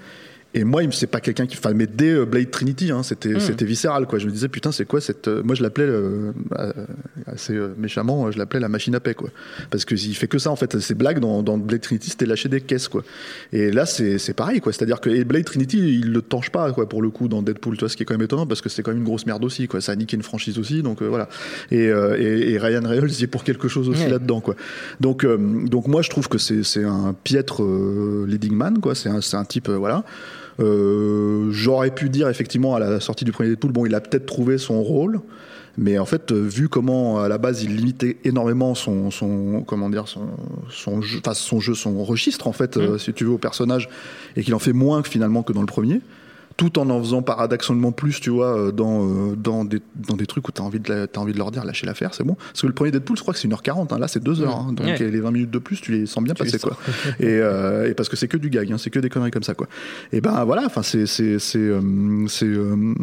et 0.54 0.64
moi, 0.64 0.84
il 0.84 0.88
me- 0.88 0.92
c'est 0.92 1.08
pas 1.08 1.20
quelqu'un 1.20 1.46
qui. 1.48 1.58
Enfin, 1.58 1.74
mais 1.74 1.88
dès 1.88 2.12
euh, 2.12 2.26
Blade 2.26 2.52
Trinity, 2.52 2.92
hein, 2.92 3.02
c'était 3.04 3.40
c'était 3.40 3.66
viscéral, 3.66 4.06
quoi. 4.06 4.20
Je 4.20 4.28
me 4.28 4.32
disais, 4.32 4.48
putain, 4.50 4.72
c'est 4.72 4.86
quoi 4.86 5.02
cette. 5.02 5.28
euh, 5.28 5.42
Moi, 5.44 5.56
je 5.56 5.64
l'appelais 5.64 5.86
euh, 5.86 6.32
euh, 6.60 6.72
assez 7.26 7.58
méchamment, 7.78 8.30
je 8.32 8.38
l'appelais 8.38 8.60
la 8.60 8.70
machine 8.70 8.94
à 8.96 9.00
paix, 9.00 9.14
quoi. 9.14 9.30
Parce 9.72 9.86
que 9.86 9.96
il 9.96 10.16
fait 10.16 10.28
que 10.28 10.38
ça, 10.38 10.52
en 10.52 10.56
fait. 10.56 10.80
Ces 10.80 10.94
blagues 10.96 11.20
dans, 11.20 11.42
dans 11.44 11.58
Blade 11.58 11.82
Trinity, 11.82 12.10
c'était 12.12 12.26
lâcher 12.26 12.50
des 12.50 12.62
caisses, 12.62 12.88
quoi. 12.88 13.04
Et 13.52 13.72
là, 13.72 13.86
c'est 13.86 14.18
c'est 14.18 14.34
pareil, 14.34 14.60
quoi. 14.62 14.72
C'est-à-dire 14.74 15.00
que 15.02 15.10
et 15.10 15.24
Blade 15.24 15.46
Trinity, 15.46 16.00
il 16.00 16.12
le 16.12 16.22
tanche 16.22 16.50
pas, 16.52 16.72
quoi, 16.72 16.88
pour 16.88 17.02
le 17.02 17.10
coup, 17.10 17.28
dans 17.28 17.42
Deadpool, 17.42 17.76
tu 17.76 17.80
vois, 17.82 17.90
ce 17.90 17.98
qui 17.98 18.04
est 18.04 18.06
quand 18.06 18.14
même 18.14 18.22
étonnant, 18.26 18.46
parce 18.46 18.62
que 18.62 18.70
c'est 18.70 18.84
quand 18.84 18.92
même 18.92 19.00
une 19.00 19.06
grosse 19.06 19.26
merde 19.26 19.44
aussi, 19.44 19.68
quoi. 19.68 19.82
Ça 19.82 19.92
a 19.92 19.96
niqué 19.96 20.16
une 20.16 20.24
franchise 20.24 20.60
aussi, 20.60 20.82
donc 20.84 21.02
euh, 21.02 21.08
voilà. 21.08 21.30
Et, 21.72 21.88
euh, 21.90 22.16
et, 22.20 22.52
et 22.54 22.58
Ryan 22.60 22.82
Reynolds 22.88 23.10
y 23.20 23.24
est 23.24 23.28
pour 23.28 23.44
quelque 23.44 23.68
chose 23.68 23.90
aussi 23.90 24.04
Ouais. 24.04 24.10
là-dedans, 24.10 24.40
quoi. 24.42 24.56
Donc, 25.00 25.24
euh, 25.26 25.38
donc 25.68 25.88
moi, 25.88 26.02
je 26.02 26.10
trouve 26.10 26.28
que 26.30 26.38
c'est 26.38 26.64
c'est 26.64 26.84
un 26.84 27.16
piètre 27.24 27.62
leading 28.28 28.54
man, 28.56 28.80
quoi. 28.80 28.94
C'est 28.96 29.10
un, 29.10 29.22
c'est 29.22 29.38
un 29.38 29.46
type, 29.46 29.70
voilà. 29.70 30.04
Euh, 30.60 31.50
J'aurais 31.52 31.92
pu 31.92 32.10
dire 32.10 32.30
effectivement 32.30 32.76
à 32.76 32.80
la 32.80 33.00
sortie 33.00 33.26
du 33.26 33.32
premier 33.32 33.50
Deadpool, 33.50 33.72
bon, 33.72 33.86
il 33.86 33.96
a 33.96 34.02
peut-être 34.02 34.26
trouvé 34.26 34.58
son 34.58 34.82
rôle, 34.82 35.22
mais 35.78 35.98
en 35.98 36.06
fait, 36.06 36.32
euh, 36.32 36.42
vu 36.42 36.70
comment 36.70 37.20
à 37.20 37.28
la 37.28 37.38
base 37.38 37.64
il 37.64 37.76
limitait 37.76 38.18
énormément 38.24 38.76
son, 38.76 39.10
son 39.12 39.64
comment 39.66 39.90
dire, 39.90 40.08
son, 40.08 40.28
son 40.70 41.02
jeu, 41.02 41.20
enfin 41.20 41.34
son 41.34 41.60
jeu, 41.60 41.74
son 41.74 42.04
registre 42.04 42.48
en 42.48 42.54
fait, 42.54 42.78
euh, 42.78 42.98
si 42.98 43.14
tu 43.14 43.26
veux, 43.26 43.32
au 43.32 43.38
personnage, 43.38 43.90
et 44.36 44.44
qu'il 44.44 44.54
en 44.54 44.60
fait 44.60 44.74
moins 44.74 45.02
que 45.02 45.10
finalement 45.10 45.44
que 45.44 45.54
dans 45.54 45.62
le 45.62 45.68
premier. 45.68 46.02
Tout 46.56 46.78
en 46.78 46.90
en 46.90 47.00
faisant 47.00 47.22
paradoxalement 47.24 47.92
plus, 47.92 48.20
tu 48.20 48.30
vois, 48.30 48.56
euh, 48.58 48.72
dans, 48.72 49.08
euh, 49.08 49.36
dans, 49.36 49.66
des, 49.66 49.80
dans 50.08 50.16
des 50.16 50.26
trucs 50.28 50.48
où 50.48 50.52
t'as 50.52 50.62
envie, 50.64 50.80
de 50.80 50.88
la- 50.88 51.08
t'as 51.08 51.20
envie 51.20 51.34
de 51.34 51.38
leur 51.38 51.50
dire 51.52 51.66
lâchez 51.66 51.86
l'affaire, 51.88 52.14
c'est 52.14 52.24
bon. 52.24 52.36
Parce 52.36 52.62
que 52.62 52.68
le 52.68 52.74
premier 52.74 52.92
Deadpool, 52.92 53.18
je 53.18 53.22
crois 53.24 53.34
que 53.34 53.40
c'est 53.40 53.48
1h40, 53.48 53.92
hein, 53.94 53.98
là 54.00 54.08
c'est 54.08 54.24
2h, 54.24 54.46
hein, 54.48 54.72
donc 54.74 54.86
Ouais. 54.86 54.98
les 55.10 55.20
20 55.20 55.32
minutes 55.32 55.52
de 55.52 55.58
plus, 55.60 55.82
tu 55.82 55.92
les 55.92 56.06
sens 56.06 56.24
bien 56.24 56.36
passer, 56.36 56.60
quoi. 56.60 56.78
et, 57.20 57.26
euh, 57.28 57.90
et 57.90 57.94
parce 57.96 58.08
que 58.10 58.16
c'est 58.16 58.28
que 58.28 58.38
du 58.38 58.50
gag, 58.50 58.72
hein, 58.72 58.78
c'est 58.78 58.90
que 58.92 59.00
des 59.00 59.10
conneries 59.10 59.32
comme 59.32 59.44
ça, 59.44 59.56
quoi. 59.56 59.68
Et 60.12 60.22
ben 60.22 60.44
voilà, 60.46 60.64
enfin, 60.66 60.84
c'est. 60.84 61.06
c'est, 61.08 61.40
c'est, 61.40 61.58
euh, 61.58 61.82
euh, 62.44 62.94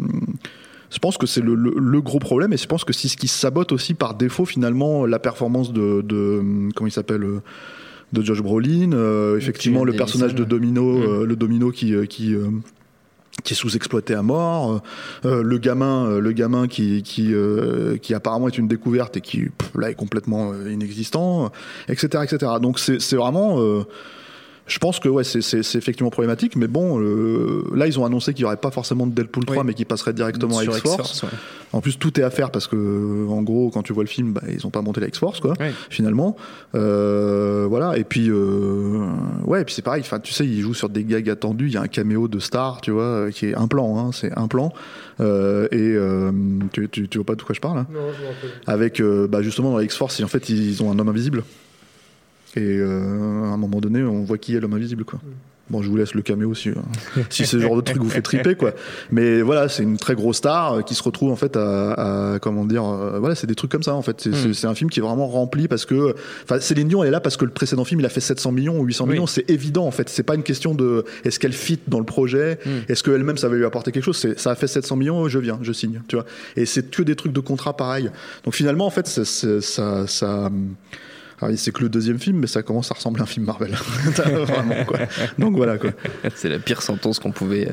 je 0.93 0.99
pense 0.99 1.17
que 1.17 1.25
c'est 1.25 1.41
le, 1.41 1.55
le, 1.55 1.73
le 1.77 2.01
gros 2.01 2.19
problème 2.19 2.51
et 2.53 2.57
je 2.57 2.67
pense 2.67 2.83
que 2.83 2.91
c'est 2.93 3.07
ce 3.07 3.15
qui 3.15 3.27
sabote 3.29 3.71
aussi 3.71 3.93
par 3.93 4.13
défaut 4.13 4.43
finalement 4.45 5.05
la 5.05 5.19
performance 5.19 5.71
de, 5.71 6.01
de 6.01 6.41
comment 6.75 6.87
il 6.87 6.91
s'appelle 6.91 7.25
de 8.11 8.21
Josh 8.21 8.41
Brolin, 8.41 8.91
effectivement 9.37 9.85
le 9.85 9.93
personnage 9.93 10.35
de. 10.35 10.43
Domino, 10.43 11.23
le 11.25 11.35
Domino 11.37 11.71
qui 11.71 11.93
qui 12.09 12.35
qui 13.43 13.53
est 13.53 13.55
sous-exploité 13.55 14.13
à 14.13 14.21
mort, 14.21 14.81
euh, 15.25 15.41
le 15.41 15.57
gamin, 15.57 16.05
euh, 16.05 16.19
le 16.19 16.31
gamin 16.31 16.67
qui 16.67 17.01
qui 17.03 17.33
euh, 17.33 17.97
qui 17.97 18.13
apparemment 18.13 18.47
est 18.47 18.57
une 18.57 18.67
découverte 18.67 19.17
et 19.17 19.21
qui 19.21 19.45
pff, 19.45 19.71
là 19.75 19.89
est 19.89 19.95
complètement 19.95 20.51
euh, 20.53 20.71
inexistant, 20.71 21.51
etc., 21.87 22.23
etc. 22.23 22.53
Donc 22.61 22.79
c'est 22.79 22.99
c'est 22.99 23.15
vraiment 23.15 23.59
euh, 23.59 23.83
je 24.71 24.79
pense 24.79 24.99
que 24.99 25.09
ouais, 25.09 25.23
c'est- 25.23 25.41
c'est 25.41 25.63
c'est 25.63 25.77
effectivement 25.77 26.09
problématique, 26.09 26.55
mais 26.55 26.67
bon, 26.67 26.99
euh, 27.01 27.63
là 27.75 27.87
ils 27.87 27.99
ont 27.99 28.05
annoncé 28.05 28.33
qu'il 28.33 28.43
n'y 28.43 28.47
aurait 28.47 28.57
pas 28.57 28.71
forcément 28.71 29.05
de 29.05 29.11
Deadpool 29.13 29.45
3, 29.45 29.57
Oui. 29.59 29.63
mais 29.65 29.73
qu'il 29.73 29.85
passerait 29.85 30.13
directement 30.13 30.57
à 30.59 30.63
Sur 30.63 30.71
X-Force. 30.77 30.95
X-Force, 31.11 31.23
ouais. 31.23 31.39
En 31.73 31.79
plus, 31.81 31.97
tout 31.97 32.19
est 32.19 32.23
à 32.23 32.29
faire 32.29 32.51
parce 32.51 32.67
que, 32.67 33.27
en 33.29 33.41
gros, 33.43 33.69
quand 33.69 33.81
tu 33.81 33.93
vois 33.93 34.03
le 34.03 34.09
film, 34.09 34.33
bah, 34.33 34.41
ils 34.51 34.67
ont 34.67 34.69
pas 34.71 34.81
monté 34.81 34.99
la 34.99 35.07
X-Force, 35.07 35.39
quoi, 35.39 35.53
finalement. 35.89 36.35
Euh, 36.75 37.65
voilà. 37.69 37.97
Et 37.97 38.03
puis, 38.03 38.27
euh, 38.29 39.07
ouais, 39.45 39.61
et 39.61 39.65
puis 39.65 39.73
c'est 39.73 39.81
pareil. 39.81 40.01
Enfin, 40.01 40.19
tu 40.19 40.33
sais, 40.33 40.45
ils 40.45 40.59
jouent 40.61 40.73
sur 40.73 40.89
des 40.89 41.03
gags 41.05 41.29
attendus. 41.29 41.67
Il 41.67 41.73
y 41.73 41.77
a 41.77 41.81
un 41.81 41.87
caméo 41.87 42.27
de 42.27 42.39
Star, 42.39 42.81
tu 42.81 42.91
vois, 42.91 43.03
euh, 43.03 43.31
qui 43.31 43.45
est 43.47 43.55
un 43.55 43.67
plan, 43.67 43.97
hein, 43.97 44.11
c'est 44.13 44.37
un 44.37 44.47
plan. 44.49 44.73
Euh, 45.21 45.67
et 45.71 45.77
euh, 45.79 46.31
tu, 46.73 46.89
tu, 46.89 47.07
tu 47.07 47.17
vois 47.19 47.25
pas 47.25 47.35
de 47.35 47.41
quoi 47.41 47.55
je 47.55 47.61
parle, 47.61 47.77
hein 47.79 47.87
Avec, 48.67 48.99
euh, 48.99 49.27
bah, 49.27 49.41
justement, 49.41 49.71
dans 49.71 49.77
la 49.77 49.83
X-Force, 49.83 50.21
en 50.21 50.27
fait, 50.27 50.49
ils 50.49 50.83
ont 50.83 50.91
un 50.91 50.99
homme 50.99 51.09
invisible. 51.09 51.43
Et 52.55 52.77
euh, 52.79 53.43
à 53.45 53.53
un 53.53 53.57
moment 53.57 53.79
donné, 53.79 54.03
on 54.03 54.23
voit 54.23 54.37
qui 54.37 54.55
est 54.55 54.59
l'homme 54.59 54.73
invisible, 54.73 55.05
quoi. 55.05 55.19
Bon, 55.69 55.81
je 55.81 55.89
vous 55.89 55.95
laisse 55.95 56.13
le 56.15 56.21
caméo 56.21 56.53
si, 56.53 56.67
euh, 56.67 56.73
si 57.29 57.45
c'est 57.45 57.55
le 57.55 57.61
genre 57.63 57.77
de 57.77 57.81
truc 57.81 57.97
vous 58.03 58.09
fait 58.09 58.21
triper, 58.21 58.55
quoi. 58.55 58.73
Mais 59.09 59.41
voilà, 59.41 59.69
c'est 59.69 59.83
une 59.83 59.95
très 59.95 60.15
grosse 60.15 60.37
star 60.37 60.73
euh, 60.73 60.81
qui 60.81 60.95
se 60.95 61.03
retrouve 61.03 61.31
en 61.31 61.37
fait 61.37 61.55
à, 61.55 62.33
à- 62.33 62.39
comment 62.39 62.65
dire, 62.65 62.83
euh, 62.83 63.19
voilà, 63.19 63.35
c'est 63.35 63.47
des 63.47 63.55
trucs 63.55 63.71
comme 63.71 63.83
ça 63.83 63.93
en 63.95 64.01
fait. 64.01 64.19
C'est 64.19 64.53
c'est 64.53 64.67
un 64.67 64.75
film 64.75 64.89
qui 64.89 64.99
est 64.99 65.01
vraiment 65.01 65.27
rempli 65.27 65.69
parce 65.69 65.85
que, 65.85 66.13
enfin, 66.43 66.59
Céline 66.59 66.89
Dion 66.89 67.03
elle 67.03 67.07
est 67.07 67.11
là 67.11 67.21
parce 67.21 67.37
que 67.37 67.45
le 67.45 67.51
précédent 67.51 67.85
film 67.85 68.01
il 68.01 68.05
a 68.05 68.09
fait 68.09 68.19
700 68.19 68.51
millions 68.51 68.81
ou 68.81 68.83
800 68.83 69.05
Oui. 69.05 69.11
millions, 69.11 69.27
c'est 69.27 69.49
évident 69.49 69.85
en 69.87 69.91
fait. 69.91 70.09
C'est 70.09 70.23
pas 70.23 70.35
une 70.35 70.43
question 70.43 70.75
de 70.75 71.05
est-ce 71.23 71.39
qu'elle 71.39 71.53
fit 71.53 71.79
dans 71.87 71.99
le 71.99 72.05
projet, 72.05 72.59
est-ce 72.89 73.01
qu'elle-même 73.01 73.37
ça 73.37 73.47
va 73.47 73.55
lui 73.55 73.63
apporter 73.63 73.93
quelque 73.93 74.03
chose? 74.03 74.27
Ça 74.35 74.51
a 74.51 74.55
fait 74.55 74.67
700 74.67 74.97
millions, 74.97 75.29
je 75.29 75.39
viens, 75.39 75.57
je 75.61 75.71
signe, 75.71 76.01
tu 76.09 76.17
vois. 76.17 76.25
Et 76.57 76.65
c'est 76.65 76.91
que 76.91 77.01
des 77.01 77.15
trucs 77.15 77.31
de 77.31 77.39
contrat 77.39 77.77
pareil. 77.77 78.09
Donc 78.43 78.55
finalement 78.55 78.87
en 78.87 78.91
fait, 78.91 79.07
c'est- 79.07 79.61
ça, 79.61 80.05
ça 80.05 80.49
alors, 80.49 80.51
c'est 81.55 81.71
que 81.71 81.81
le 81.81 81.89
deuxième 81.89 82.19
film, 82.19 82.37
mais 82.37 82.47
ça 82.47 82.61
commence 82.61 82.91
à 82.91 82.95
ressembler 82.95 83.21
à 83.21 83.23
un 83.23 83.27
film 83.27 83.45
Marvel. 83.45 83.71
Vraiment, 84.15 84.85
quoi. 84.85 84.99
Donc 85.39 85.55
voilà, 85.55 85.77
quoi. 85.77 85.91
C'est 86.35 86.49
la 86.49 86.59
pire 86.59 86.81
sentence 86.81 87.19
qu'on 87.19 87.31
pouvait, 87.31 87.69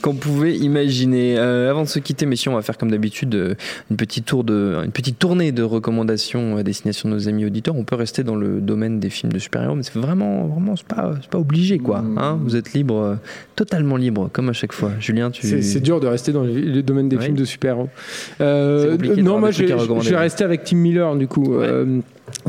qu'on 0.00 0.14
pouvait 0.14 0.56
imaginer. 0.56 1.38
Euh, 1.38 1.70
avant 1.70 1.82
de 1.82 1.88
se 1.88 1.98
quitter, 1.98 2.26
messieurs, 2.26 2.50
on 2.50 2.54
va 2.54 2.62
faire 2.62 2.78
comme 2.78 2.90
d'habitude 2.90 3.34
euh, 3.34 3.54
une 3.90 3.96
petite 3.96 4.26
tour 4.26 4.44
de, 4.44 4.80
une 4.84 4.92
petite 4.92 5.18
tournée 5.18 5.52
de 5.52 5.62
recommandations 5.62 6.56
à 6.56 6.62
destination 6.62 7.08
de 7.08 7.14
nos 7.14 7.28
amis 7.28 7.44
auditeurs. 7.44 7.76
On 7.76 7.84
peut 7.84 7.96
rester 7.96 8.24
dans 8.24 8.36
le 8.36 8.60
domaine 8.60 9.00
des 9.00 9.10
films 9.10 9.32
de 9.32 9.38
super-héros, 9.38 9.74
mais 9.74 9.82
c'est 9.82 9.98
vraiment, 9.98 10.46
vraiment, 10.46 10.76
c'est 10.76 10.86
pas, 10.86 11.14
c'est 11.20 11.30
pas 11.30 11.38
obligé, 11.38 11.78
quoi. 11.78 12.04
Hein 12.16 12.38
Vous 12.42 12.56
êtes 12.56 12.72
libre, 12.72 12.96
euh, 12.96 13.14
totalement 13.56 13.96
libre, 13.96 14.30
comme 14.32 14.48
à 14.48 14.52
chaque 14.52 14.72
fois. 14.72 14.92
Julien, 14.98 15.30
tu. 15.30 15.46
C'est 15.46 15.62
c'est 15.62 15.80
dur 15.80 16.00
de 16.00 16.06
rester 16.06 16.32
dans 16.32 16.42
le, 16.42 16.82
domaine 16.82 17.08
des 17.08 17.18
films 17.18 17.36
de 17.36 17.44
super-héros. 17.44 17.88
Euh, 18.40 18.96
non, 19.18 19.38
moi 19.38 19.50
je, 19.50 19.64
vais 19.64 20.16
rester 20.16 20.44
avec 20.44 20.64
Tim 20.64 20.76
Miller 20.76 21.16
du 21.16 21.26
coup, 21.26 21.42
Ouais. 21.52 21.66
euh, 21.66 22.00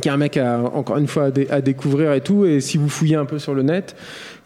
qui 0.02 0.08
est 0.10 0.12
un 0.12 0.18
mec 0.18 0.38
à, 0.38 0.60
encore 0.60 0.98
une 0.98 1.08
fois 1.08 1.26
à, 1.26 1.32
dé- 1.32 1.48
à 1.50 1.62
découvrir 1.62 2.14
et 2.14 2.22
tout. 2.22 2.46
Et 2.46 2.62
si 2.62 2.78
vous 2.78 2.90
fouillez 2.90 3.16
un 3.16 3.26
peu 3.26 3.40
sur 3.40 3.54
le 3.54 3.62
net, 3.64 3.96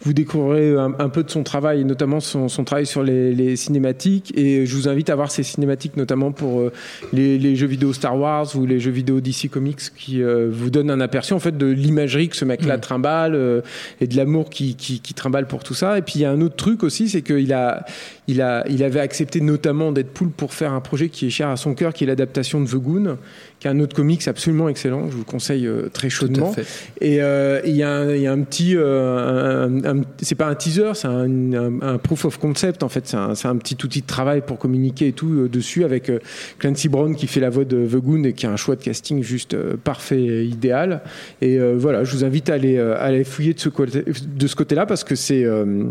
vous 0.02 0.12
découvrirez 0.12 0.76
un, 0.78 0.94
un 0.98 1.08
peu 1.08 1.24
de 1.24 1.30
son 1.30 1.42
travail, 1.42 1.84
notamment 1.84 2.20
son, 2.20 2.48
son 2.48 2.62
travail 2.64 2.86
sur 2.86 3.02
les, 3.02 3.34
les 3.34 3.56
cinématiques. 3.56 4.32
Et 4.36 4.64
je 4.66 4.74
vous 4.76 4.88
invite 4.88 5.10
à 5.10 5.16
voir 5.16 5.30
ses 5.30 5.42
cinématiques, 5.42 5.96
notamment 5.96 6.30
pour 6.32 6.60
euh, 6.60 6.72
les, 7.12 7.38
les 7.38 7.56
jeux 7.56 7.66
vidéo 7.66 7.92
Star 7.92 8.16
Wars 8.16 8.46
ou 8.54 8.66
les 8.66 8.78
jeux 8.78 8.90
vidéo 8.92 9.20
DC 9.20 9.48
Comics, 9.50 9.80
qui 9.96 10.22
euh, 10.22 10.48
vous 10.52 10.70
donnent 10.70 10.90
un 10.90 11.00
aperçu 11.00 11.32
en 11.32 11.40
fait 11.40 11.56
de 11.56 11.66
l'imagerie 11.66 12.28
que 12.28 12.36
ce 12.36 12.44
mec-là 12.44 12.78
trimballe 12.78 13.34
euh, 13.34 13.62
et 14.00 14.06
de 14.06 14.16
l'amour 14.16 14.50
qui, 14.50 14.76
qui, 14.76 15.00
qui 15.00 15.14
trimballe 15.14 15.46
pour 15.46 15.64
tout 15.64 15.74
ça. 15.74 15.98
Et 15.98 16.02
puis 16.02 16.14
il 16.16 16.22
y 16.22 16.24
a 16.24 16.30
un 16.30 16.40
autre 16.42 16.56
truc 16.56 16.84
aussi, 16.84 17.08
c'est 17.08 17.22
qu'il 17.22 17.52
a, 17.52 17.84
il 18.28 18.40
a, 18.40 18.64
il 18.68 18.84
avait 18.84 19.00
accepté 19.00 19.40
notamment 19.40 19.90
Deadpool 19.90 20.28
pour 20.30 20.52
faire 20.54 20.72
un 20.74 20.80
projet 20.80 21.08
qui 21.08 21.26
est 21.26 21.30
cher 21.30 21.48
à 21.48 21.56
son 21.56 21.74
cœur, 21.74 21.92
qui 21.92 22.04
est 22.04 22.06
l'adaptation 22.06 22.60
de 22.60 22.66
The 22.68 22.76
Goon, 22.76 23.16
qui 23.60 23.66
est 23.66 23.70
un 23.70 23.80
autre 23.80 23.96
comics 23.96 24.26
absolument 24.28 24.68
excellent. 24.68 25.06
Je 25.08 25.12
vous 25.12 25.18
le 25.18 25.24
conseille 25.24 25.66
euh, 25.66 25.88
très 25.92 26.08
chaudement. 26.10 26.52
fait. 26.52 26.64
Et 27.00 27.20
euh, 27.22 27.60
il 27.64 27.74
y, 27.74 27.82
a 27.82 27.90
un- 27.90 28.14
il 28.14 28.22
y 28.22 28.26
a 28.28 28.32
un 28.32 28.40
petit, 28.42 28.76
euh, 28.76 29.66
un- 29.66 29.98
un- 29.98 30.02
c'est 30.22 30.36
pas 30.36 30.46
un 30.46 30.54
teaser, 30.54 30.92
c'est 30.94 31.08
un, 31.08 31.52
un- 31.54 31.82
un 31.82 31.98
proof 31.98 32.24
of 32.24 32.38
concept 32.38 32.82
en 32.84 32.88
fait. 32.88 33.08
C'est 33.08 33.16
un, 33.48 33.56
petit 33.56 33.76
outil 33.84 34.02
de 34.02 34.06
travail 34.06 34.42
pour 34.46 34.58
communiquer 34.58 35.08
et 35.08 35.12
tout 35.12 35.32
euh, 35.32 35.48
dessus 35.48 35.82
avec 35.84 36.08
euh, 36.08 36.20
Clancy 36.60 36.88
Brown 36.88 37.16
qui 37.16 37.26
fait 37.26 37.40
la 37.40 37.50
voix 37.50 37.64
de 37.64 37.84
The 37.86 37.96
Goon 37.96 38.22
et 38.24 38.32
qui 38.32 38.46
a 38.46 38.50
un 38.52 38.56
choix 38.56 38.76
de 38.76 38.82
casting 38.82 39.22
juste 39.24 39.54
euh, 39.54 39.76
parfait, 39.82 40.20
et 40.22 40.44
idéal. 40.44 41.00
Et 41.40 41.58
euh, 41.58 41.74
voilà, 41.76 42.04
je 42.04 42.14
vous 42.16 42.24
invite 42.24 42.50
à 42.50 42.54
aller, 42.54 42.76
euh, 42.76 42.94
à 42.94 43.02
aller 43.06 43.24
fouiller 43.24 43.54
de 43.54 43.60
ce 43.60 43.68
côté, 43.68 44.04
de 44.04 44.46
ce 44.46 44.54
côté-là 44.54 44.86
parce 44.86 45.02
que 45.02 45.16
c'est, 45.16 45.44
euh, 45.44 45.84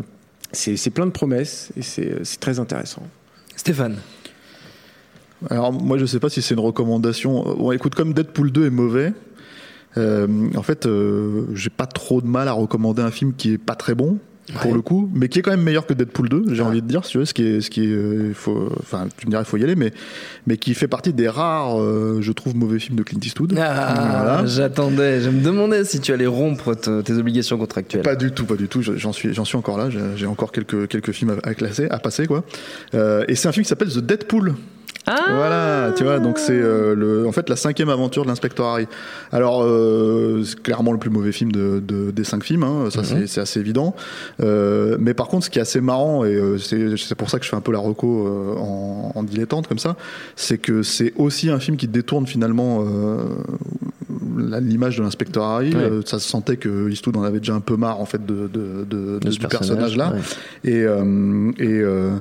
plein 0.94 1.06
de 1.06 1.12
promesses 1.12 1.72
et 1.78 1.82
c'est 1.82 2.40
très 2.40 2.60
intéressant. 2.60 3.04
Stéphane. 3.58 3.96
Alors 5.50 5.72
moi 5.72 5.98
je 5.98 6.06
sais 6.06 6.20
pas 6.20 6.30
si 6.30 6.42
c'est 6.42 6.54
une 6.56 6.60
recommandation. 6.62 7.44
Bon, 7.58 7.72
écoute, 7.72 7.96
comme 7.96 8.14
Deadpool 8.14 8.52
2 8.52 8.66
est 8.68 8.70
mauvais, 8.72 9.14
euh, 9.98 10.28
en 10.56 10.64
fait, 10.64 10.86
euh, 10.86 11.46
j'ai 11.54 11.70
pas 11.70 11.86
trop 11.88 12.22
de 12.22 12.28
mal 12.28 12.48
à 12.48 12.54
recommander 12.54 13.02
un 13.02 13.12
film 13.12 13.34
qui 13.36 13.54
est 13.54 13.58
pas 13.58 13.76
très 13.76 13.96
bon 13.96 14.18
pour 14.62 14.74
le 14.74 14.82
coup, 14.82 15.10
mais 15.14 15.28
qui 15.28 15.40
est 15.40 15.42
quand 15.42 15.52
même 15.52 15.62
meilleur 15.64 15.86
que 15.86 15.94
Deadpool 15.94 16.30
2. 16.30 16.44
J'ai 16.54 16.62
envie 16.62 16.82
de 16.82 16.88
dire, 16.88 17.04
si 17.04 17.12
tu 17.12 17.18
veux, 17.18 17.26
ce 17.26 17.34
qui 17.34 17.44
est, 17.46 17.60
ce 17.60 17.70
qui 17.70 17.84
est, 17.84 17.88
euh, 17.88 18.32
faut, 18.34 18.70
enfin, 18.80 19.08
tu 19.18 19.26
me 19.28 19.32
dirais, 19.32 19.44
il 19.44 19.46
faut 19.46 19.58
y 19.58 19.64
aller, 19.64 19.76
mais, 19.76 19.92
mais 20.46 20.56
qui 20.56 20.74
fait 20.74 20.88
partie 20.88 21.12
des 21.12 21.28
rares, 21.28 21.82
euh, 21.82 22.20
je 22.22 22.32
trouve, 22.32 22.56
mauvais 22.56 22.80
films 22.80 22.96
de 22.98 23.04
Clint 23.04 23.20
Eastwood. 23.22 23.54
Ah, 23.60 23.94
Voilà. 24.24 24.46
j'attendais. 24.46 25.20
Je 25.20 25.30
me 25.30 25.42
demandais 25.44 25.84
si 25.84 26.00
tu 26.00 26.14
allais 26.14 26.28
rompre 26.28 26.76
te- 26.76 27.02
tes 27.02 27.12
obligations 27.14 27.58
contractuelles. 27.58 28.04
Pas 28.04 28.16
du 28.16 28.32
tout, 28.32 28.46
pas 28.46 28.56
du 28.56 28.70
tout. 28.70 28.82
J'en 28.82 29.12
suis, 29.12 29.34
j'en 29.34 29.44
suis 29.44 29.58
encore 29.58 29.78
là. 29.78 29.90
J'ai 30.16 30.26
encore 30.28 30.54
quelques 30.54 30.88
quelques 30.88 31.12
films 31.12 31.36
à, 31.44 31.50
à 31.50 31.54
classer, 31.54 31.88
à 31.90 32.00
passer 32.00 32.26
quoi. 32.26 32.46
Et 32.94 33.36
c'est 33.36 33.50
un 33.50 33.52
film 33.52 33.64
qui 33.64 33.70
s'appelle 33.70 33.90
The 33.90 34.00
Deadpool. 34.00 34.54
Ah 35.10 35.26
Voilà, 35.36 35.94
tu 35.96 36.04
vois, 36.04 36.20
donc 36.20 36.38
c'est 36.38 36.52
euh, 36.52 36.94
le, 36.94 37.26
en 37.28 37.32
fait 37.32 37.48
la 37.50 37.56
cinquième 37.56 37.88
aventure 37.90 38.24
de 38.24 38.28
l'inspecteur 38.28 38.66
Harry. 38.68 38.88
Alors 39.32 39.64
euh, 39.64 40.44
c'est 40.44 40.62
clairement 40.62 40.92
le 40.92 40.98
plus 41.00 41.10
mauvais 41.10 41.32
film 41.32 41.52
de, 41.52 41.80
de- 41.80 42.12
des 42.12 42.24
cinq 42.26 42.44
films, 42.44 42.64
hein, 42.64 42.90
ça 42.90 43.04
c'est- 43.06 43.26
c'est 43.28 43.40
assez 43.40 43.60
évident. 43.62 43.96
Euh, 44.44 44.98
mais 45.00 45.14
par 45.14 45.28
contre, 45.30 45.46
ce 45.46 45.50
qui 45.50 45.60
est 45.60 45.62
assez 45.62 45.80
marrant 45.82 46.26
et 46.26 46.38
c'est 46.60 47.16
pour 47.16 47.30
ça 47.30 47.40
que 47.40 47.46
je 47.46 47.50
fais 47.50 47.56
un 47.56 47.62
peu 47.62 47.72
la 47.72 47.80
reco 47.80 48.28
en, 48.60 49.14
en 49.16 49.24
dilettante 49.24 49.68
comme 49.68 49.80
ça, 49.80 49.96
c'est 50.36 50.58
que 50.58 50.84
c'est 50.84 51.14
aussi 51.16 51.50
un 51.50 51.60
film 51.60 51.78
qui 51.78 51.88
détourne 51.88 52.28
finalement 52.28 52.84
l'image 54.62 54.98
de 54.98 55.04
l'inspecteur 55.04 55.44
Harry. 55.44 55.74
Ouais. 55.76 55.82
Euh, 55.84 56.02
ça 56.06 56.20
se 56.20 56.28
sentait 56.28 56.58
que 56.58 56.90
Eastwood 56.90 57.18
en 57.18 57.24
avait 57.24 57.40
déjà 57.40 57.54
un 57.54 57.60
peu 57.60 57.76
marre 57.78 58.00
en 58.00 58.06
fait 58.06 58.26
de, 58.26 58.48
de, 58.48 58.84
de- 58.86 59.20
de 59.20 59.30
ce 59.32 59.32
ce 59.32 59.40
personnage, 59.40 59.96
personnage 59.96 59.98
là. 59.98 60.12
ouais. 60.14 60.72
Et, 60.72 60.84
euh, 60.84 61.52
et, 61.60 61.80
euh, 61.80 62.12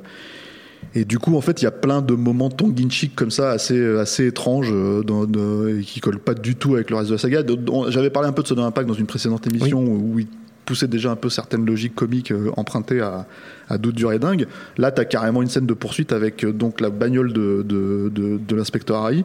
et 0.94 1.05
du 1.05 1.18
coup, 1.18 1.37
en 1.37 1.40
fait, 1.40 1.61
il 1.61 1.64
y 1.64 1.68
a 1.68 1.72
plein 1.72 2.01
de 2.03 2.14
moments 2.14 2.49
tongue-in-cheek 2.49 3.14
comme 3.14 3.31
ça, 3.31 3.51
assez, 3.51 3.85
assez 3.99 4.27
étranges, 4.27 4.70
euh, 4.72 5.03
dans, 5.03 5.25
de- 5.27 5.79
et 5.79 5.83
qui 5.83 6.01
collent 6.01 6.18
pas 6.18 6.35
du 6.35 6.55
tout 6.57 6.75
avec 6.75 6.90
le 6.90 6.96
reste 6.96 7.09
de 7.11 7.14
la 7.14 7.18
saga. 7.18 7.42
J'avais 7.88 8.11
parlé 8.11 8.29
un 8.29 8.33
peu 8.33 8.42
de 8.42 8.49
Soda 8.49 8.62
Impact 8.64 8.88
dans 8.88 8.94
une 8.94 9.07
précédente 9.07 9.46
émission 9.46 9.85
où 9.85 10.18
il 10.18 10.27
poussait 10.64 10.88
déjà 10.88 11.11
un 11.12 11.16
peu 11.16 11.29
certaines 11.29 11.64
logiques 11.64 11.94
comiques 11.94 12.33
euh, 12.33 12.51
empruntées 12.57 13.01
à, 13.01 13.27
à 13.68 13.79
Doute 13.79 13.94
dur 13.94 14.12
et 14.12 14.18
dingue. 14.18 14.46
Là, 14.79 14.90
tu 14.90 15.01
as 15.01 15.05
carrément 15.05 15.42
une 15.42 15.49
scène 15.49 15.66
de 15.66 15.75
poursuite 15.75 16.12
avec 16.12 16.44
euh, 16.44 16.53
donc 16.53 16.81
la 16.81 16.90
bagnole 16.90 17.33
de, 17.33 17.62
de, 17.64 18.11
de, 18.12 18.38
de 18.38 18.57
l'inspecteur 18.57 18.96
Harry 19.05 19.25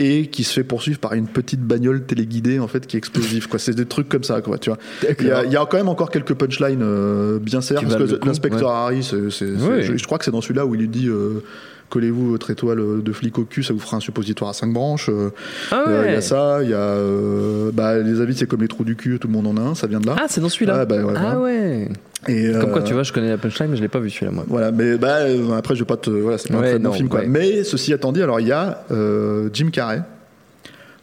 et 0.00 0.26
qui 0.28 0.44
se 0.44 0.52
fait 0.52 0.62
poursuivre 0.64 0.98
par 1.00 1.14
une 1.14 1.26
petite 1.26 1.60
bagnole 1.60 2.04
téléguidée 2.04 2.58
en 2.60 2.68
fait 2.68 2.86
qui 2.86 2.96
est 2.96 2.98
explosive 2.98 3.48
quoi 3.48 3.58
c'est 3.58 3.74
des 3.74 3.86
trucs 3.86 4.08
comme 4.08 4.22
ça 4.22 4.40
quoi 4.40 4.56
tu 4.58 4.70
vois 4.70 4.78
il 5.20 5.26
y, 5.26 5.30
a, 5.32 5.44
il 5.44 5.50
y 5.52 5.56
a 5.56 5.66
quand 5.68 5.76
même 5.76 5.88
encore 5.88 6.10
quelques 6.10 6.34
punchlines 6.34 6.82
euh, 6.82 7.38
bien 7.40 7.60
serres 7.60 7.80
parce 7.82 7.96
que 7.96 8.24
l'inspecteur 8.26 8.68
ouais. 8.70 8.74
Harry 8.76 9.02
c'est, 9.02 9.16
Ouais. 9.16 9.82
je, 9.82 9.96
je 9.96 10.04
crois 10.04 10.18
que 10.18 10.24
c'est 10.24 10.30
dans 10.30 10.40
celui-là 10.40 10.66
où 10.66 10.74
il 10.76 10.80
lui 10.82 10.88
dit 10.88 11.08
euh, 11.08 11.42
collez-vous 11.90 12.30
votre 12.30 12.50
étoile 12.50 13.02
de 13.02 13.12
flic 13.12 13.38
au 13.38 13.44
cul 13.44 13.62
ça 13.64 13.72
vous 13.72 13.80
fera 13.80 13.96
un 13.96 14.00
suppositoire 14.00 14.50
à 14.50 14.52
cinq 14.52 14.72
branches 14.72 15.08
Euh, 15.08 15.30
Ah 15.72 15.84
euh, 15.88 16.02
il 16.02 16.06
ouais. 16.08 16.12
y 16.12 16.16
a 16.16 16.20
ça 16.20 16.60
il 16.62 16.70
y 16.70 16.74
a 16.74 16.78
euh, 16.78 17.70
bah, 17.72 17.98
les 17.98 18.20
avis 18.20 18.36
c'est 18.36 18.46
comme 18.46 18.60
les 18.62 18.68
trous 18.68 18.84
du 18.84 18.94
cul 18.94 19.18
tout 19.18 19.26
le 19.26 19.32
monde 19.32 19.46
en 19.48 19.56
a 19.56 19.60
un 19.70 19.74
ça 19.74 19.86
vient 19.88 19.98
de 20.00 20.06
là 20.06 20.14
Ah, 20.18 20.26
c'est 20.28 20.40
dans 20.40 20.48
celui-là. 20.48 20.80
Ouais, 20.80 20.86
bah, 20.86 21.02
ouais, 21.04 21.14
ah 21.16 21.40
ouais. 21.40 21.88
Et, 22.26 22.50
Comme 22.52 22.72
quoi, 22.72 22.80
euh, 22.80 22.84
tu 22.84 22.94
vois, 22.94 23.04
je 23.04 23.12
connais 23.12 23.28
la 23.28 23.38
punchline, 23.38 23.70
mais 23.70 23.76
je 23.76 23.82
l'ai 23.82 23.88
pas 23.88 24.00
vu 24.00 24.10
celui-là, 24.10 24.32
moi. 24.32 24.44
voilà, 24.48 24.72
mais 24.72 24.96
bah, 24.98 25.18
euh, 25.20 25.52
après, 25.56 25.74
je 25.76 25.80
vais 25.80 25.86
pas 25.86 25.96
te. 25.96 26.10
Voilà, 26.10 26.36
c'est 26.38 26.48
pas 26.52 26.58
Ouais, 26.58 26.66
un 26.68 26.70
très 26.70 26.78
bon 26.80 26.92
film, 26.92 27.08
quoi. 27.08 27.20
ouais. 27.20 27.26
Mais 27.28 27.62
ceci 27.64 27.92
étant 27.92 28.10
dit, 28.12 28.22
alors 28.22 28.40
il 28.40 28.48
y 28.48 28.52
a 28.52 28.84
euh, 28.90 29.48
Jim 29.52 29.70
Carrey 29.70 30.02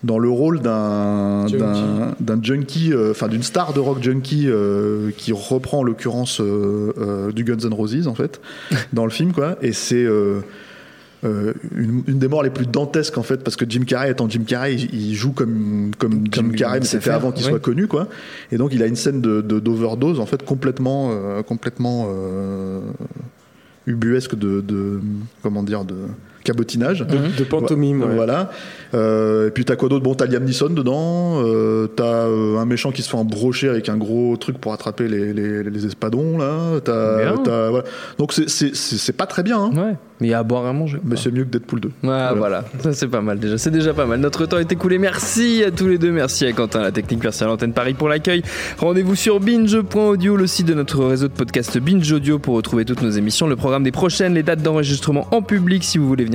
dans 0.04 0.20
le 0.20 0.30
rôle 0.30 0.60
d'un 0.60 1.48
Junkie. 1.48 1.58
d'un 1.58 2.16
d'un 2.36 2.44
junkie, 2.44 2.94
euh, 2.94 3.12
enfin 3.12 3.28
d'une 3.28 3.42
star 3.42 3.74
de 3.74 3.80
rock 3.80 4.04
junkie 4.04 4.46
euh, 4.48 5.10
qui 5.18 5.32
reprend 5.32 5.80
en 5.80 5.84
l'occurrence 5.84 6.42
euh, 6.42 6.94
euh, 7.00 7.32
du 7.32 7.44
Guns 7.44 7.58
N' 7.68 7.74
Roses 7.74 8.08
en 8.08 8.14
fait 8.14 8.40
dans 8.94 9.06
le 9.06 9.10
film 9.10 9.32
quoi. 9.32 9.56
Et 9.64 9.72
c'est 9.72 10.06
euh, 11.26 11.54
une, 11.76 12.04
une 12.08 12.20
des 12.20 12.28
morts 12.28 12.44
les 12.44 12.50
plus 12.50 12.66
dantesques 12.68 13.18
en 13.18 13.24
fait 13.24 13.44
parce 13.44 13.56
que 13.56 13.66
Jim 13.68 13.84
Carrey 13.86 14.12
étant 14.12 14.30
Jim 14.30 14.44
Carrey 14.46 14.76
il, 14.76 14.94
il 14.94 15.16
joue 15.16 15.32
comme 15.32 15.92
comme, 15.98 16.30
Comme 16.30 16.52
Jim 16.52 16.56
Carrey 16.58 16.80
mais 16.80 16.86
c'était 16.86 17.10
avant 17.10 17.32
qu'il 17.32 17.44
oui. 17.46 17.50
soit 17.52 17.60
connu 17.60 17.88
quoi 17.88 18.08
et 18.52 18.58
donc 18.58 18.74
il 18.74 18.82
a 18.84 18.86
une 18.88 18.96
scène 18.96 19.22
de 19.22 19.42
de- 19.42 19.60
d'overdose 19.60 20.20
en 20.20 20.26
fait 20.26 20.44
complètement 20.44 21.10
euh, 21.12 21.42
complètement 21.44 22.08
euh, 22.10 22.80
ubuesque 23.88 24.36
de, 24.36 24.62
de 24.62 25.00
comment 25.44 25.64
dire 25.64 25.86
de 25.86 25.96
cabotinage 26.46 27.02
De, 27.02 27.18
de 27.38 27.44
pantomime. 27.44 28.02
ouais. 28.04 28.16
voilà. 28.16 28.50
Euh, 28.94 29.48
et 29.50 29.52
puis 29.52 29.66
t'as 29.66 29.76
quoi 29.76 29.90
d'autre? 29.90 30.04
Bon, 30.04 30.16
t'as 30.16 30.26
Liam 30.28 30.44
Neeson 30.46 30.70
dedans. 30.70 31.44
Euh, 31.44 31.88
t'as 31.88 32.28
euh, 32.28 32.58
un 32.58 32.66
méchant 32.66 32.92
qui 32.92 33.02
se 33.02 33.10
fait 33.10 33.18
embrocher 33.18 33.68
avec 33.68 33.90
un 33.90 33.98
gros 33.98 34.38
truc 34.38 34.58
pour 34.58 34.72
attraper 34.72 35.10
les, 35.10 35.34
les, 35.34 35.64
les 35.64 35.86
espadons 35.86 36.38
là. 36.38 36.80
T'as, 36.84 37.18
Bien. 37.24 37.38
t'as- 37.44 37.70
voilà. 37.72 37.84
Donc 38.18 38.32
c'est, 38.34 39.18
pas 39.18 39.26
très 39.26 39.44
bien, 39.44 39.60
hein, 39.60 39.72
Ouais, 39.76 39.96
mais 40.22 40.28
il 40.28 40.30
y 40.30 40.34
a 40.34 40.40
à 40.40 40.44
boire 40.44 40.66
et 40.66 40.70
à 40.70 40.74
manger. 40.74 40.98
mais 41.04 41.16
c'est 41.18 41.32
mieux 41.32 41.44
que 41.44 41.50
Deadpool 41.50 41.80
2. 41.82 41.88
Ouais, 42.04 42.28
voilà, 42.38 42.64
ça 42.80 42.94
c'est 42.94 43.08
pas 43.08 43.22
mal 43.22 43.40
déjà, 43.40 43.58
c'est 43.58 43.72
déjà 43.72 43.94
pas 43.94 44.06
mal. 44.06 44.20
Notre 44.20 44.46
temps 44.46 44.60
est 44.60 44.72
écoulé, 44.72 44.98
merci 44.98 45.64
à 45.66 45.72
tous 45.72 45.88
les 45.88 45.98
deux, 45.98 46.12
merci 46.12 46.46
à 46.46 46.54
Quentin, 46.54 46.82
la 46.82 46.92
technique, 46.92 47.22
merci 47.24 47.44
à 47.44 47.48
l'antenne 47.48 47.74
Paris 47.74 47.96
pour 47.96 48.08
l'accueil. 48.08 48.44
Rendez-vous 48.78 49.16
sur 49.16 49.40
binge.audio, 49.40 50.38
le 50.38 50.48
site 50.48 50.68
de 50.68 50.74
notre 50.74 51.04
réseau 51.04 51.28
de 51.28 51.34
podcast 51.34 51.78
Binge 51.80 52.12
Audio 52.12 52.40
pour 52.40 52.56
retrouver 52.56 52.86
toutes 52.86 53.02
nos 53.02 53.10
émissions, 53.10 53.48
le 53.48 53.56
programme 53.56 53.84
des 53.84 53.92
prochaines, 53.92 54.34
les 54.36 54.44
dates 54.44 54.62
d'enregistrement 54.62 55.28
en 55.32 55.42
public 55.42 55.84
si 55.84 55.98
vous 55.98 56.08
voulez 56.08 56.24
venir 56.26 56.35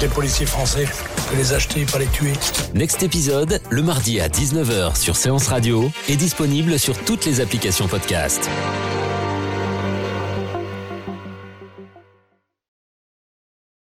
Des 0.00 0.08
policiers 0.08 0.46
français, 0.46 0.86
les 1.36 1.52
acheter, 1.52 1.84
pas 1.84 1.98
les 1.98 2.06
tuer. 2.06 2.32
Next 2.74 3.02
épisode, 3.02 3.60
le 3.70 3.82
mardi 3.82 4.20
à 4.20 4.28
19h 4.28 4.96
sur 4.96 5.16
Séance 5.16 5.46
Radio, 5.46 5.90
est 6.08 6.16
disponible 6.16 6.78
sur 6.78 6.98
toutes 7.04 7.24
les 7.26 7.40
applications 7.40 7.86
podcast. 7.86 8.50